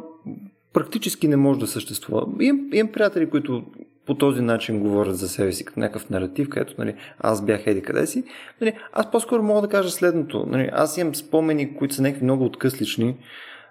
[0.74, 2.28] практически не може да съществува.
[2.40, 3.64] Имам, имам приятели, които
[4.10, 7.82] по този начин говорят за себе си като някакъв наратив, където нали, аз бях еди
[7.82, 8.24] къде си.
[8.62, 10.46] Нали, аз по-скоро мога да кажа следното.
[10.48, 13.18] Нали, аз имам спомени, които са някакви много откъслични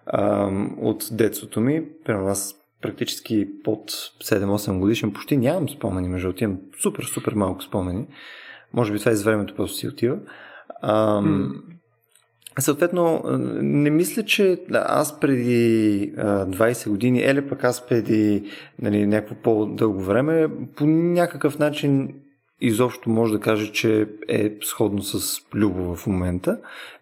[0.06, 1.84] ам, от детството ми.
[2.04, 8.06] Примерно аз практически под 7-8 годишен почти нямам спомени, между имам супер, супер малко спомени.
[8.72, 10.18] Може би това из времето просто си отива.
[10.82, 11.62] Ам,
[12.58, 13.22] Съответно,
[13.62, 18.42] не мисля, че аз преди 20 години, или пък аз преди
[18.82, 22.14] нали, някакво по-дълго време, по някакъв начин
[22.60, 26.58] изобщо може да каже, че е сходно с Любо в момента.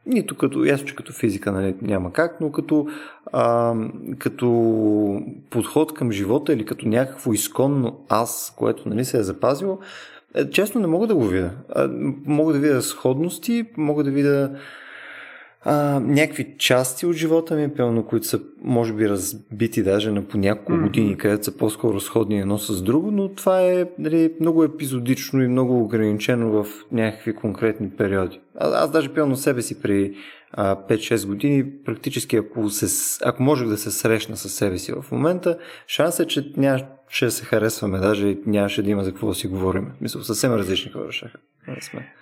[0.06, 2.86] Нито като, ясно, че като физика нали, няма как, но като,
[3.32, 3.74] а,
[4.18, 9.78] като подход към живота или като някакво изконно аз, което нали, се е запазило,
[10.34, 11.50] е, честно не мога да го видя.
[12.26, 14.50] Мога да видя сходности, мога да видя
[15.68, 20.38] а, някакви части от живота ми, пълно, които са, може би, разбити даже на по
[20.38, 20.82] няколко mm-hmm.
[20.82, 25.48] години, където са по-скоро сходни едно с друго, но това е нали, много епизодично и
[25.48, 28.40] много ограничено в някакви конкретни периоди.
[28.54, 30.14] А, аз даже пълно себе си при
[30.52, 35.04] а, 5-6 години, практически ако, се, ако можех да се срещна с себе си в
[35.12, 39.34] момента, шанс е, че нямаше да се харесваме, даже нямаше да има за какво да
[39.34, 39.92] си говорим.
[40.00, 41.28] Мисля, съвсем различни хора ще
[41.80, 42.12] сме.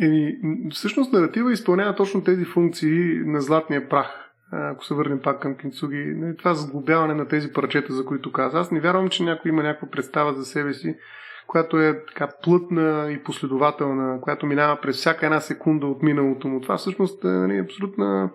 [0.00, 0.36] Еми,
[0.70, 4.06] всъщност наратива изпълнява точно тези функции на златния прах.
[4.52, 8.58] Ако се върнем пак към Кинцуги, това сглобяване на тези парчета, за които каза.
[8.58, 10.96] Аз не вярвам, че някой има някаква представа за себе си,
[11.46, 16.60] която е така плътна и последователна, която минава през всяка една секунда от миналото му.
[16.60, 18.30] Това всъщност е нали, абсолютна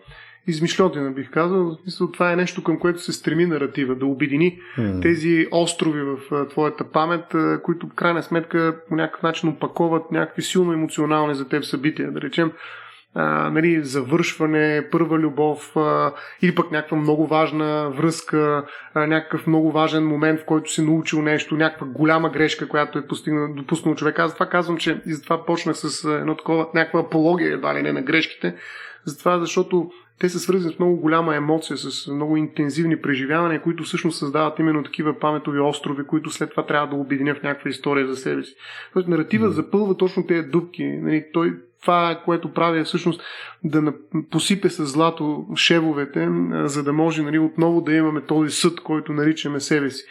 [0.48, 1.66] измишлетина, бих казал.
[1.66, 5.02] В смисъл, това е нещо, към което се стреми наратива, да обедини mm.
[5.02, 10.12] тези острови в а, твоята памет, а, които в крайна сметка по някакъв начин опаковат
[10.12, 12.12] някакви силно емоционални за теб събития.
[12.12, 12.52] Да речем,
[13.20, 19.72] а, нали, завършване, първа любов а, или пък някаква много важна връзка, а, някакъв много
[19.72, 24.20] важен момент, в който си научил нещо, някаква голяма грешка, която е постигнал, допуснал човек.
[24.20, 27.92] Аз това казвам, че и затова почнах с едно такова, някаква апология едва ли не
[27.92, 28.56] на грешките,
[29.06, 34.18] затова защото те са свързани с много голяма емоция, с много интензивни преживявания, които всъщност
[34.18, 38.16] създават именно такива паметови острови, които след това трябва да обединя в някаква история за
[38.16, 38.56] себе си.
[38.94, 39.52] Тоест, наратива mm.
[39.52, 40.84] запълва точно тези дупки.
[40.84, 43.22] Нали, той, това, което прави е всъщност
[43.64, 43.94] да
[44.32, 49.60] посипе с злато шевовете, за да може нали, отново да имаме този съд, който наричаме
[49.60, 50.04] себе си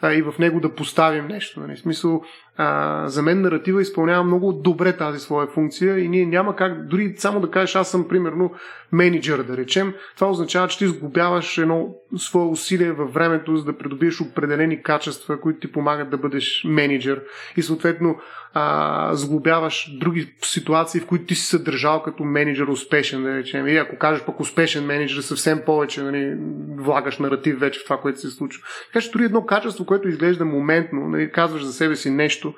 [0.00, 1.60] а, и в него да поставим нещо.
[1.60, 1.76] Нали?
[1.76, 2.22] В смисъл,
[2.56, 7.14] а, за мен наратива изпълнява много добре тази своя функция и ние няма как, дори
[7.16, 8.52] само да кажеш, аз съм примерно
[8.92, 13.78] менеджер, да речем, това означава, че ти сгубяваш едно свое усилие във времето, за да
[13.78, 17.22] придобиеш определени качества, които ти помагат да бъдеш менеджер
[17.56, 18.16] и съответно
[18.54, 23.66] а, сглобяваш други ситуации, в които ти си се държал като менеджер успешен, да речем.
[23.66, 26.36] И ако кажеш пък успешен менеджер, съвсем повече нали,
[26.76, 28.62] влагаш наратив вече в това, което се случва.
[28.86, 32.49] Така че дори едно качество, което изглежда моментно, нали, казваш за себе си нещо,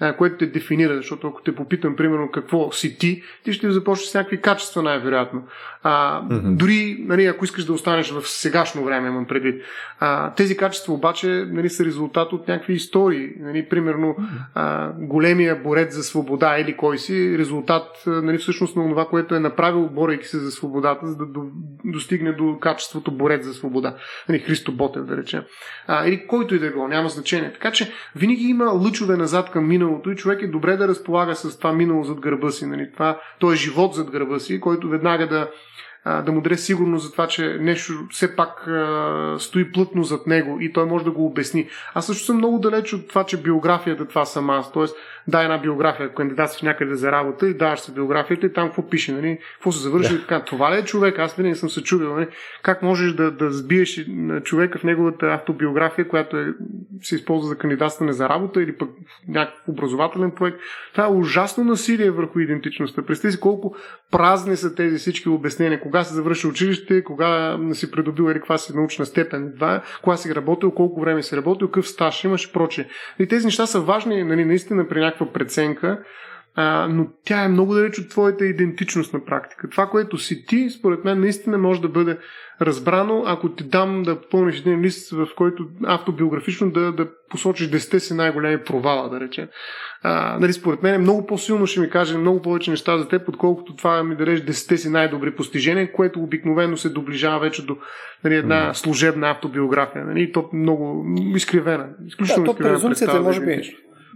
[0.00, 4.08] а, което те дефинира, защото ако те попитам, примерно, какво си ти, ти ще започнеш
[4.08, 5.42] с някакви качества, най-вероятно.
[5.82, 6.56] А, mm-hmm.
[6.56, 9.62] Дори, нали, ако искаш да останеш в сегашно време, имам предвид.
[10.00, 13.30] А, тези качества обаче нали, са резултат от някакви истории.
[13.40, 14.16] Нали, примерно,
[14.54, 19.40] а, големия борец за свобода или кой си, резултат нали, всъщност на това, което е
[19.40, 21.42] направил, борейки се за свободата, за да до,
[21.84, 23.96] достигне до качеството борец за свобода.
[24.28, 25.42] Нали, Христо Ботев, да речем.
[25.86, 27.52] А, или който и да е било, няма значение.
[27.52, 31.58] Така че винаги има лъчове назад към миналото и човек е добре да разполага с
[31.58, 32.66] това минало зад гърба си.
[32.66, 35.50] Нали, това, то е живот зад гърба си, който веднага да
[36.04, 40.26] а, да му даде сигурност за това, че нещо все пак а, стои плътно зад
[40.26, 41.68] него и той може да го обясни.
[41.94, 44.72] Аз също съм много далеч от това, че биографията това съм аз.
[44.72, 44.96] Тоест,
[45.28, 49.12] дай една биография, кандидатстваш някъде за работа и даваш се биографията и там какво пише,
[49.12, 49.38] нали?
[49.54, 50.12] какво се завърши.
[50.12, 50.20] Да.
[50.20, 51.18] Така, това ли е човек?
[51.18, 52.14] Аз винаги съм се чудил.
[52.14, 52.26] Нали?
[52.62, 54.06] Как можеш да, да сбиеш
[54.44, 56.54] човека в неговата автобиография, която е,
[57.02, 58.90] се използва за кандидатстване за работа или пък
[59.28, 60.58] някакъв образователен проект?
[60.92, 63.02] Това е ужасно насилие върху идентичността.
[63.02, 63.76] Представи си колко
[64.10, 65.80] празни са тези всички обяснения.
[65.90, 70.34] Кога се завърши училище, кога си придобил или каква си научна степен, това, кога си
[70.34, 72.88] работил, колко време си работил, какъв стаж имаш и прочее.
[73.18, 76.02] И тези неща са важни нали, наистина при някаква преценка,
[76.54, 79.68] а, но тя е много далеч от твоята идентичност на практика.
[79.68, 82.18] Това, което си ти, според мен, наистина може да бъде
[82.60, 87.98] разбрано, ако ти дам да пълниш един лист, в който автобиографично да, да посочиш 10
[87.98, 89.48] си най-големи провала, да речем.
[90.02, 93.76] А, нали, според мен много по-силно ще ми каже много повече неща за теб, отколкото
[93.76, 97.76] това ми дадеш 10 си най-добри постижения, което обикновено се доближава вече до
[98.24, 100.04] нали, една служебна автобиография.
[100.04, 101.88] Нали, и то много изкривена.
[102.06, 103.20] Изключително да, изкривена представа.
[103.20, 103.62] Може би,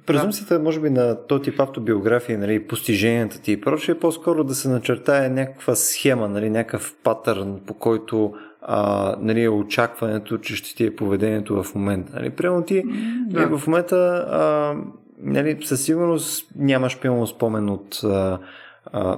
[0.07, 4.55] Презумцията, може би, на този тип автобиография, нали, постиженията ти и прочее, е по-скоро да
[4.55, 10.75] се начертае някаква схема, нали, някакъв патърн, по който а, нали, е очакването, че ще
[10.75, 12.13] ти е поведението в момента.
[12.17, 12.31] Нали.
[12.31, 12.83] Прямо ти
[13.27, 13.59] да.
[13.59, 13.97] в момента
[14.31, 14.75] а,
[15.19, 18.39] нали, със сигурност нямаш пълно спомен от а,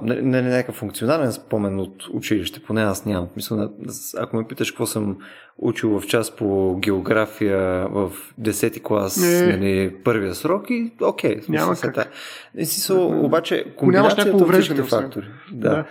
[0.01, 3.27] не, не, не някакъв функционален спомен от училище, поне аз нямам.
[3.35, 3.69] Мисля,
[4.17, 5.17] ако ме питаш какво съм
[5.57, 8.11] учил в час по география в
[8.41, 9.57] 10-ти клас, не.
[9.57, 11.37] нали, първия срок и окей.
[11.37, 12.09] Okay, Няма как.
[12.53, 15.27] Смисъл, обаче комбинацията от всичките фактори.
[15.51, 15.69] Да.
[15.69, 15.85] да.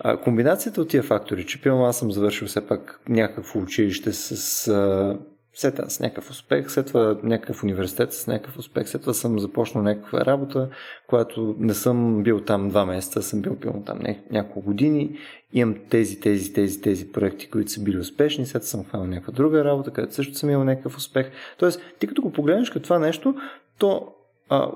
[0.00, 4.68] А, комбинацията от тия фактори, че пълно аз съм завършил все пак някакво училище с
[4.68, 5.18] а,
[5.58, 9.38] след това с някакъв успех, след това някакъв университет с някакъв успех, след това съм
[9.38, 10.68] започнал някаква работа,
[11.06, 13.98] която не съм бил там два месеца, съм бил бил там
[14.30, 15.18] няколко години,
[15.52, 19.64] имам тези, тези, тези, тези проекти, които са били успешни, след съм хванал някаква друга
[19.64, 21.30] работа, където също съм имал някакъв успех.
[21.58, 23.34] Тоест, ти като го погледнеш като това нещо,
[23.78, 24.14] то
[24.48, 24.70] а,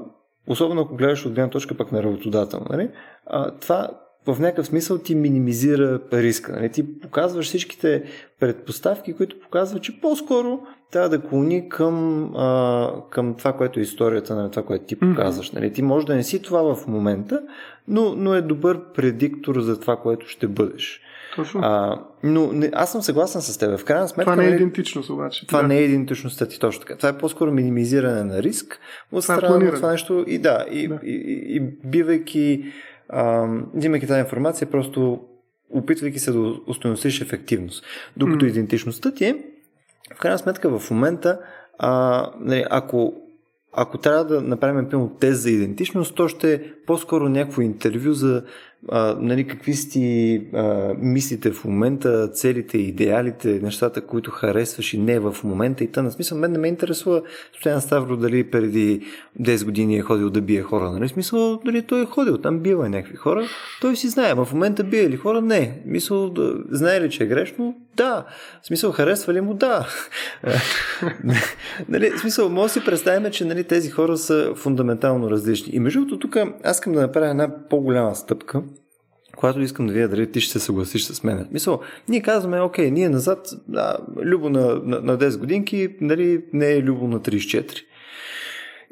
[0.47, 2.91] особено ако гледаш от гледна точка пък на работодател, нали?
[3.27, 3.89] а, това
[4.27, 6.53] в някакъв смисъл ти минимизира риска.
[6.53, 6.69] Нали?
[6.69, 8.03] Ти показваш всичките
[8.41, 10.61] предпоставки, които показват, че по-скоро
[10.91, 14.51] трябва да клони към, а, към това, което е историята, на нали?
[14.51, 15.51] това, което ти показваш.
[15.51, 15.73] Нали?
[15.73, 17.43] Ти може да не си това в момента,
[17.89, 21.01] но, но е добър предиктор за това, което ще бъдеш.
[21.37, 21.61] Точно.
[21.65, 23.79] А, но не, аз съм съгласен с теб.
[23.79, 24.33] В крайна сметка.
[24.33, 25.47] Това не е нали, идентичност обаче.
[25.47, 25.69] Това да.
[25.69, 26.97] не е идентичността ти точно така.
[26.97, 28.81] Това е по-скоро минимизиране на риск
[29.13, 30.25] от е страна на това нещо.
[30.27, 31.01] И да, и, да.
[31.05, 32.73] И, и, и бивайки
[33.75, 35.21] взимайки тази информация, просто
[35.71, 37.85] опитвайки се да установиш ефективност.
[38.17, 38.49] Докато mm.
[38.49, 39.45] идентичността ти е,
[40.15, 41.41] в крайна сметка в момента,
[41.79, 43.15] а, нали, ако,
[43.73, 48.45] ако трябва да направим пълно тест за идентичност, то ще е по-скоро някакво интервю за
[49.21, 50.41] нали, какви си ти
[50.99, 56.11] мислите в момента, целите, идеалите, нещата, които харесваш и не в момента и тъна.
[56.11, 57.23] Смисъл, мен не ме интересува
[57.59, 59.03] Стоян Ставро дали преди
[59.41, 60.91] 10 години е ходил да бие хора.
[60.91, 61.09] Нали?
[61.09, 63.45] Смисъл, дали той е ходил, там бил е някакви хора.
[63.81, 65.41] Той си знае, в момента бие ли хора?
[65.41, 65.83] Не.
[65.87, 67.75] Мисъл, да, знае ли, че е грешно?
[67.97, 68.25] Да.
[68.63, 69.55] Смисъл, харесва ли му?
[69.55, 69.89] Да.
[71.89, 75.75] нали, смисъл, може да си представим, че нали, тези хора са фундаментално различни.
[75.75, 78.63] И между другото, тук аз искам да направя една по-голяма стъпка,
[79.43, 81.49] когато искам да видя дали ти ще се съгласиш с мен.
[81.53, 86.73] Мисъл, ние казваме, окей, ние назад, да, любо на, на, на 10 годинки, нали, не
[86.73, 87.79] е любо на 34.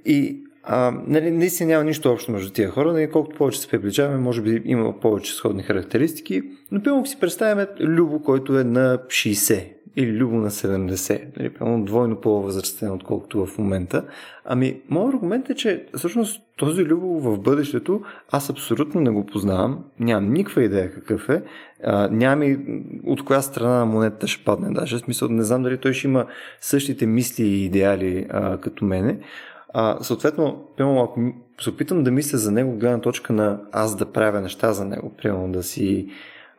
[0.05, 4.19] И а, нали, наистина няма нищо общо между тия хора, нали, колкото повече се приближаваме,
[4.19, 6.43] може би има повече сходни характеристики,
[6.73, 9.65] но пълно си представяме Любо, който е на 60
[9.97, 14.05] или Любо на 70, нали, пълно двойно по-възрастен, отколкото в момента.
[14.45, 19.85] Ами, моят аргумент е, че всъщност този Любо в бъдещето аз абсолютно не го познавам,
[20.01, 21.43] нямам никаква идея какъв е,
[21.85, 22.59] а, нямам и
[23.05, 26.07] от коя страна на монетата ще падне даже, в смисъл не знам дали той ще
[26.07, 26.27] има
[26.61, 29.19] същите мисли и идеали а, като мене,
[29.73, 31.21] а, съответно, примерно, ако
[31.61, 35.13] се опитам да мисля за него, гледна точка на аз да правя неща за него,
[35.17, 36.09] примерно да си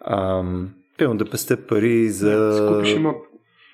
[0.05, 0.69] ам,
[1.01, 2.29] примерно да пестя пари за...
[2.29, 3.15] Да, имот.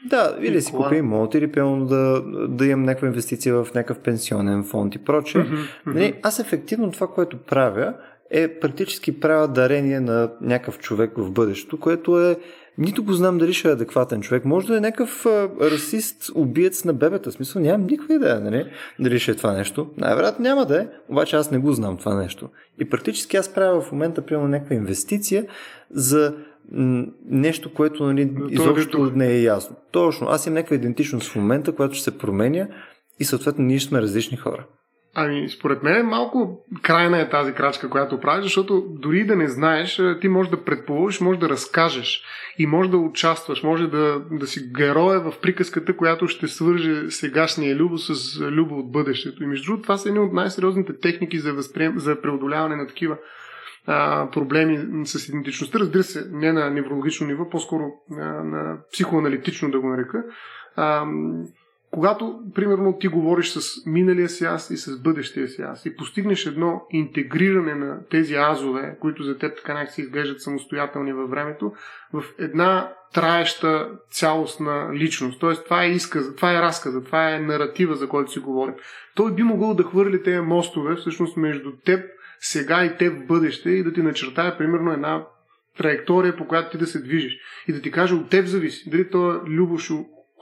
[0.10, 4.64] Да, или си купи имот, или примерно да, да имам някаква инвестиция в някакъв пенсионен
[4.64, 5.42] фонд и прочее.
[5.42, 6.16] Mm-hmm, mm-hmm.
[6.24, 7.94] Аз ефективно това, което правя,
[8.32, 12.36] е практически правя дарение на някакъв човек в бъдещето, което е
[12.78, 14.46] нито го знам дали ще е адекватен човек.
[14.46, 17.30] Може да е някакъв а, расист, убиец на бебета.
[17.30, 18.66] В смисъл нямам никаква идея, нали?
[19.00, 19.90] Дали ще е това нещо.
[19.98, 22.50] Най-вероятно няма да е, обаче аз не го знам това нещо.
[22.82, 25.46] И практически аз правя в момента, примерно, някаква инвестиция
[25.92, 26.36] за
[27.26, 29.76] нещо, което нали, е изобщо не е ясно.
[29.92, 30.28] Точно.
[30.28, 32.68] Аз имам някаква идентичност в момента, която ще се променя
[33.20, 34.66] и съответно ние сме различни хора.
[35.20, 40.02] Ами, според мен малко крайна е тази крачка, която правиш, защото дори да не знаеш,
[40.22, 42.24] ти можеш да предположиш, можеш да разкажеш
[42.58, 47.76] и можеш да участваш, може да, да си героя в приказката, която ще свърже сегашния
[47.76, 49.44] любо с любо от бъдещето.
[49.44, 53.18] И между другото, това са едни от най-сериозните техники за, възприем, за преодоляване на такива
[53.88, 55.80] а, проблеми с идентичността.
[55.80, 60.24] Разбира се, не на неврологично ниво, по-скоро а, на психоаналитично да го нарека.
[60.76, 61.06] А,
[61.92, 66.46] когато, примерно, ти говориш с миналия си аз и с бъдещия си аз и постигнеш
[66.46, 71.74] едно интегриране на тези азове, които за теб така някак си изглеждат самостоятелни във времето,
[72.14, 75.40] в една траеща цялостна личност.
[75.40, 78.76] Тоест, това е изказа, това е разказа, това е наратива, за който си говорим.
[79.16, 82.06] Той би могъл да хвърли тези мостове, всъщност, между теб
[82.40, 85.26] сега и теб в бъдеще и да ти начертая, примерно, една
[85.78, 87.38] траектория, по която ти да се движиш.
[87.68, 88.90] И да ти каже от теб зависи.
[88.90, 89.92] Дали то е Любош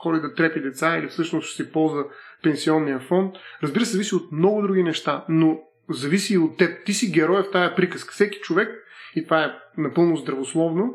[0.02, 2.04] ходи да трепи деца или всъщност ще си ползва
[2.42, 3.34] пенсионния фонд.
[3.62, 5.58] Разбира се, зависи от много други неща, но
[5.90, 6.84] зависи и от теб.
[6.84, 8.12] Ти си герой в тая приказка.
[8.12, 8.68] Всеки човек,
[9.16, 10.94] и това е напълно здравословно,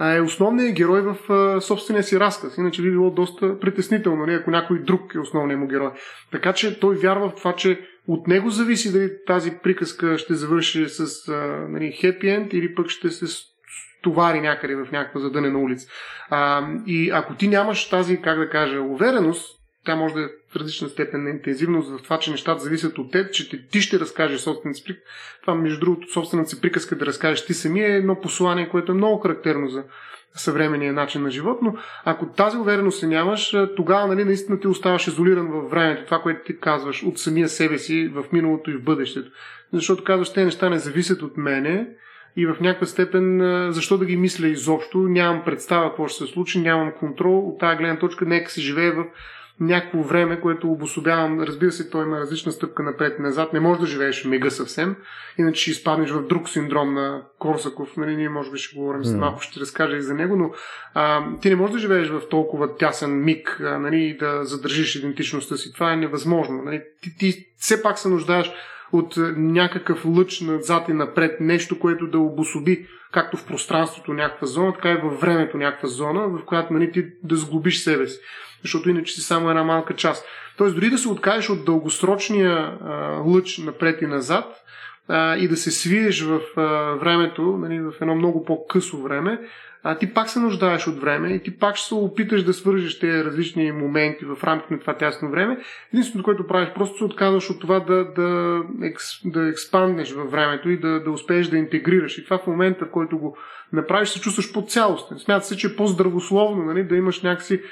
[0.00, 1.16] е основният герой в
[1.60, 2.58] собствения си разказ.
[2.58, 5.90] Иначе би било доста притеснително, нали, ако някой друг е основният му герой.
[6.32, 10.88] Така че той вярва в това, че от него зависи дали тази приказка ще завърши
[10.88, 11.32] с
[11.68, 13.26] нали, хепи енд или пък ще се
[14.02, 15.88] товари някъде в някаква задънена улица.
[16.30, 20.56] А, и ако ти нямаш тази, как да кажа, увереност, тя може да е в
[20.56, 24.00] различна степен на интензивност в това, че нещата зависят от теб, че ти, ти ще
[24.00, 25.10] разкажеш собствената си приказка.
[25.40, 28.94] Това, между другото, собствената си приказка да разкажеш ти самия е едно послание, което е
[28.94, 29.84] много характерно за
[30.34, 31.74] съвременния начин на живот, но
[32.04, 36.44] ако тази увереност се нямаш, тогава нали, наистина ти оставаш изолиран във времето, това, което
[36.44, 39.30] ти казваш от самия себе си в миналото и в бъдещето.
[39.72, 41.88] Защото казваш, те неща не зависят от мене,
[42.36, 43.40] и в някаква степен
[43.72, 47.48] защо да ги мисля изобщо, нямам представа какво ще се случи, нямам контрол.
[47.48, 49.04] От тази гледна точка нека се живее в
[49.62, 51.40] някакво време, което обособявам.
[51.40, 53.52] Разбира се, той има различна стъпка напред и назад.
[53.52, 54.96] Не можеш да живееш в мега съвсем,
[55.38, 57.96] иначе ще изпаднеш в друг синдром на Корсаков.
[57.96, 60.50] Нали, ние може би ще говорим след малко, ще разкажа и за него, но
[60.94, 65.56] а, ти не можеш да живееш в толкова тясен миг а, нали, да задържиш идентичността
[65.56, 65.72] си.
[65.72, 66.62] Това е невъзможно.
[66.62, 66.82] Нали.
[67.02, 68.52] Ти, ти все пак се нуждаеш
[68.92, 74.72] от някакъв лъч назад и напред, нещо, което да обособи както в пространството някаква зона,
[74.72, 78.20] така и във времето някаква зона, в която нали, ти да сглобиш себе си.
[78.62, 80.26] Защото иначе си само една малка част.
[80.56, 82.94] Тоест, дори да се откажеш от дългосрочния а,
[83.26, 84.44] лъч напред и назад
[85.08, 86.62] а, и да се свиеш в а,
[86.94, 89.38] времето, нали, в едно много по-късо време,
[89.82, 92.98] а, ти пак се нуждаеш от време и ти пак ще се опиташ да свържеш
[92.98, 95.58] тези различни моменти в рамките на това тясно време.
[95.92, 100.70] Единственото, което правиш, просто се отказваш от това да, да, екс, да експанднеш във времето
[100.70, 102.18] и да, да успееш да интегрираш.
[102.18, 103.36] И това в момента, в който го
[103.72, 105.18] направиш, се чувстваш по-цялостен.
[105.18, 107.62] Смята се, че е по-здравословно нали, да имаш някакси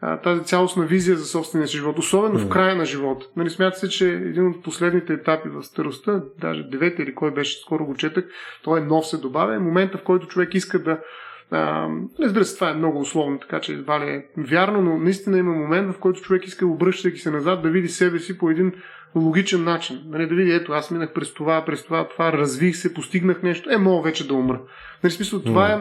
[0.00, 2.46] а, тази цялостна визия за собствения си живот, особено mm.
[2.46, 3.26] в края на живота.
[3.36, 7.60] Нали, смята се, че един от последните етапи в старостта, даже девети или кой беше,
[7.60, 8.24] скоро го четах,
[8.62, 10.98] той е нов се добавя, е момента, в който човек иска да
[11.50, 11.88] а,
[12.20, 15.52] разбира се, това е много условно, така че едва ли е вярно, но наистина има
[15.52, 18.72] момент, в който човек иска, обръщайки се назад, да види себе си по един
[19.14, 20.02] логичен начин.
[20.06, 23.70] Нали, да види, ето, аз минах през това, през това, това, развих се, постигнах нещо,
[23.70, 24.60] е, мога вече да умра.
[25.02, 25.78] Нали, смисъл, това е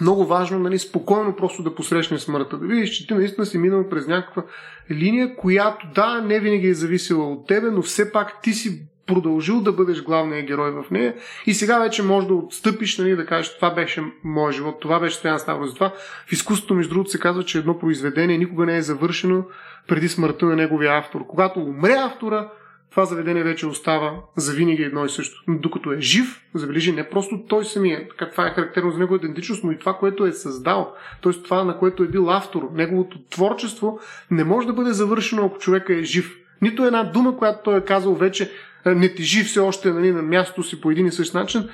[0.00, 2.56] много важно, нали, спокойно просто да посрещне смъртта.
[2.58, 4.42] Да видиш, че ти наистина си минал през някаква
[4.90, 9.60] линия, която, да, не винаги е зависела от тебе, но все пак ти си продължил
[9.60, 11.14] да бъдеш главният герой в нея
[11.46, 15.16] и сега вече можеш да отстъпиш, нали, да кажеш, това беше моят живот, това беше
[15.16, 15.66] Стоян Ставро.
[15.66, 15.92] Затова
[16.26, 19.44] в изкуството, между другото, се казва, че едно произведение никога не е завършено
[19.88, 21.26] преди смъртта на неговия автор.
[21.26, 22.48] Когато умре автора,
[22.90, 25.42] това заведение вече остава за винаги едно и също.
[25.48, 29.16] Но докато е жив, забележи не просто той самия, така това е характерно за него
[29.16, 31.32] идентичност, но и това, което е създал, т.е.
[31.32, 33.98] това, на което е бил автор, неговото творчество
[34.30, 36.36] не може да бъде завършено, ако човека е жив.
[36.62, 38.50] Нито една дума, която той е казал вече,
[38.86, 41.68] не тежи все още нали, на мястото си по един и същ начин,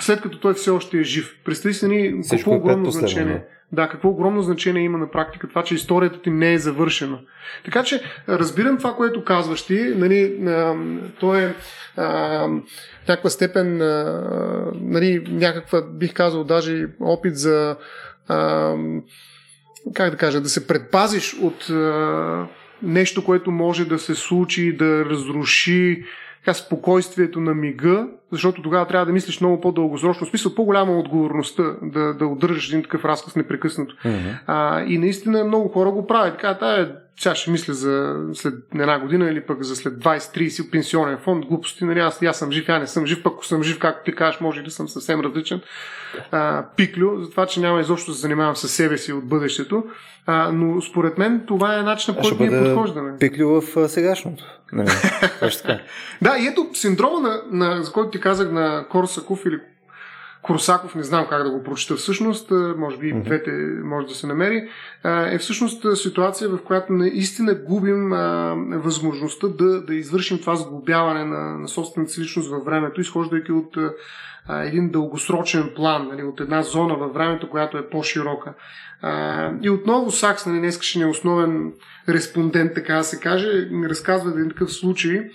[0.00, 1.36] след като той все още е жив.
[1.44, 3.44] Представи си ни какво огромно значение.
[3.72, 7.18] Да, какво огромно значение има на практика това, че историята ти не е завършена.
[7.64, 9.92] Така че разбирам това, което казваш ти.
[9.96, 10.74] Нали, а,
[11.20, 11.54] то е
[11.96, 12.46] а,
[13.08, 14.22] някаква степен, а,
[14.74, 17.76] нали, някаква, бих казал, даже опит за
[18.28, 18.74] а,
[19.94, 22.46] как да кажа, да се предпазиш от а,
[22.82, 26.04] нещо, което може да се случи, да разруши
[26.48, 30.26] така, спокойствието на мига, защото тогава трябва да мислиш много по-дългосрочно.
[30.26, 33.94] В смисъл, по-голяма отговорността да, да удържаш един такъв разказ непрекъснато.
[34.04, 34.38] Mm-hmm.
[34.46, 36.34] А, и наистина много хора го правят.
[36.34, 41.18] Така, тая, сега ще мисля за след една година или пък за след 20-30 пенсионен
[41.18, 43.78] фонд, глупости, нали, аз, аз съм жив, я не съм жив, пък ако съм жив,
[43.78, 45.60] както ти кажеш, може да съм съвсем различен.
[46.30, 49.84] А, пиклю, за това, че няма изобщо да се занимавам с себе си от бъдещето.
[50.26, 53.18] А, но според мен това е начинът, по който ние подхождаме.
[53.18, 54.44] Пиклю в сегашното.
[54.72, 54.88] Нали?
[56.22, 59.60] да, и ето синдрома, на, на, за който ти казах на Корсаков или
[60.42, 63.50] Корсаков, не знам как да го прочета всъщност, може би двете
[63.84, 64.68] може да се намери,
[65.04, 68.10] е всъщност ситуация, в която наистина губим
[68.80, 73.76] възможността да, да извършим това сглобяване на, на собствената си личност във времето, изхождайки от
[74.48, 78.54] а, един дългосрочен план, нали, от една зона във времето, която е по-широка.
[79.02, 81.72] А, и отново Сакс, нали, днес ще не е основен
[82.08, 85.30] респондент, така да се каже, разказва един такъв случай,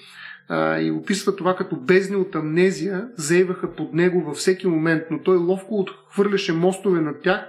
[0.82, 5.38] и описва това като бездни от амнезия, заеваха под него във всеки момент, но той
[5.38, 7.42] ловко отхвърляше мостове над тях,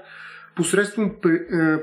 [0.57, 1.11] посредством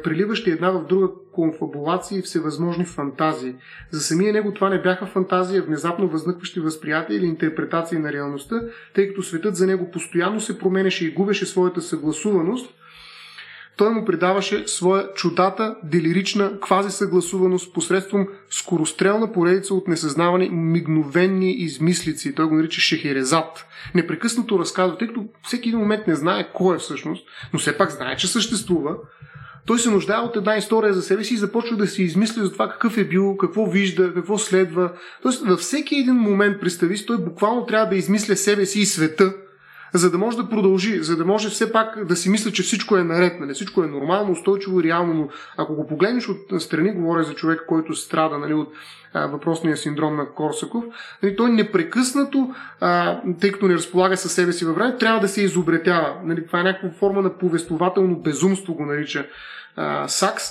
[0.04, 3.56] преливащи една в друга конфабулации и всевъзможни фантазии.
[3.92, 8.62] За самия него това не бяха фантазии, а внезапно възникващи възприятия или интерпретации на реалността,
[8.96, 12.74] тъй като светът за него постоянно се променеше и губеше своята съгласуваност,
[13.78, 22.36] той му придаваше своя чудата, делирична квазисъгласуваност посредством скорострелна поредица от несъзнавани мигновенни измислици.
[22.36, 23.66] Той го нарича Шехерезат.
[23.96, 27.92] Непрекъснато разказва, тъй като всеки един момент не знае кой е всъщност, но все пак
[27.92, 28.96] знае, че съществува.
[29.66, 32.52] Той се нуждае от една история за себе си и започва да си измисля за
[32.52, 34.92] това какъв е бил, какво вижда, какво следва.
[35.22, 38.86] Тоест, във всеки един момент, представи си, той буквално трябва да измисля себе си и
[38.86, 39.34] света,
[39.94, 42.98] за да може да продължи, за да може все пак да си мисля, че всичко
[42.98, 43.54] е наред, нали?
[43.54, 47.94] всичко е нормално, устойчиво реално, но ако го погледнеш от страни, говоря за човек, който
[47.94, 48.74] страда нали, от
[49.14, 50.84] а, въпросния синдром на Корсаков,
[51.24, 55.28] нали, той непрекъснато, а, тъй като не разполага със себе си във време, трябва да
[55.28, 56.16] се изобретява.
[56.24, 59.26] Нали, това е някаква форма на повествователно безумство, го нарича
[60.08, 60.44] Сакс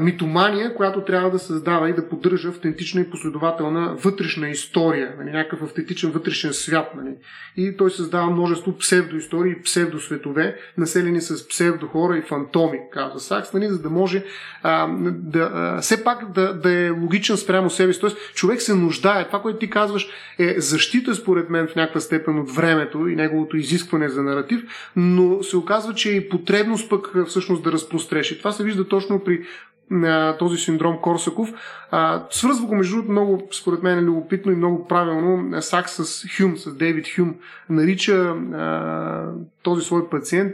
[0.00, 5.62] митомания, която трябва да създава и да поддържа автентична и последователна вътрешна история, нали, някакъв
[5.62, 6.90] автентичен вътрешен свят.
[6.96, 7.14] Нали.
[7.56, 13.68] И той създава множество псевдоистории и псевдосветове, населени с псевдохора и фантоми, казва Сакс, нали,
[13.68, 14.24] за да може
[14.62, 18.00] а, да, а, все пак да, да е логичен спрямо себе си.
[18.00, 19.26] Тоест, човек се нуждае.
[19.26, 20.08] Това, което ти казваш,
[20.38, 24.62] е защита, според мен, в някаква степен от времето и неговото изискване за наратив,
[24.96, 28.30] но се оказва, че е и потребност пък всъщност да разпростреш.
[28.30, 29.44] И това се вижда точно при
[29.90, 31.52] на този синдром Корсаков.
[31.90, 36.24] А, свързва го, между другото, много, според мен, е любопитно и много правилно Сак с
[36.36, 37.34] Хюм, с Дейвид Хюм.
[37.70, 39.32] Нарича а,
[39.62, 40.52] този свой пациент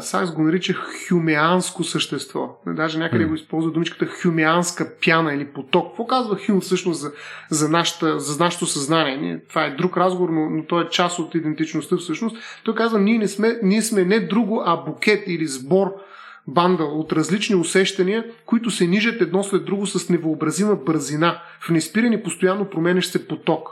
[0.00, 0.74] Сакс го нарича
[1.08, 2.60] хюмеанско същество.
[2.66, 3.28] Даже някъде mm.
[3.28, 5.88] го използва думичката хюмеанска пяна или поток.
[5.88, 7.12] Какво казва Хюм всъщност за,
[7.50, 9.40] за, нашата, за нашето съзнание?
[9.48, 12.36] Това е друг разговор, но, но той е част от идентичността всъщност.
[12.64, 15.94] Той казва, ние, не сме, ние сме не друго, а букет или сбор
[16.48, 22.12] бандъл от различни усещания, които се нижат едно след друго с невъобразима бързина, в неспирен
[22.12, 23.68] и постоянно променящ се поток.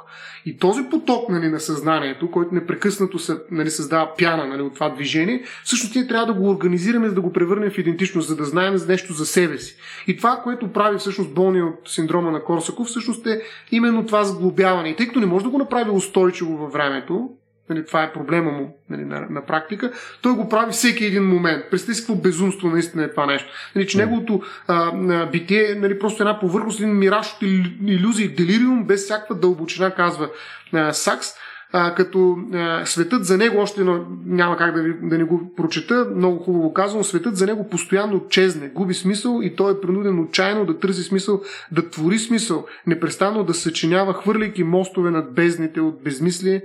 [0.47, 4.89] И този поток нали, на съзнанието, който непрекъснато се, нали, създава пяна нали, от това
[4.89, 8.45] движение, всъщност ние трябва да го организираме, за да го превърнем в идентичност, за да
[8.45, 9.76] знаем за нещо за себе си.
[10.07, 14.88] И това, което прави всъщност болния от синдрома на Корсаков, всъщност е именно това сглобяване.
[14.88, 17.30] И тъй като не може да го направи устойчиво във времето,
[17.70, 19.92] нали, това е проблема му нали, на, на практика,
[20.22, 21.64] той го прави всеки един момент.
[21.70, 23.49] Представи си какво безумство наистина е това нещо.
[23.76, 27.42] Нали, че неговото а, битие е нали, просто една повърхност, един мираж от
[27.86, 30.28] иллюзии, делириум, без всякаква дълбочина, казва
[30.72, 31.28] а, Сакс.
[31.76, 35.54] А, като а, светът за него, още но, няма как да, ви, да не го
[35.57, 40.20] прочета, много хубаво казвам, светът за него постоянно чезне, губи смисъл и той е принуден
[40.20, 41.42] отчаяно да търси смисъл,
[41.72, 46.62] да твори смисъл, непрестанно да съчинява, хвърляйки мостове над бездните от безмислие,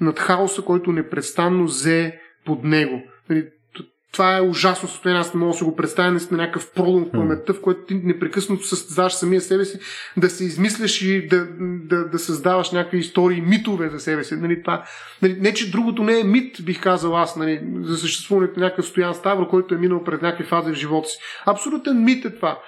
[0.00, 3.02] над хаоса, който непрестанно зе под него.
[3.30, 3.46] Нали,
[4.12, 5.20] това е ужасно състояние.
[5.20, 7.94] Аз не мога да се го представя наистина някакъв пролом в паметта, в който ти
[7.94, 9.78] непрекъснато създаваш самия себе си,
[10.16, 14.36] да се измисляш и да, да, да създаваш някакви истории, митове за себе си.
[14.36, 14.84] Нали, това,
[15.22, 18.86] нали, не, че другото не е мит, бих казал аз, нали, за съществуването на някакъв
[18.86, 21.18] стоян Ставро, който е минал през някакви фази в живота си.
[21.46, 22.58] Абсолютен мит е това.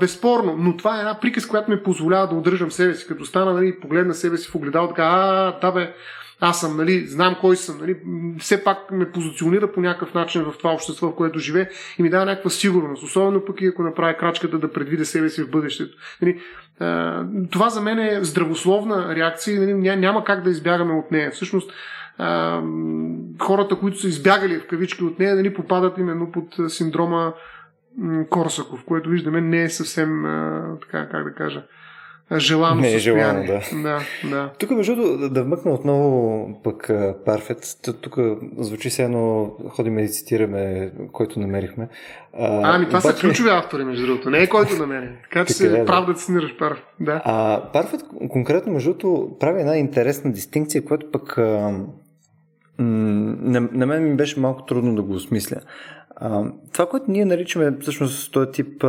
[0.00, 3.06] Безспорно, но това е една приказка, която ми позволява да удържам себе си.
[3.06, 5.94] Като стана, нали, погледна себе си в огледал, така, а, да бе,
[6.44, 7.96] аз съм, нали, знам кой съм, нали,
[8.38, 11.68] все пак ме позиционира по някакъв начин в това общество, в което живее
[11.98, 15.42] и ми дава някаква сигурност, особено пък и ако направя крачката да предвиде себе си
[15.42, 15.96] в бъдещето.
[16.22, 16.40] Нали,
[16.80, 21.30] а, това за мен е здравословна реакция и нали, няма как да избягаме от нея.
[21.30, 21.72] Всъщност,
[22.18, 22.60] а,
[23.40, 27.32] хората, които са избягали в кавички от нея, нали, попадат именно под синдрома
[28.28, 31.64] Корсаков, което виждаме не е съвсем, а, така, как да кажа,
[32.36, 33.60] желано Не е желано, да.
[33.82, 34.50] да, да.
[34.58, 36.90] Тук, между да, да вмъкна отново пък
[37.24, 37.78] Парфет.
[38.02, 38.18] Тук
[38.58, 41.88] звучи се едно ходиме и цитираме, който намерихме.
[42.32, 43.16] А, ами това обаче...
[43.16, 44.30] са ключови автори, между другото.
[44.30, 45.08] Не е който намери.
[45.22, 46.84] Така че се е, прав да цитираш Парфет.
[47.00, 47.22] Да.
[47.24, 51.74] А, Парфет конкретно, между другото, прави една интересна дистинкция, която пък а,
[52.78, 55.56] на, на мен ми беше малко трудно да го осмисля.
[56.72, 58.80] Това, което ние наричаме всъщност този тип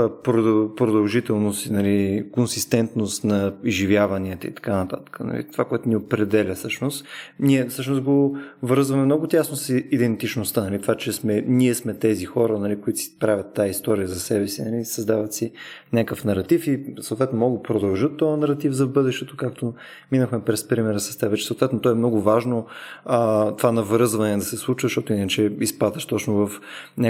[0.75, 7.05] продължителност, нали, консистентност на изживяванията и така нататък, нали, това, което ни определя всъщност,
[7.39, 12.25] ние всъщност го връзваме много тясно с идентичността, нали, това, че сме, ние сме тези
[12.25, 15.51] хора, нали, които си правят тази история за себе си, нали, създават си
[15.93, 19.73] някакъв наратив и съответно могат да продължат този наратив за бъдещето, както
[20.11, 22.65] минахме през примера с теб, че съответно то е много важно
[23.05, 26.61] а, това навързване да се случва, защото иначе изпадаш точно в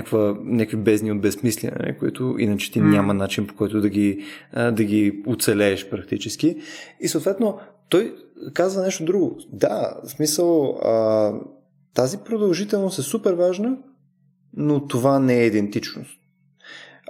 [0.05, 2.89] някаква, някакви бездни от безсмислия, нали, които иначе ти mm.
[2.89, 4.23] няма начин по който да ги,
[4.53, 6.57] да ги оцелееш практически.
[6.99, 7.59] И съответно
[7.89, 8.15] той
[8.53, 9.37] казва нещо друго.
[9.53, 11.33] Да, в смисъл а,
[11.93, 13.77] тази продължителност е супер важна,
[14.57, 16.11] но това не е идентичност.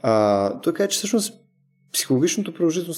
[0.04, 1.45] А, той казва, че всъщност
[1.96, 2.54] психологичното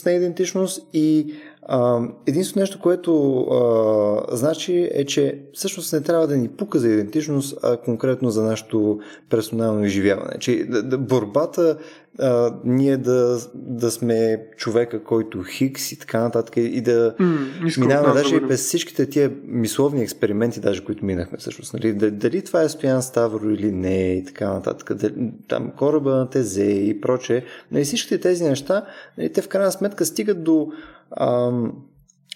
[0.06, 1.34] не е идентичност и
[1.64, 6.90] а, единственото нещо, което а, значи е, че всъщност не трябва да ни пука за
[6.90, 8.99] идентичност, а конкретно за нашето
[9.30, 10.40] персонално изживяване.
[10.40, 10.65] Че
[10.99, 11.78] борбата
[12.19, 18.14] а, ние да, да сме човека, който хикс и така нататък и да mm, минаваме
[18.14, 21.73] даже и през всичките тия мисловни експерименти, даже които минахме всъщност.
[21.73, 21.94] Нали?
[21.94, 24.94] Дали това е Стоян Ставро или не и така нататък.
[24.94, 27.44] Дали, там кораба на Тезе и прочее.
[27.72, 28.85] Нали, всичките тези неща,
[29.18, 30.72] нали, те в крайна сметка стигат до
[31.19, 31.73] ам,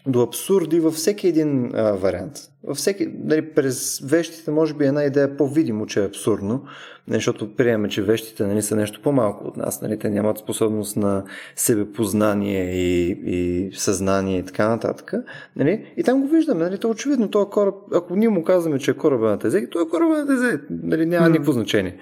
[0.07, 2.33] до абсурди във всеки един а, вариант.
[2.63, 6.63] Във всеки, нали, през вещите може би една идея по-видимо, че е абсурдно,
[7.07, 9.81] нали, защото приемаме, че вещите нали, са нещо по-малко от нас.
[9.81, 11.23] Нали, те нямат способност на
[11.55, 15.13] себепознание и, и съзнание и така нататък.
[15.55, 16.63] Нали, и там го виждаме.
[16.63, 19.81] Нали, то очевидно, този кораб, ако ние му казваме, че е кораба на тезе, то
[19.81, 20.59] е кораба на тезе.
[20.69, 21.31] Нали, няма mm.
[21.31, 21.97] никакво значение.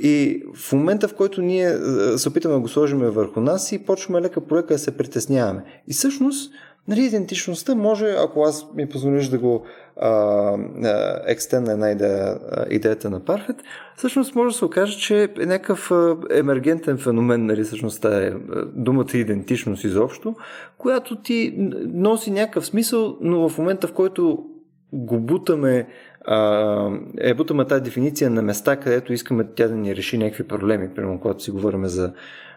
[0.00, 1.76] И в момента, в който ние
[2.16, 5.64] се опитаме да го сложим върху нас и почваме лека по лека да се притесняваме.
[5.88, 6.52] И всъщност,
[6.88, 9.64] нали, идентичността може, ако аз ми позволиш да го
[11.26, 12.38] екстенна една идея,
[12.70, 13.56] идеята на Парфет,
[13.96, 15.90] всъщност може да се окаже, че е някакъв
[16.30, 18.34] емергентен феномен, нали, всъщност е
[18.74, 20.34] думата идентичност изобщо,
[20.78, 21.54] която ти
[21.92, 24.44] носи някакъв смисъл, но в момента, в който
[24.92, 25.88] го бутаме
[26.26, 30.94] а, е бутаме тази дефиниция на места, където искаме тя да ни реши някакви проблеми.
[30.94, 32.12] Примерно, когато си говорим за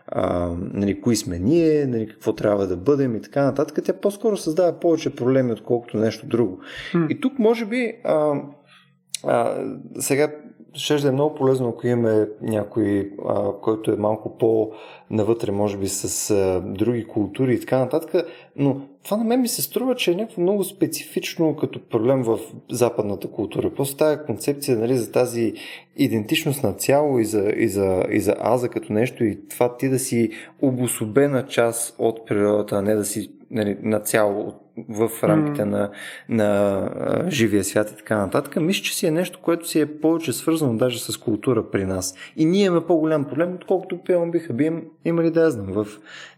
[0.07, 4.37] а, нали, кои сме ние, нали, какво трябва да бъдем и така нататък, тя по-скоро
[4.37, 6.59] създава повече проблеми, отколкото нещо друго.
[6.93, 7.07] Mm.
[7.07, 8.41] И тук, може би, а,
[9.23, 9.65] а,
[9.99, 10.31] сега
[10.73, 15.87] ще да е много полезно, ако имаме някой, а, който е малко по-навътре, може би
[15.87, 18.25] с а, други култури и така нататък,
[18.55, 22.39] но това на мен ми се струва, че е някакво много специфично като проблем в
[22.71, 23.73] западната култура.
[23.73, 25.53] Просто тази концепция нали, за тази
[25.97, 29.89] идентичност на цяло и за, и, за, и за аза като нещо и това ти
[29.89, 30.29] да си
[30.61, 34.53] обособена част от природата, а не да си нали, на цяло
[34.89, 35.65] в рамките mm.
[35.65, 35.91] на,
[36.29, 40.33] на живия свят и така нататък, мисля, че си е нещо, което си е повече
[40.33, 42.15] свързано даже с култура при нас.
[42.35, 44.71] И ние имаме по-голям проблем, отколкото пием биха би
[45.05, 45.87] имали да я знам, в,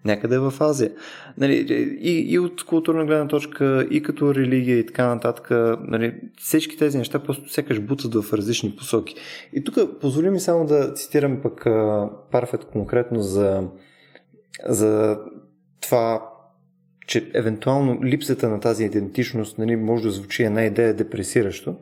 [0.05, 0.91] някъде в Азия.
[1.37, 1.53] Нали,
[2.01, 5.47] и, и от културна гледна точка, и като религия и така нататък,
[5.81, 9.15] нали, всички тези неща просто сякаш бутат в различни посоки.
[9.53, 11.67] И тук позволи ми само да цитирам пък
[12.31, 13.63] Парфет конкретно за,
[14.67, 15.19] за
[15.81, 16.29] това
[17.09, 21.75] че евентуално липсата на тази идентичност нали, може да звучи една идея депресиращо.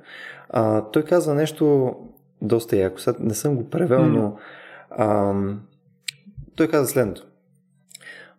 [0.50, 1.96] А, той казва нещо
[2.42, 3.00] доста яко.
[3.00, 4.08] Сега не съм го превел, mm.
[4.08, 4.38] но
[4.92, 5.34] а,
[6.56, 7.28] той каза следното.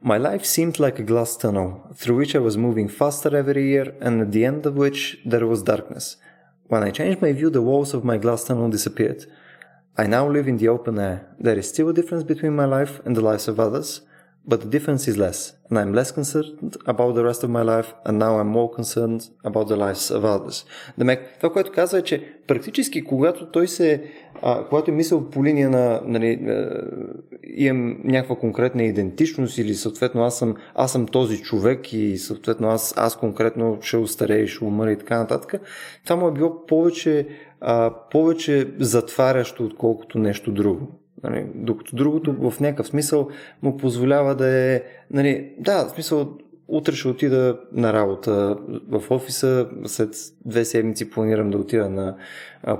[0.07, 1.71] My life seemed like a glass tunnel,
[2.01, 5.01] through which I was moving faster every year, and at the end of which
[5.31, 6.07] there was darkness.
[6.71, 9.21] When I changed my view, the walls of my glass tunnel disappeared.
[10.03, 11.19] I now live in the open air.
[11.47, 13.89] There is still a difference between my life and the lives of others,
[14.49, 15.39] but the difference is less,
[15.69, 19.23] and I'm less concerned about the rest of my life, and now I'm more concerned
[19.45, 20.65] about the lives of others.
[20.99, 24.03] Демек, това, което казва е, че практически, когато той се,
[24.43, 26.67] а, когато е мисъл по линия на, нали, е,
[27.57, 32.95] имам някаква конкретна идентичност или съответно аз съм, аз съм този човек и съответно аз,
[32.97, 35.55] аз конкретно ще остарея и ще умра и така нататък,
[36.05, 37.27] това му е било повече,
[37.61, 40.98] а, повече затварящо, отколкото нещо друго.
[41.25, 43.29] Нали, докато другото в някакъв смисъл
[43.63, 46.39] му позволява да е, нали, да, в смисъл,
[46.69, 48.57] утре ще отида на работа
[48.89, 50.15] в офиса, след
[50.45, 52.17] две седмици планирам да отида на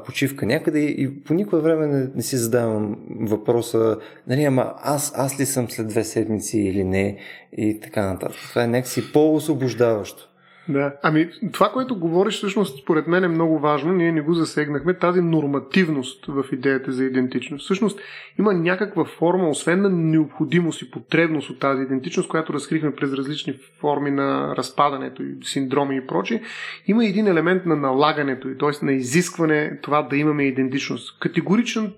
[0.05, 3.97] почивка някъде и по никое време не, не си задавам въпроса,
[4.27, 7.19] нали, ама аз, аз ли съм след две седмици или не
[7.57, 8.41] и така нататък.
[8.49, 10.29] Това е някакси по-освобождаващо.
[10.69, 10.95] Да.
[11.03, 13.93] Ами, това, което говориш, всъщност, според мен е много важно.
[13.93, 14.99] Ние не го засегнахме.
[14.99, 17.65] Тази нормативност в идеята за идентичност.
[17.65, 18.01] Всъщност,
[18.39, 23.59] има някаква форма, освен на необходимост и потребност от тази идентичност, която разкрихме през различни
[23.81, 26.43] форми на разпадането и синдроми и прочие,
[26.87, 28.85] има един елемент на налагането, т.е.
[28.85, 31.21] на изискване това да имаме идентичност.
[31.21, 31.93] Категоричен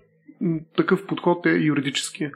[0.76, 2.30] такъв подход е юридическия.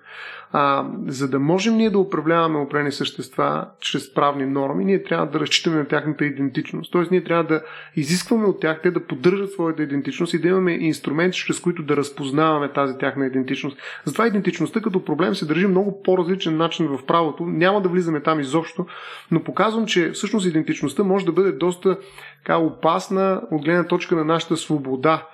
[0.52, 5.40] А, за да можем ние да управляваме определени същества чрез правни норми, ние трябва да
[5.40, 6.92] разчитаме на тяхната идентичност.
[6.92, 7.62] Тоест, ние трябва да
[7.96, 11.96] изискваме от тях те да поддържат своята идентичност и да имаме инструменти, чрез които да
[11.96, 13.78] разпознаваме тази тяхна идентичност.
[14.04, 17.46] Затова идентичността като проблем се държи много по-различен начин в правото.
[17.46, 18.86] Няма да влизаме там изобщо,
[19.30, 21.98] но показвам, че всъщност идентичността може да бъде доста
[22.38, 25.26] така, опасна от гледна точка на нашата свобода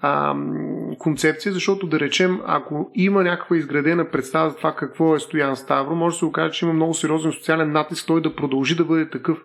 [0.00, 0.34] а,
[0.98, 5.94] концепция, защото да речем, ако има някаква изградена представа за това какво е Стоян Ставро,
[5.94, 9.10] може да се окаже, че има много сериозен социален натиск той да продължи да бъде
[9.10, 9.38] такъв.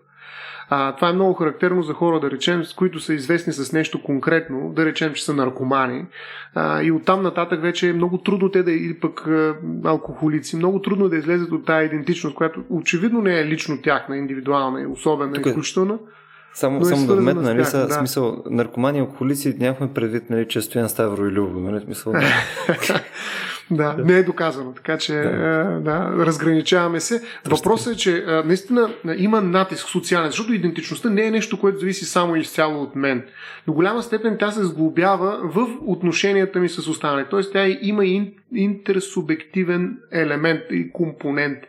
[0.70, 4.04] А, това е много характерно за хора, да речем, с които са известни с нещо
[4.04, 6.06] конкретно, да речем, че са наркомани.
[6.56, 10.82] А, и оттам нататък вече е много трудно те да или пък а, алкохолици, много
[10.82, 15.34] трудно да излезат от тази идентичност, която очевидно не е лично тяхна, индивидуална и особена,
[15.34, 15.46] Тук...
[15.46, 15.98] изключителна.
[16.54, 17.94] Само, но е само да вметна, нали, са, да.
[17.94, 22.14] смисъл, наркомани и алкохолици нямахме предвид, нали, че Стоян Ставро и Любо, нали, смисъл.
[22.14, 23.02] Да.
[23.72, 27.24] да, не е доказано, така че да, да разграничаваме се.
[27.46, 32.36] Въпросът е, че наистина има натиск социален, защото идентичността не е нещо, което зависи само
[32.36, 33.24] и изцяло от мен.
[33.68, 37.30] До голяма степен тя се сглобява в отношенията ми с останалите.
[37.30, 38.06] Тоест тя има
[38.56, 41.60] интерсубективен елемент и компонент.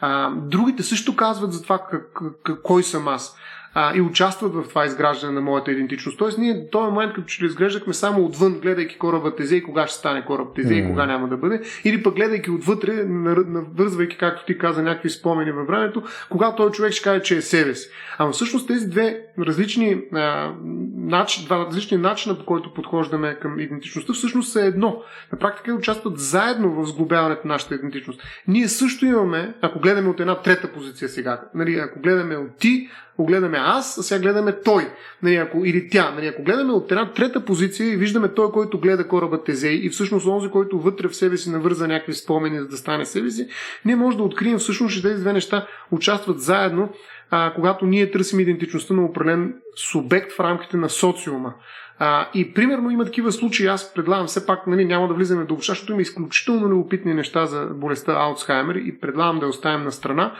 [0.00, 2.12] А, другите също казват за това как,
[2.44, 3.36] как, кой съм аз
[3.74, 6.18] а, и участват в това изграждане на моята идентичност.
[6.18, 9.62] Тоест, ние в този момент, като че ли изглеждахме само отвън, гледайки кораба Тезе и
[9.62, 10.84] кога ще стане кораб Тезе mm.
[10.84, 15.52] и кога няма да бъде, или пък гледайки отвътре, навързвайки, както ти каза, някакви спомени
[15.52, 17.88] във времето, когато той човек ще каже, че е себе си.
[18.18, 20.52] Ама всъщност тези две различни, а,
[20.96, 25.02] начин, два различни начина, по който подхождаме към идентичността, всъщност са едно.
[25.32, 28.22] На практика участват заедно в сглобяването на нашата идентичност.
[28.48, 32.88] Ние също имаме, ако гледаме от една трета позиция сега, нали, ако гледаме от ти,
[33.22, 34.88] ако гледаме аз, а сега гледаме той.
[35.22, 36.10] Нали, ако, или тя.
[36.10, 39.88] Нали, ако гледаме от една трета позиция и виждаме той, който гледа кораба Тезей и
[39.88, 43.46] всъщност онзи, който вътре в себе си навърза някакви спомени, за да стане себе си,
[43.84, 46.88] ние може да открием всъщност, че тези две неща участват заедно,
[47.30, 51.54] а, когато ние търсим идентичността на определен субект в рамките на социума.
[51.98, 55.56] А, и примерно има такива случаи, аз предлагам все пак, нали, няма да влизаме до
[55.56, 60.32] защото има изключително любопитни неща за болестта Алцхаймер и предлагам да я оставим на страна.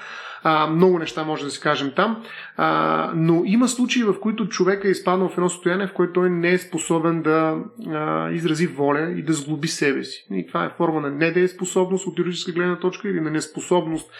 [0.42, 2.24] А, много неща може да си кажем там.
[2.56, 6.30] А, но има случаи, в които човек е изпаднал в едно състояние, в което той
[6.30, 7.56] не е способен да
[7.90, 10.26] а, изрази воля и да сглоби себе си.
[10.30, 14.10] И това е форма на недееспособност от юридическа гледна точка или на неспособност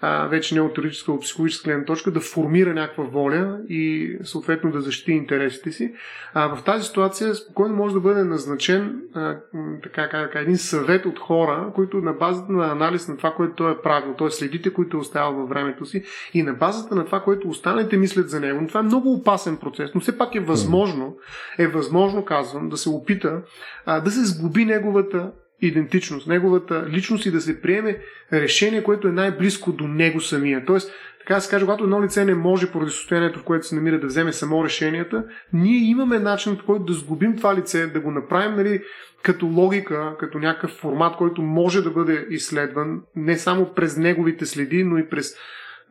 [0.00, 4.70] а, вече не от теоретическа, от психологическа гледна точка, да формира някаква воля и съответно
[4.70, 5.94] да защити интересите си.
[6.34, 9.36] А, в тази ситуация спокойно може да бъде назначен а,
[9.82, 13.72] така, така, един съвет от хора, които на базата на анализ на това, което той
[13.72, 14.30] е правил, т.е.
[14.30, 16.04] следите, които е оставил във времето си
[16.34, 18.60] и на базата на това, което останалите мислят за него.
[18.60, 21.16] Но това е много опасен процес, но все пак е възможно,
[21.58, 23.42] е възможно, казвам, да се опита
[23.86, 27.98] а, да се сглоби неговата идентичност, неговата личност и да се приеме
[28.32, 30.64] решение, което е най-близко до него самия.
[30.64, 33.74] Тоест, така да се каже, когато едно лице не може поради състоянието, в което се
[33.74, 38.00] намира да вземе само решенията, ние имаме начин, по който да сглобим това лице, да
[38.00, 38.82] го направим нали,
[39.22, 44.84] като логика, като някакъв формат, който може да бъде изследван не само през неговите следи,
[44.84, 45.34] но и през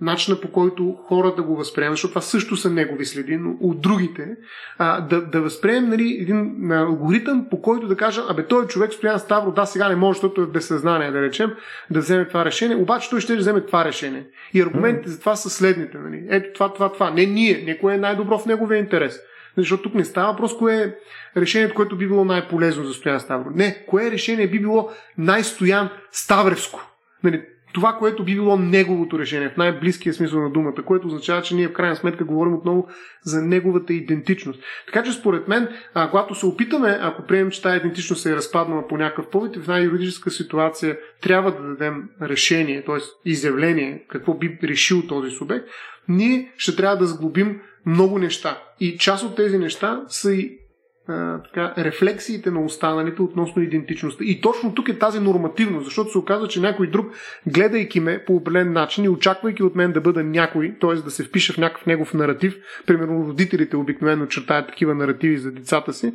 [0.02, 4.36] начина по който хората го възприемат, защото това също са негови следи, но от другите,
[4.78, 9.20] а, да, да възприемем нали, един алгоритъм, по който да кажа, абе той човек Стоян
[9.20, 11.52] Ставро, да, сега не може, защото е без съзнание, да речем,
[11.92, 14.26] да вземе това решение, обаче той ще вземе това решение.
[14.54, 15.98] И аргументите за това са следните.
[15.98, 16.24] Нали.
[16.30, 17.12] Ето това, това, това.
[17.12, 19.20] Не ние, не кое е най-добро в неговия интерес.
[19.58, 20.94] Защото тук не става въпрос кое е
[21.40, 23.50] решението, което би било най-полезно за Стоян Ставро.
[23.56, 26.90] Не, кое решение би било най-стоян Ставревско.
[27.24, 27.42] Нали,
[27.74, 31.68] това, което би било неговото решение, в най-близкия смисъл на думата, което означава, че ние
[31.68, 32.88] в крайна сметка говорим отново
[33.24, 34.64] за неговата идентичност.
[34.86, 38.36] Така че според мен, а, когато се опитаме, ако приемем, че тази идентичност се е
[38.36, 43.30] разпаднала по някакъв повод и в най-юридическа ситуация трябва да дадем решение, т.е.
[43.30, 45.66] изявление, какво би решил този субект,
[46.08, 48.62] ние ще трябва да сглобим много неща.
[48.80, 50.58] И част от тези неща са и
[51.08, 54.24] така, рефлексиите на останалите относно идентичността.
[54.24, 57.12] И точно тук е тази нормативност, защото се оказва, че някой друг,
[57.48, 60.96] гледайки ме по определен начин и очаквайки от мен да бъда някой, т.е.
[60.96, 62.58] да се впиша в някакъв негов наратив,
[62.88, 66.14] примерно родителите обикновено чертаят такива наративи за децата си,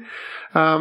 [0.53, 0.81] а,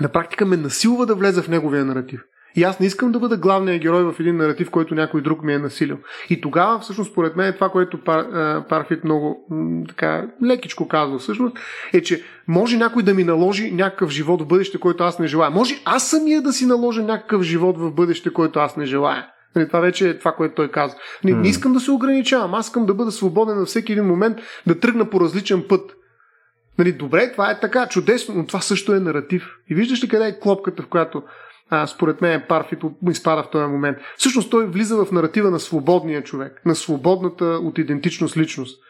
[0.00, 2.20] на практика ме насилва да влеза в неговия наратив.
[2.56, 5.54] И аз не искам да бъда главният герой в един наратив, който някой друг ми
[5.54, 5.98] е насилил.
[6.30, 8.26] И тогава, всъщност, според мен, това, което Пар,
[8.68, 9.46] Парфит много
[9.88, 11.56] така лекичко казва, всъщност,
[11.92, 15.50] е, че може някой да ми наложи някакъв живот в бъдеще, който аз не желая.
[15.50, 19.26] Може аз самия да си наложа някакъв живот в бъдеще, който аз не желая.
[19.56, 20.98] Нали, това вече е това, което той казва.
[21.24, 24.38] Не, не искам да се ограничавам, аз искам да бъда свободен на всеки един момент,
[24.66, 25.90] да тръгна по различен път.
[26.78, 29.56] Нали, добре, това е така, чудесно, но това също е наратив.
[29.70, 31.22] И виждаш ли къде е клопката, в която
[31.70, 32.78] а, според мен Парфит
[33.10, 33.98] изпада в този момент.
[34.16, 38.80] Всъщност той влиза в наратива на свободния човек, на свободната от идентичност личност.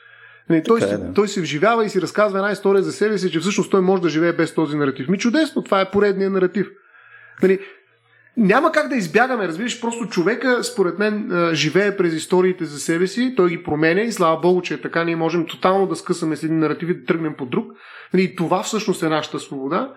[0.50, 1.12] Не, той, е, да.
[1.12, 4.02] той се вживява и си разказва една история за себе си, че всъщност той може
[4.02, 5.08] да живее без този наратив.
[5.08, 6.68] Ми чудесно, това е поредния наратив.
[7.42, 7.58] Нали,
[8.36, 13.34] няма как да избягаме, разбираш, просто човека, според мен, живее през историите за себе си,
[13.36, 16.42] той ги променя и слава Богу, че е така, ние можем тотално да скъсаме с
[16.42, 17.72] един наратив и да тръгнем по друг.
[18.14, 19.94] Нали, и това всъщност е нашата свобода.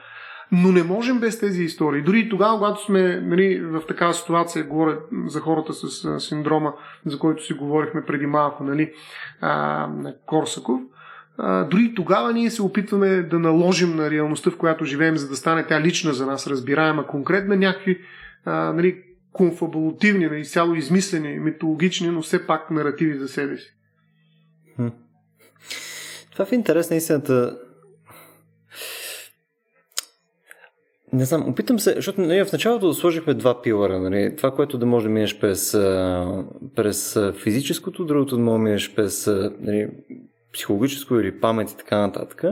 [0.55, 2.01] Но не можем без тези истории.
[2.01, 6.73] Дори и тогава, когато сме нали, в такава ситуация, говоря за хората с синдрома,
[7.05, 8.93] за който си говорихме преди малко, нали,
[9.41, 10.81] а, на Корсаков,
[11.37, 15.35] а, дори тогава ние се опитваме да наложим на реалността, в която живеем, за да
[15.35, 18.01] стане тя лична за нас, разбираема, конкретна някакви
[18.45, 23.75] а, нали, конфабулативни, нали, цяло измислени, митологични, но все пак наративи за себе си.
[26.31, 27.57] Това в интерес на истината
[31.13, 33.99] Не знам, опитам се, защото нали, в началото сложихме два пилара.
[33.99, 35.71] Нали, това, което да може да минеш през,
[36.75, 39.27] през физическото, другото да може да минеш през
[39.59, 39.89] нали,
[40.53, 42.43] психологическо или памет и така нататък.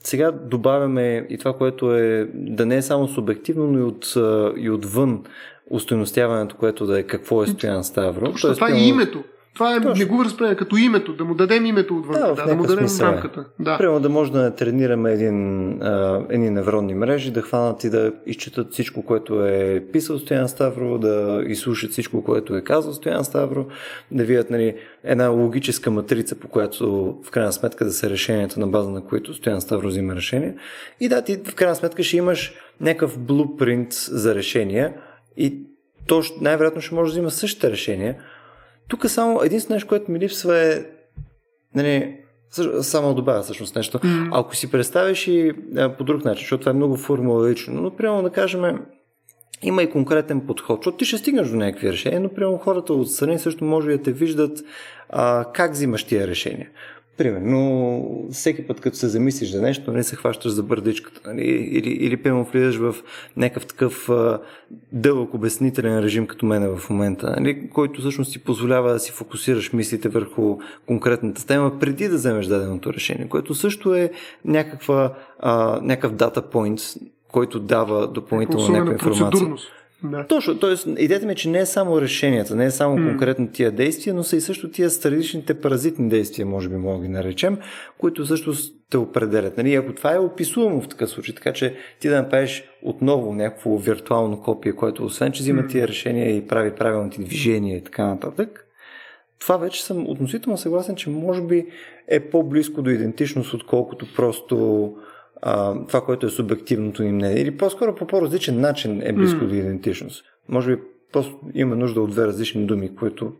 [0.00, 4.14] Сега добавяме и това, което е да не е само субективно, но и, от,
[4.56, 5.24] и отвън
[5.70, 8.24] устойностяването, което да е какво е Стоян Ставро.
[8.24, 9.24] Точно, това е името.
[9.58, 9.94] Това е, Точно.
[9.94, 12.88] не го възприема като името, да му дадем името отвън, да, да, да му дадем
[12.88, 13.12] смисъл, е.
[13.12, 13.44] рамката.
[13.60, 13.78] Да.
[13.78, 18.72] Примерно да може да тренираме един, а, едни невронни мрежи, да хванат и да изчитат
[18.72, 23.66] всичко, което е писал Стоян Ставро, да изслушат всичко, което е казал Стоян Ставро,
[24.10, 28.66] да видят нали, една логическа матрица, по която в крайна сметка да са решенията на
[28.66, 30.54] база на които Стоян Ставро взима решение.
[31.00, 34.94] И да, ти в крайна сметка ще имаш някакъв блупринт за решения
[35.36, 35.62] и
[36.06, 38.16] то най-вероятно ще може да взима същите решения,
[38.88, 40.84] тук само единствено нещо, което ми липсва е
[41.74, 42.16] нали,
[42.82, 43.98] само добавя всъщност нещо.
[43.98, 44.28] Mm-hmm.
[44.32, 48.22] Ако си представиш и а, по друг начин, защото това е много формулично, но прямо
[48.22, 48.78] да кажем,
[49.62, 53.38] има и конкретен подход, защото ти ще стигнеш до някакви решения, но прямо хората отстрани
[53.38, 54.58] също може да те виждат
[55.08, 56.68] а, как взимаш тия решения.
[57.18, 61.20] Примерно, всеки път, като се замислиш за нещо, не нали, се хващаш за бърдичката.
[61.26, 61.42] Нали?
[61.46, 62.94] Или, или примерно влизаш в
[63.36, 64.40] някакъв такъв а,
[64.92, 67.68] дълъг обяснителен режим, като мен в момента, нали?
[67.70, 72.92] който всъщност ти позволява да си фокусираш мислите върху конкретната тема, преди да вземеш даденото
[72.92, 74.10] решение, което също е
[74.44, 77.00] някаква, а, някакъв дата point,
[77.32, 79.48] който дава допълнително някаква информация.
[80.02, 80.26] Да.
[80.26, 81.02] Точно, т.е.
[81.02, 83.08] идеята ми е, че не е само решенията, не е само mm.
[83.08, 87.02] конкретно тия действия, но са и също тия страничните паразитни действия, може би мога да
[87.02, 87.58] ги наречем,
[87.98, 88.52] които също
[88.90, 89.56] те определят.
[89.56, 89.74] Нали?
[89.74, 94.42] Ако това е описуемо в такъв случай, така че ти да направиш отново някакво виртуално
[94.42, 98.64] копие, което освен, че взима тия решения и прави правилните движения и така нататък,
[99.40, 101.66] това вече съм относително съгласен, че може би
[102.08, 104.94] е по-близко до идентичност, отколкото просто
[105.42, 107.42] а, това, което е субективното ни мнение.
[107.42, 109.48] Или по-скоро по по-различен начин е близко mm.
[109.48, 110.24] до идентичност.
[110.48, 110.82] Може би
[111.12, 113.32] просто има нужда от две различни думи, които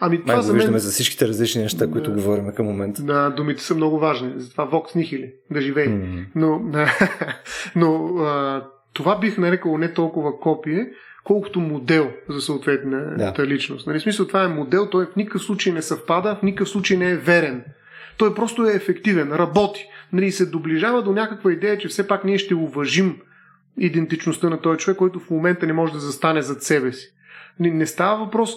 [0.00, 0.56] Ами, това Май за мен...
[0.56, 3.02] виждаме за всичките различни неща, да, които говорим към момента.
[3.02, 4.32] Да, думите са много важни.
[4.36, 5.88] Затова Vox Nihili, да живее.
[5.88, 6.24] Mm-hmm.
[6.34, 6.60] Но,
[7.76, 10.90] но а, това бих нарекал не толкова копие,
[11.24, 13.46] колкото модел за съответната да.
[13.46, 13.86] личност.
[13.86, 17.10] Нали, смисъл, това е модел, той в никакъв случай не съвпада, в никакъв случай не
[17.10, 17.64] е верен.
[18.16, 22.38] Той просто е ефективен, работи нали, се доближава до някаква идея, че все пак ние
[22.38, 23.16] ще уважим
[23.78, 27.12] идентичността на този човек, който в момента не може да застане зад себе си.
[27.60, 28.50] Не, не става въпрос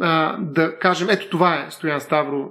[0.00, 2.50] а, да кажем, ето това е Стоян Ставро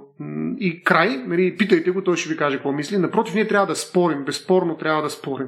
[0.60, 2.98] и край, нали, питайте го, той ще ви каже какво мисли.
[2.98, 5.46] Напротив, ние трябва да спорим, безспорно трябва да спорим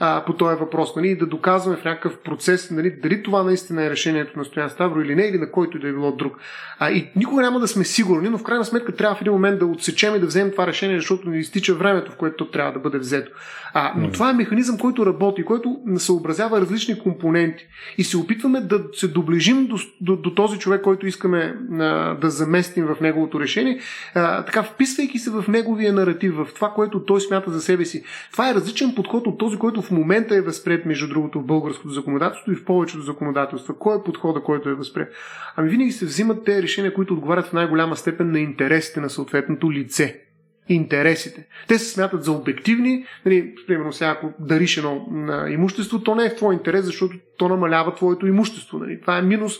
[0.00, 3.90] а, по този въпрос, нали, да доказваме в някакъв процес нали, дали това наистина е
[3.90, 6.36] решението на Стоян Ставро или не, или на който да е било друг.
[6.78, 9.58] А, и никога няма да сме сигурни, но в крайна сметка трябва в един момент
[9.58, 12.72] да отсечем и да вземем това решение, защото ни изтича времето, в което то трябва
[12.72, 13.32] да бъде взето.
[13.74, 17.66] А, но това е механизъм, който работи, който съобразява различни компоненти
[17.98, 22.30] и се опитваме да се доближим до, до, до този човек, който искаме а, да
[22.30, 23.80] заместим в неговото решение,
[24.14, 28.04] така вписвайки се в неговия наратив, в това, което той смята за себе си.
[28.32, 31.90] Това е различен подход от този, който в момента е възпред, между другото, в българското
[31.90, 33.78] законодателство и в повечето законодателства.
[33.78, 35.12] Кой е подхода, който е възпред?
[35.56, 39.72] Ами винаги се взимат те решения, които отговарят в най-голяма степен на интересите на съответното
[39.72, 40.26] лице
[40.68, 41.46] интересите.
[41.68, 43.04] Те се смятат за обективни.
[43.24, 45.06] Нали, примерно, сега ако дариш едно
[45.50, 48.78] имущество, то не е в твой интерес, защото то намалява твоето имущество.
[48.78, 49.00] Нали.
[49.00, 49.52] Това е минус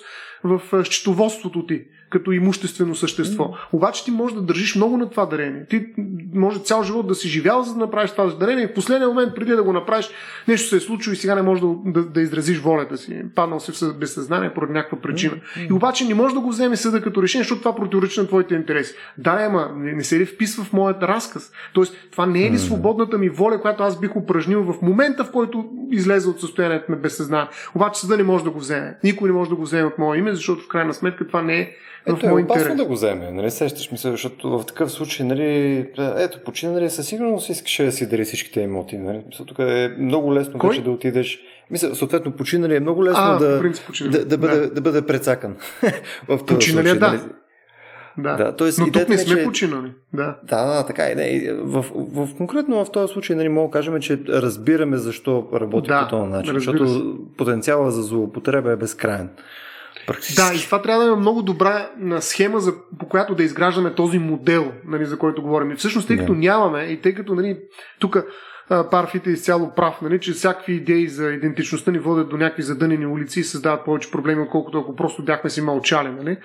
[0.46, 3.44] в счетоводството ти като имуществено същество.
[3.44, 3.56] Mm.
[3.72, 5.66] Обаче ти можеш да държиш много на това дарение.
[5.70, 5.86] Ти
[6.34, 9.34] може цял живот да си живял, за да направиш това дарение и в последния момент,
[9.34, 10.08] преди да го направиш,
[10.48, 13.22] нещо се е случило и сега не можеш да, да, да изразиш волята си.
[13.34, 15.34] Паднал си в безсъзнание поради някаква причина.
[15.34, 15.68] Mm.
[15.68, 18.54] И обаче не може да го вземе съда като решение, защото това противоречи на твоите
[18.54, 18.94] интереси.
[19.18, 21.52] Да, ама не, не се ли вписва в моят разказ?
[21.74, 25.30] Тоест, това не е ли свободната ми воля, която аз бих упражнил в момента, в
[25.30, 27.48] който излезе от състоянието на безсъзнание.
[27.74, 28.96] Обаче съда не може да го вземе.
[29.04, 31.60] Никой не може да го вземе от мое име, защото в крайна сметка това не
[31.60, 31.70] е
[32.06, 33.50] ето, е опасно да го вземе, нали?
[33.50, 38.08] Сещаш мисля, защото в такъв случай, нали, ето, почина, нали, със сигурност искаше да си
[38.08, 39.24] дари всичките имоти, нали?
[39.46, 40.70] Тук е много лесно Кой?
[40.70, 41.38] вече да отидеш.
[41.70, 43.60] Мисля, съответно, починали е много лесно а, да,
[44.10, 44.70] да, да, бъде, да.
[44.70, 45.56] да бъде прецакан.
[46.28, 47.08] в починали, случай, да.
[47.08, 47.20] Нали?
[48.18, 48.36] Да.
[48.36, 49.44] да тоест, Но тук не сме че...
[49.44, 49.92] починали.
[50.12, 50.36] Да.
[50.44, 51.14] да, да, така е.
[51.14, 55.48] Не, в, в, в, конкретно в този случай нали, мога да кажем, че разбираме защо
[55.54, 56.54] работи да, по този начин.
[56.54, 59.30] Защото потенциала за злоупотреба е безкрайен.
[60.36, 64.18] Да, и това трябва да има много добра схема, за, по която да изграждаме този
[64.18, 65.70] модел, нали, за който говорим.
[65.70, 66.38] И всъщност, тъй като yeah.
[66.38, 67.58] нямаме, и тъй като нали,
[68.00, 68.16] тук
[68.90, 73.06] Парфит е изцяло прав, нали, че всякакви идеи за идентичността ни водят до някакви задънени
[73.06, 76.08] улици и създават повече проблеми, отколкото ако просто бяхме си мълчали.
[76.08, 76.36] Нали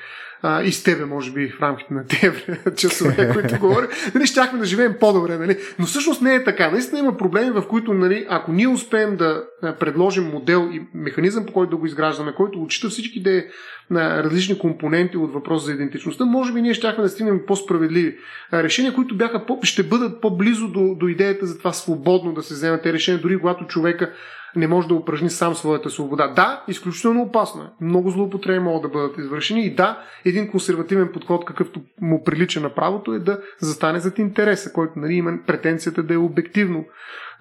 [0.43, 2.31] а, и с тебе, може би, в рамките на тези
[2.75, 5.37] часове, които говоря, нали, щяхме да живеем по-добре.
[5.37, 5.57] Нали?
[5.79, 6.71] Но всъщност не е така.
[6.71, 9.43] Наистина има проблеми, в които, нали, ако ние успеем да
[9.79, 13.47] предложим модел и механизъм, по който да го изграждаме, който отчита всички де
[13.89, 18.17] на различни компоненти от въпроса за идентичността, може би ние щяхме да стигнем по-справедливи
[18.53, 22.53] решения, които бяха по- ще бъдат по-близо до, до идеята за това свободно да се
[22.53, 24.13] вземат те решения, дори когато човека
[24.55, 26.27] не може да упражни сам своята свобода.
[26.27, 27.85] Да, изключително опасно е.
[27.85, 32.69] Много злоупотреби могат да бъдат извършени и да, един консервативен подход, какъвто му прилича на
[32.69, 36.85] правото, е да застане зад интереса, който нали, има претенцията да е обективно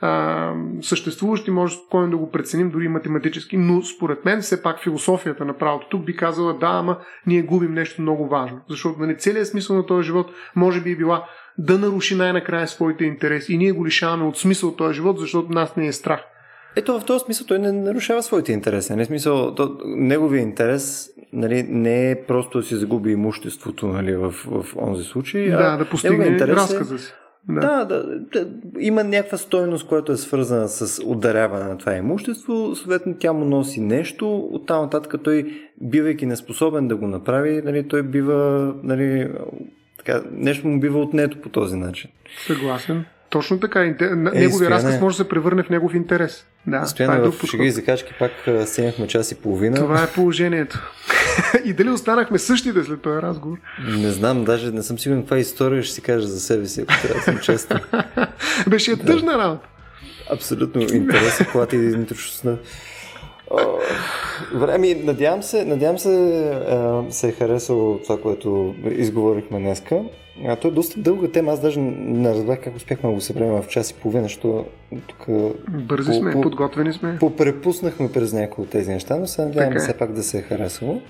[0.00, 4.82] а, съществуващ и може спокойно да го преценим дори математически, но според мен все пак
[4.82, 9.18] философията на правото тук би казала да, ама ние губим нещо много важно, защото нали,
[9.18, 11.24] целият смисъл на този живот може би е била
[11.58, 15.76] да наруши най-накрая своите интереси и ние го лишаваме от смисъл този живот, защото нас
[15.76, 16.20] не е страх.
[16.76, 18.96] Ето в този смисъл той не нарушава своите интереси.
[18.96, 24.30] Не смисъл, то, неговия интерес нали, не е просто да си загуби имуществото нали, в,
[24.30, 25.50] в онзи случай.
[25.50, 27.12] Да, а да постигне интерес е разказа си.
[27.48, 27.60] Да.
[27.60, 28.46] Да, да, да,
[28.78, 33.80] има някаква стойност, която е свързана с ударяване на това имущество, съответно тя му носи
[33.80, 39.30] нещо, оттам нататък той, бивайки неспособен да го направи, нали, той бива нали,
[39.98, 42.10] така, нещо му бива отнето по този начин.
[42.46, 43.04] Съгласен.
[43.30, 43.84] Точно така.
[43.84, 46.46] Е, Неговия разказ може да се превърне в негов интерес.
[46.66, 48.32] Да, Стояне това е в шеги и закачки пак
[48.66, 49.76] стигнахме час и половина.
[49.76, 50.90] Това е положението.
[51.64, 53.58] и дали останахме същите след този разговор?
[53.88, 57.02] Не знам, даже не съм сигурен каква история ще си кажа за себе си, ако
[57.02, 57.78] трябва да съм честен.
[58.68, 59.04] Беше да.
[59.04, 59.68] тъжна работа.
[60.32, 62.56] Абсолютно интересен, когато и идентичността.
[64.54, 66.10] Време, надявам се, надявам се,
[67.10, 70.02] се е харесало това, което изговорихме днеска.
[70.46, 71.52] А, то е доста дълга тема.
[71.52, 74.64] Аз даже не разбрах как успяхме да го съберем в час и половина, защото
[75.06, 75.26] тук...
[75.68, 77.16] Бързи сме, по, подготвени сме.
[77.20, 79.78] Попрепуснахме през някои от тези неща, но се надявам е.
[79.78, 81.00] все пак да се е харесало.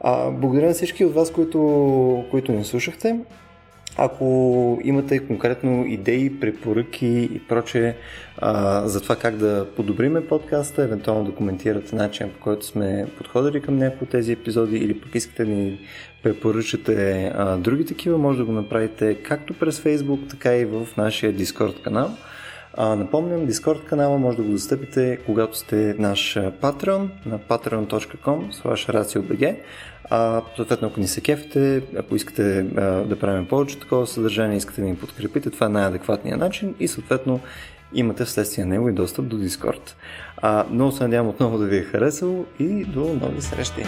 [0.00, 3.16] А, благодаря на всички от вас, които, които ни слушахте.
[4.00, 7.94] Ако имате конкретно идеи, препоръки и прочее
[8.84, 13.76] за това как да подобриме подкаста, евентуално да коментирате начин по който сме подходили към
[13.76, 15.80] някои от тези епизоди или пък искате ни
[16.22, 21.34] препоръчате а, други такива, може да го направите както през Facebook, така и в нашия
[21.34, 22.10] Discord канал.
[22.74, 28.92] А, напомням, Discord канала може да го достъпите, когато сте наш патрон на patreon.com slash
[30.10, 34.80] а, съответно, ако ни се кефите, ако искате а, да правим повече такова съдържание, искате
[34.80, 37.40] да ни подкрепите, това е най-адекватният начин и съответно
[37.94, 39.96] имате вследствие на него и достъп до.
[40.36, 43.84] А, много се надявам отново да ви е харесало и до нови срещи!